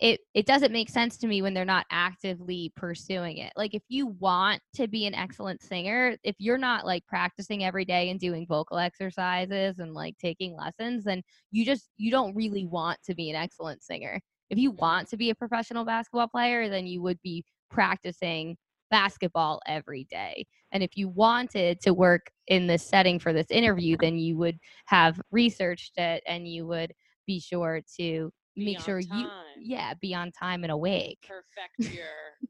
it 0.00 0.20
it 0.34 0.46
doesn't 0.46 0.72
make 0.72 0.88
sense 0.88 1.18
to 1.18 1.26
me 1.26 1.42
when 1.42 1.52
they're 1.52 1.64
not 1.64 1.86
actively 1.90 2.72
pursuing 2.74 3.36
it. 3.38 3.52
Like 3.56 3.74
if 3.74 3.82
you 3.88 4.06
want 4.18 4.62
to 4.76 4.88
be 4.88 5.06
an 5.06 5.14
excellent 5.14 5.62
singer, 5.62 6.16
if 6.24 6.36
you're 6.38 6.58
not 6.58 6.86
like 6.86 7.06
practicing 7.06 7.64
every 7.64 7.84
day 7.84 8.08
and 8.10 8.18
doing 8.18 8.46
vocal 8.46 8.78
exercises 8.78 9.78
and 9.78 9.92
like 9.92 10.16
taking 10.18 10.56
lessons, 10.56 11.04
then 11.04 11.22
you 11.50 11.66
just 11.66 11.90
you 11.98 12.10
don't 12.10 12.34
really 12.34 12.64
want 12.66 12.98
to 13.04 13.14
be 13.14 13.28
an 13.30 13.36
excellent 13.36 13.82
singer. 13.82 14.20
If 14.48 14.58
you 14.58 14.70
want 14.72 15.08
to 15.10 15.16
be 15.18 15.30
a 15.30 15.34
professional 15.34 15.84
basketball 15.84 16.28
player, 16.28 16.68
then 16.70 16.86
you 16.86 17.02
would 17.02 17.20
be 17.22 17.44
practicing 17.70 18.56
basketball 18.90 19.60
every 19.66 20.04
day. 20.04 20.46
And 20.72 20.82
if 20.82 20.96
you 20.96 21.08
wanted 21.08 21.80
to 21.82 21.94
work 21.94 22.30
in 22.48 22.66
this 22.66 22.82
setting 22.82 23.18
for 23.18 23.32
this 23.32 23.50
interview, 23.50 23.96
then 24.00 24.18
you 24.18 24.36
would 24.38 24.58
have 24.86 25.20
researched 25.30 25.98
it 25.98 26.22
and 26.26 26.48
you 26.48 26.66
would 26.66 26.92
be 27.26 27.38
sure 27.38 27.82
to 27.98 28.32
make 28.56 28.78
on 28.78 28.84
sure 28.84 28.98
you 28.98 29.30
yeah 29.56 29.94
be 29.94 30.14
on 30.14 30.30
time 30.32 30.62
and 30.62 30.72
awake 30.72 31.18
perfect 31.26 31.78
your 31.90 32.06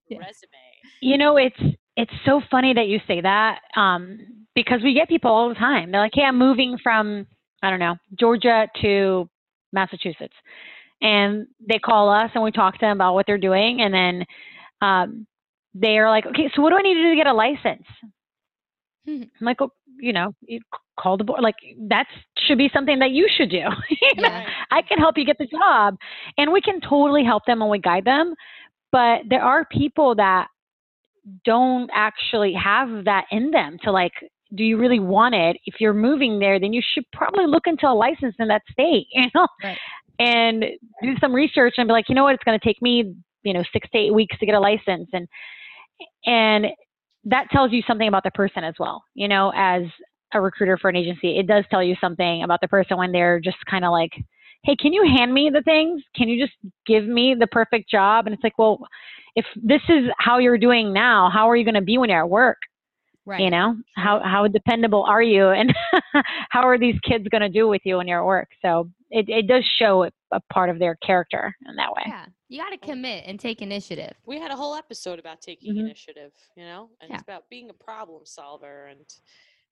Yeah. 0.09 0.19
resume. 0.19 0.51
You 1.01 1.19
know, 1.19 1.37
it's 1.37 1.61
it's 1.97 2.13
so 2.25 2.41
funny 2.51 2.73
that 2.75 2.87
you 2.89 2.99
say 3.07 3.21
that 3.21 3.61
um, 3.77 4.19
because 4.55 4.81
we 4.83 4.95
get 4.95 5.09
people 5.09 5.31
all 5.31 5.49
the 5.49 5.55
time. 5.55 5.91
They're 5.91 6.01
like, 6.01 6.13
"Hey, 6.15 6.23
I'm 6.25 6.39
moving 6.39 6.79
from 6.83 7.27
I 7.63 7.71
don't 7.71 7.79
know 7.81 7.97
Georgia 8.19 8.67
to 8.83 9.29
Massachusetts," 9.73 10.35
and 11.03 11.47
they 11.69 11.79
call 11.79 12.11
us 12.11 12.31
and 12.35 12.43
we 12.43 12.51
talk 12.53 12.75
to 12.75 12.81
them 12.81 12.97
about 12.97 13.15
what 13.15 13.27
they're 13.27 13.39
doing, 13.39 13.81
and 13.83 13.93
then 13.95 14.25
um, 14.81 15.27
they 15.75 15.99
are 15.99 16.09
like, 16.11 16.27
"Okay, 16.27 16.51
so 16.55 16.63
what 16.63 16.71
do 16.71 16.77
I 16.77 16.83
need 16.83 16.95
to 16.95 17.03
do 17.03 17.11
to 17.11 17.17
get 17.17 17.27
a 17.27 17.33
license?" 17.35 17.85
I'm 19.41 19.47
like, 19.47 19.59
you 20.01 20.13
know, 20.13 20.33
you 20.43 20.61
call 20.99 21.17
the 21.17 21.25
board. 21.25 21.41
Like 21.43 21.57
that 21.89 22.07
should 22.47 22.59
be 22.59 22.71
something 22.73 22.99
that 23.01 23.11
you 23.11 23.29
should 23.37 23.51
do. 23.51 23.57
you 23.91 24.23
know? 24.23 24.29
Yeah. 24.29 24.47
I 24.71 24.83
can 24.83 24.99
help 24.99 25.17
you 25.19 25.25
get 25.25 25.39
the 25.39 25.47
job, 25.47 25.97
and 26.39 26.53
we 26.53 26.61
can 26.61 26.81
totally 26.81 27.25
help 27.25 27.45
them 27.47 27.63
and 27.63 27.71
we 27.71 27.79
guide 27.79 28.05
them. 28.05 28.35
But 28.93 29.23
there 29.29 29.43
are 29.43 29.65
people 29.71 30.15
that 30.17 30.49
don't 31.45 31.91
actually 31.95 32.55
have 32.55 33.05
that 33.05 33.27
in 33.31 33.51
them 33.51 33.79
to 33.85 33.93
like. 33.93 34.13
Do 34.53 34.65
you 34.65 34.79
really 34.79 34.99
want 34.99 35.37
it? 35.37 35.59
If 35.65 35.77
you're 35.79 35.95
moving 35.95 36.41
there, 36.41 36.59
then 36.59 36.73
you 36.73 36.83
should 36.83 37.05
probably 37.13 37.47
look 37.47 37.69
into 37.69 37.87
a 37.87 37.95
license 37.95 38.35
in 38.41 38.49
that 38.49 38.63
state, 38.73 39.07
you 39.13 39.27
know, 39.33 39.47
Right. 39.63 39.79
and 40.19 40.65
do 41.05 41.15
some 41.21 41.33
research 41.33 41.75
and 41.79 41.87
be 41.87 41.93
like, 41.93 42.09
you 42.09 42.17
know 42.17 42.25
what, 42.25 42.35
it's 42.35 42.43
going 42.43 42.59
to 42.59 42.65
take 42.65 42.83
me, 42.83 43.15
you 43.45 43.53
know, 43.53 43.63
six 43.73 43.89
to 43.91 43.99
eight 43.99 44.13
weeks 44.13 44.37
to 44.41 44.47
get 44.47 44.57
a 44.57 44.61
license, 44.61 45.09
and 45.13 45.29
and 46.27 46.67
that 47.25 47.51
tells 47.51 47.73
you 47.73 47.83
something 47.87 48.09
about 48.09 48.25
the 48.25 48.31
person 48.31 48.65
as 48.65 48.75
well. 48.79 49.05
You 49.15 49.29
know, 49.29 49.53
as 49.55 49.83
a 50.33 50.41
recruiter 50.41 50.79
for 50.79 50.89
an 50.89 50.97
agency, 50.97 51.39
it 51.39 51.47
does 51.47 51.65
tell 51.71 51.83
you 51.83 51.97
something 52.01 52.43
about 52.43 52.61
the 52.61 52.69
person 52.69 52.97
when 52.97 53.13
they're 53.13 53.41
just 53.41 53.59
kind 53.69 53.85
of 53.85 53.93
like, 53.93 54.13
hey, 54.65 54.77
can 54.77 54.93
you 54.93 55.05
hand 55.17 55.33
me 55.33 55.51
the 55.53 55.63
things? 55.63 56.03
Can 56.15 56.29
you 56.29 56.43
just 56.43 56.57
give 56.87 57.05
me 57.05 57.35
the 57.39 57.47
perfect 57.47 57.91
job? 57.91 58.27
And 58.27 58.35
it's 58.35 58.45
like, 58.45 58.59
well, 58.59 58.79
if 59.37 59.45
this 59.57 59.83
is 59.89 60.11
how 60.19 60.39
you're 60.39 60.59
doing 60.59 60.93
now, 60.93 61.31
how 61.33 61.49
are 61.49 61.57
you 61.57 61.65
going 61.65 61.75
to 61.75 61.81
be 61.81 61.99
when 61.99 62.11
you're 62.11 62.25
at 62.25 62.31
work? 62.31 62.59
right 63.27 63.41
You 63.41 63.51
know, 63.51 63.77
how 63.97 64.21
how 64.25 64.47
dependable 64.49 65.05
are 65.05 65.23
you, 65.23 65.49
and 65.49 65.73
how 66.51 66.63
are 66.63 66.79
these 66.79 66.99
kids 67.09 67.27
going 67.29 67.43
to 67.43 67.49
do 67.49 67.69
with 67.69 67.83
you 67.85 67.99
when 67.99 68.09
you're 68.09 68.21
at 68.21 68.27
work? 68.27 68.49
So 68.63 68.91
it 69.11 69.29
it 69.29 69.47
does 69.47 69.65
show 69.79 70.09
a, 70.33 70.37
a 70.37 70.41
part 70.53 70.71
of 70.71 70.79
their 70.79 70.97
character 70.97 71.55
in 71.69 71.77
that 71.77 71.93
way. 71.93 72.03
yeah 72.07 72.27
you 72.49 72.61
got 72.61 72.71
to 72.71 72.79
commit 72.79 73.25
and 73.27 73.39
take 73.39 73.63
initiative 73.63 74.13
We 74.27 74.39
had 74.41 74.51
a 74.51 74.57
whole 74.57 74.75
episode 74.75 75.19
about 75.19 75.41
taking 75.41 75.77
Mhm. 75.77 75.87
initiative, 75.87 76.33
you 76.57 76.65
know, 76.65 76.91
and 77.01 77.13
it's 77.13 77.23
about 77.23 77.49
being 77.49 77.71
a 77.71 77.75
problem 77.75 78.25
solver 78.27 78.87
and, 78.87 79.01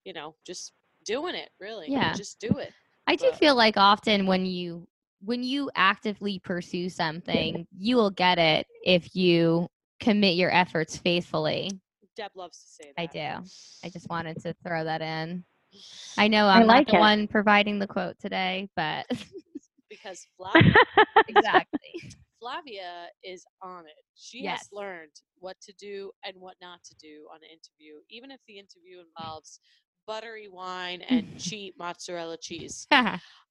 you 0.04 0.12
know, 0.12 0.34
just 0.46 0.72
doing 1.04 1.34
it. 1.34 1.50
Really, 1.60 1.88
Yeah. 1.88 2.12
just 2.14 2.40
do 2.40 2.58
it. 2.58 2.72
i 3.06 3.16
do 3.16 3.30
feel 3.32 3.54
like 3.54 3.76
often 3.76 4.26
when 4.26 4.44
you 4.46 4.86
when 5.24 5.42
you 5.42 5.70
actively 5.74 6.38
pursue 6.38 6.88
something 6.88 7.66
you 7.76 7.96
will 7.96 8.10
get 8.10 8.38
it 8.38 8.66
if 8.84 9.14
you 9.16 9.66
commit 10.00 10.36
your 10.36 10.52
efforts 10.54 10.96
faithfully 10.96 11.70
Deb 12.16 12.30
loves 12.34 12.58
to 12.58 12.68
say 12.82 12.92
that. 12.96 13.02
i 13.02 13.06
do 13.06 13.44
i 13.84 13.88
just 13.88 14.08
wanted 14.10 14.38
to 14.42 14.54
throw 14.66 14.84
that 14.84 15.00
in 15.02 15.44
i 16.18 16.28
know 16.28 16.46
I 16.52 16.58
i'm 16.58 16.66
like 16.66 16.86
not 16.86 16.92
the 16.92 16.94
it. 16.94 17.00
one 17.00 17.26
providing 17.28 17.78
the 17.78 17.86
quote 17.86 18.18
today 18.18 18.68
but 18.76 19.06
because 19.88 20.26
Flavia, 20.36 20.82
exactly 21.28 22.02
Flavia 22.40 23.06
is 23.22 23.46
on 23.62 23.86
it. 23.86 24.04
She 24.14 24.44
Yes. 24.44 24.46
has 24.46 24.68
learned 24.72 25.12
what 25.38 25.60
to 25.62 25.72
do 25.72 26.12
and 26.24 26.34
what 26.38 26.56
not 26.60 26.82
to 26.84 26.94
do 26.96 27.26
on 27.32 27.38
an 27.42 27.50
interview, 27.50 28.00
even 28.10 28.30
if 28.30 28.40
the 28.46 28.58
interview 28.58 29.00
involves 29.00 29.60
buttery 30.06 30.48
wine 30.48 31.02
and 31.02 31.26
cheap 31.36 31.74
mozzarella 31.78 32.36
cheese. 32.40 32.88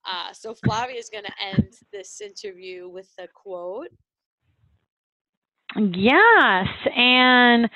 Uh, 0.04 0.32
so 0.32 0.54
Flavia 0.54 0.96
is 0.96 1.10
going 1.10 1.24
to 1.24 1.44
end 1.44 1.74
this 1.92 2.20
interview 2.20 2.88
with 2.88 3.10
a 3.18 3.26
quote. 3.28 3.88
Yes, 5.76 6.68
and 6.96 7.68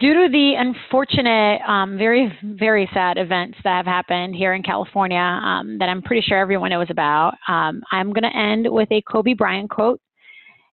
due 0.00 0.14
to 0.14 0.28
the 0.30 0.54
unfortunate, 0.58 1.60
um, 1.68 1.98
very 1.98 2.36
very 2.42 2.88
sad 2.92 3.18
events 3.18 3.58
that 3.64 3.76
have 3.76 3.86
happened 3.86 4.34
here 4.34 4.54
in 4.54 4.62
California, 4.62 5.18
um, 5.18 5.78
that 5.78 5.88
I'm 5.88 6.02
pretty 6.02 6.22
sure 6.26 6.38
everyone 6.38 6.70
knows 6.70 6.88
about, 6.90 7.34
um, 7.46 7.82
I'm 7.92 8.12
going 8.12 8.24
to 8.30 8.36
end 8.36 8.66
with 8.70 8.90
a 8.90 9.02
Kobe 9.02 9.34
Bryant 9.34 9.70
quote, 9.70 10.00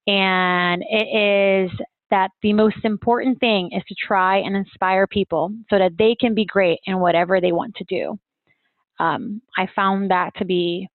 and 0.07 0.82
it 0.89 1.67
is 1.67 1.71
that 2.09 2.32
the 2.41 2.53
most 2.53 2.78
important 2.86 3.38
thing 3.39 3.69
is 3.73 3.84
to 3.88 3.95
try 3.95 4.38
and 4.38 4.55
inspire 4.55 5.05
people 5.07 5.51
so 5.69 5.78
that 5.78 5.91
they 5.97 6.15
can 6.15 6.34
be 6.34 6.45
great 6.45 6.80
in 6.86 6.99
whatever 6.99 7.41
they 7.41 7.51
want 7.51 7.75
to 7.75 7.84
do. 7.84 8.17
Um, 8.99 9.41
I 9.57 9.67
found 9.75 10.09
that 10.09 10.34
to 10.38 10.45
be 10.45 10.88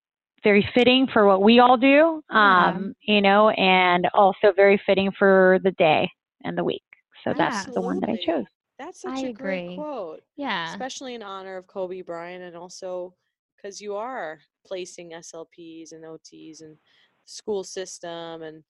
very 0.43 0.67
fitting 0.75 1.07
for 1.13 1.27
what 1.27 1.43
we 1.43 1.61
all 1.61 1.77
do, 1.77 2.23
Yeah. 2.33 2.69
um, 2.69 2.95
you 3.03 3.21
know, 3.21 3.51
and 3.51 4.09
also 4.15 4.53
very 4.57 4.81
fitting 4.87 5.13
for 5.13 5.61
the 5.63 5.71
day 5.73 6.11
and 6.45 6.57
the 6.57 6.65
week. 6.65 6.83
So 7.25 7.35
that's 7.37 7.67
the 7.67 7.81
one 7.81 8.01
that 8.01 8.11
I 8.11 8.17
chose. 8.17 8.45
That's 8.79 9.01
such 9.03 9.19
I 9.19 9.29
a 9.29 9.33
great 9.33 9.77
quote, 9.77 10.23
yeah 10.37 10.71
especially 10.73 11.15
in 11.15 11.23
honor 11.23 11.57
of 11.57 11.67
Kobe 11.67 12.03
Bryant 12.03 12.43
and 12.43 12.57
also 12.57 13.15
because 13.57 13.81
you 13.81 13.95
are 13.95 14.41
placing 14.67 15.11
SLPs 15.13 15.93
and 15.93 16.05
OTs 16.05 16.63
and 16.63 16.77
school 17.25 17.63
system 17.63 18.43
and 18.43 18.63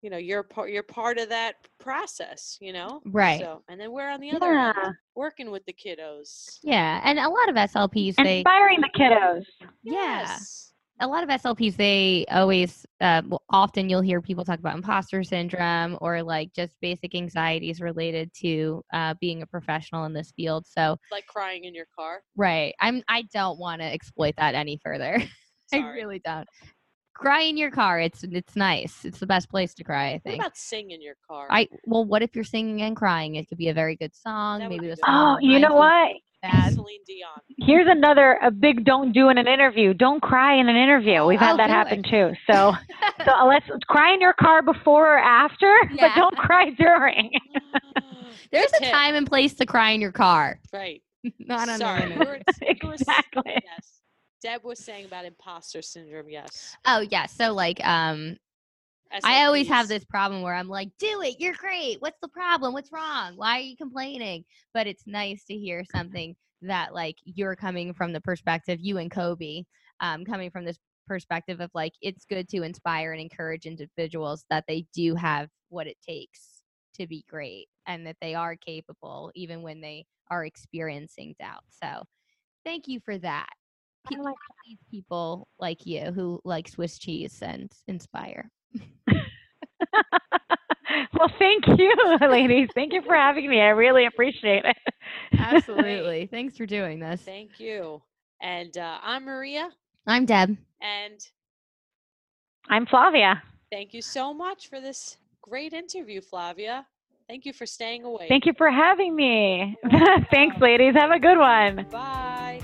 you 0.00 0.08
know 0.10 0.16
you're 0.16 0.42
part 0.42 0.70
you're 0.70 0.82
part 0.82 1.18
of 1.18 1.28
that 1.28 1.56
process 1.78 2.56
you 2.60 2.72
know 2.72 3.02
Right. 3.04 3.40
so 3.40 3.62
and 3.68 3.78
then 3.80 3.92
we're 3.92 4.08
on 4.08 4.20
the 4.20 4.30
other 4.30 4.52
end 4.52 4.94
working 5.14 5.50
with 5.50 5.64
the 5.66 5.72
kiddos 5.72 6.58
yeah 6.62 7.00
and 7.04 7.18
a 7.18 7.28
lot 7.28 7.48
of 7.48 7.56
slps 7.56 8.14
they 8.16 8.38
inspiring 8.38 8.80
the 8.80 8.90
kiddos. 8.98 9.44
Yeah. 9.82 10.20
yes 10.22 10.72
a 11.00 11.06
lot 11.06 11.22
of 11.22 11.28
SLPs, 11.28 11.76
they 11.76 12.24
always, 12.30 12.84
uh, 13.00 13.22
well, 13.26 13.42
often 13.50 13.88
you'll 13.88 14.00
hear 14.00 14.20
people 14.20 14.44
talk 14.44 14.58
about 14.58 14.76
imposter 14.76 15.22
syndrome 15.22 15.96
or 16.00 16.22
like 16.22 16.52
just 16.54 16.72
basic 16.80 17.14
anxieties 17.14 17.80
related 17.80 18.32
to 18.40 18.82
uh, 18.92 19.14
being 19.20 19.42
a 19.42 19.46
professional 19.46 20.04
in 20.04 20.12
this 20.12 20.32
field. 20.36 20.66
So, 20.66 20.96
like 21.12 21.26
crying 21.26 21.64
in 21.64 21.74
your 21.74 21.86
car 21.94 22.22
right, 22.36 22.74
I'm, 22.80 23.02
I 23.08 23.22
don't 23.32 23.58
want 23.58 23.80
to 23.80 23.86
exploit 23.86 24.34
that 24.38 24.54
any 24.54 24.78
further. 24.82 25.22
I 25.72 25.78
really 25.78 26.20
don't. 26.24 26.48
Cry 27.14 27.42
in 27.42 27.56
your 27.56 27.72
car. 27.72 28.00
It's 28.00 28.22
it's 28.22 28.54
nice. 28.54 29.04
It's 29.04 29.18
the 29.18 29.26
best 29.26 29.50
place 29.50 29.74
to 29.74 29.84
cry. 29.84 30.10
I 30.10 30.18
think. 30.18 30.38
what 30.38 30.46
about 30.46 30.56
sing 30.56 30.92
in 30.92 31.02
your 31.02 31.16
car 31.28 31.48
I 31.50 31.68
well, 31.84 32.04
what 32.04 32.22
if 32.22 32.36
you're 32.36 32.44
singing 32.44 32.80
and 32.82 32.96
crying? 32.96 33.34
It 33.34 33.48
could 33.48 33.58
be 33.58 33.68
a 33.68 33.74
very 33.74 33.96
good 33.96 34.14
song. 34.14 34.60
That 34.60 34.68
Maybe 34.68 34.82
be 34.82 34.90
the 34.90 34.96
song 34.96 35.36
Oh, 35.36 35.38
you 35.40 35.58
know 35.58 35.74
what? 35.74 36.12
Bad. 36.42 36.72
Celine 36.74 37.00
Dion 37.06 37.40
Here's 37.58 37.86
another 37.88 38.38
a 38.42 38.50
big 38.50 38.84
don't 38.84 39.12
do 39.12 39.28
in 39.28 39.38
an 39.38 39.48
interview. 39.48 39.92
Don't 39.94 40.22
cry 40.22 40.54
in 40.60 40.68
an 40.68 40.76
interview. 40.76 41.24
We've 41.24 41.40
Oh, 41.40 41.44
had 41.44 41.58
that 41.58 41.68
happen 41.70 42.00
it. 42.04 42.10
too. 42.10 42.32
So 42.50 42.72
so 43.24 43.46
let's 43.46 43.66
cry 43.88 44.14
in 44.14 44.20
your 44.20 44.34
car 44.34 44.62
before 44.62 45.14
or 45.14 45.18
after, 45.18 45.72
Yeah. 45.94 46.14
but 46.14 46.20
don't 46.20 46.36
cry 46.36 46.70
during. 46.70 47.30
There's 48.52 48.70
Good 48.70 48.80
a 48.80 48.84
tip. 48.84 48.92
time 48.92 49.14
and 49.14 49.26
place 49.26 49.54
to 49.54 49.66
cry 49.66 49.90
in 49.90 50.00
your 50.00 50.12
car. 50.12 50.60
right 50.72 51.02
Not 51.40 51.68
on 51.68 51.78
sorry 51.78 52.04
an 52.04 52.10
we 52.10 52.16
were, 52.24 52.38
we 52.62 52.88
were 52.88 52.94
exactly. 52.94 53.42
yes 53.64 54.00
Deb 54.42 54.62
was 54.62 54.78
saying 54.78 55.06
about 55.06 55.24
imposter 55.24 55.82
syndrome 55.82 56.30
yes 56.30 56.76
Oh 56.86 57.00
yeah. 57.00 57.26
So 57.26 57.52
like 57.52 57.84
um 57.84 58.36
I 59.24 59.44
always 59.44 59.68
have 59.68 59.88
this 59.88 60.04
problem 60.04 60.42
where 60.42 60.54
I'm 60.54 60.68
like, 60.68 60.90
do 60.98 61.22
it, 61.22 61.36
you're 61.38 61.54
great. 61.54 62.00
What's 62.00 62.18
the 62.20 62.28
problem? 62.28 62.72
What's 62.72 62.92
wrong? 62.92 63.36
Why 63.36 63.58
are 63.58 63.62
you 63.62 63.76
complaining? 63.76 64.44
But 64.74 64.86
it's 64.86 65.06
nice 65.06 65.44
to 65.44 65.54
hear 65.54 65.82
something 65.90 66.36
that 66.62 66.94
like 66.94 67.16
you're 67.24 67.56
coming 67.56 67.94
from 67.94 68.12
the 68.12 68.20
perspective, 68.20 68.78
you 68.80 68.98
and 68.98 69.10
Kobe, 69.10 69.64
um, 70.00 70.24
coming 70.24 70.50
from 70.50 70.64
this 70.64 70.78
perspective 71.06 71.60
of 71.60 71.70
like 71.74 71.92
it's 72.02 72.24
good 72.26 72.48
to 72.50 72.62
inspire 72.62 73.12
and 73.12 73.20
encourage 73.20 73.64
individuals 73.64 74.44
that 74.50 74.64
they 74.68 74.84
do 74.92 75.14
have 75.14 75.48
what 75.70 75.86
it 75.86 75.96
takes 76.06 76.60
to 76.94 77.06
be 77.06 77.24
great 77.28 77.68
and 77.86 78.06
that 78.06 78.16
they 78.20 78.34
are 78.34 78.56
capable 78.56 79.30
even 79.34 79.62
when 79.62 79.80
they 79.80 80.04
are 80.30 80.44
experiencing 80.44 81.34
doubt. 81.38 81.64
So 81.82 82.04
thank 82.64 82.88
you 82.88 83.00
for 83.00 83.16
that. 83.18 83.48
I 84.12 84.16
like 84.16 84.34
people 84.90 85.48
like 85.58 85.86
you 85.86 86.12
who 86.12 86.40
like 86.44 86.68
Swiss 86.68 86.98
cheese 86.98 87.38
and 87.42 87.72
inspire. 87.86 88.50
well, 91.18 91.30
thank 91.38 91.66
you, 91.78 92.18
ladies. 92.20 92.68
Thank 92.74 92.92
you 92.92 93.02
for 93.02 93.14
having 93.14 93.48
me. 93.48 93.60
I 93.60 93.68
really 93.68 94.06
appreciate 94.06 94.64
it. 94.64 94.76
Absolutely. 95.38 96.26
Thanks 96.30 96.56
for 96.56 96.66
doing 96.66 97.00
this. 97.00 97.20
Thank 97.22 97.60
you. 97.60 98.02
And 98.40 98.76
uh, 98.78 98.98
I'm 99.02 99.24
Maria. 99.24 99.70
I'm 100.06 100.24
Deb. 100.24 100.56
And 100.80 101.26
I'm 102.68 102.86
Flavia. 102.86 103.42
thank 103.70 103.92
you 103.92 104.02
so 104.02 104.32
much 104.32 104.68
for 104.68 104.80
this 104.80 105.16
great 105.42 105.72
interview, 105.72 106.20
Flavia. 106.20 106.86
Thank 107.28 107.44
you 107.44 107.52
for 107.52 107.66
staying 107.66 108.04
away. 108.04 108.26
Thank 108.28 108.46
you 108.46 108.54
for 108.56 108.70
having 108.70 109.14
me. 109.14 109.76
Thanks, 110.30 110.56
ladies. 110.60 110.94
Have 110.94 111.10
a 111.10 111.18
good 111.18 111.38
one. 111.38 111.86
Bye. 111.90 112.60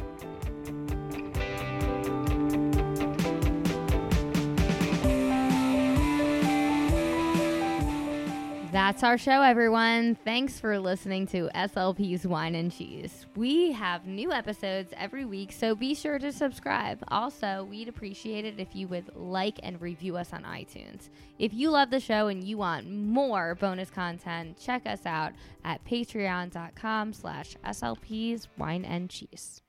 That's 8.74 9.04
our 9.04 9.16
show, 9.16 9.40
everyone. 9.40 10.16
Thanks 10.16 10.58
for 10.58 10.80
listening 10.80 11.28
to 11.28 11.48
SLP's 11.54 12.26
Wine 12.26 12.56
and 12.56 12.72
Cheese. 12.72 13.24
We 13.36 13.70
have 13.70 14.04
new 14.04 14.32
episodes 14.32 14.92
every 14.96 15.24
week, 15.24 15.52
so 15.52 15.76
be 15.76 15.94
sure 15.94 16.18
to 16.18 16.32
subscribe. 16.32 16.98
Also, 17.06 17.68
we'd 17.70 17.86
appreciate 17.86 18.44
it 18.44 18.58
if 18.58 18.74
you 18.74 18.88
would 18.88 19.14
like 19.14 19.60
and 19.62 19.80
review 19.80 20.16
us 20.16 20.32
on 20.32 20.42
iTunes. 20.42 21.10
If 21.38 21.54
you 21.54 21.70
love 21.70 21.90
the 21.90 22.00
show 22.00 22.26
and 22.26 22.42
you 22.42 22.58
want 22.58 22.90
more 22.90 23.54
bonus 23.54 23.90
content, 23.90 24.58
check 24.58 24.86
us 24.86 25.06
out 25.06 25.34
at 25.64 25.84
patreon.com 25.84 27.12
slash 27.12 27.54
SLP's 27.64 28.48
Wine 28.58 28.84
and 28.84 29.08
Cheese. 29.08 29.62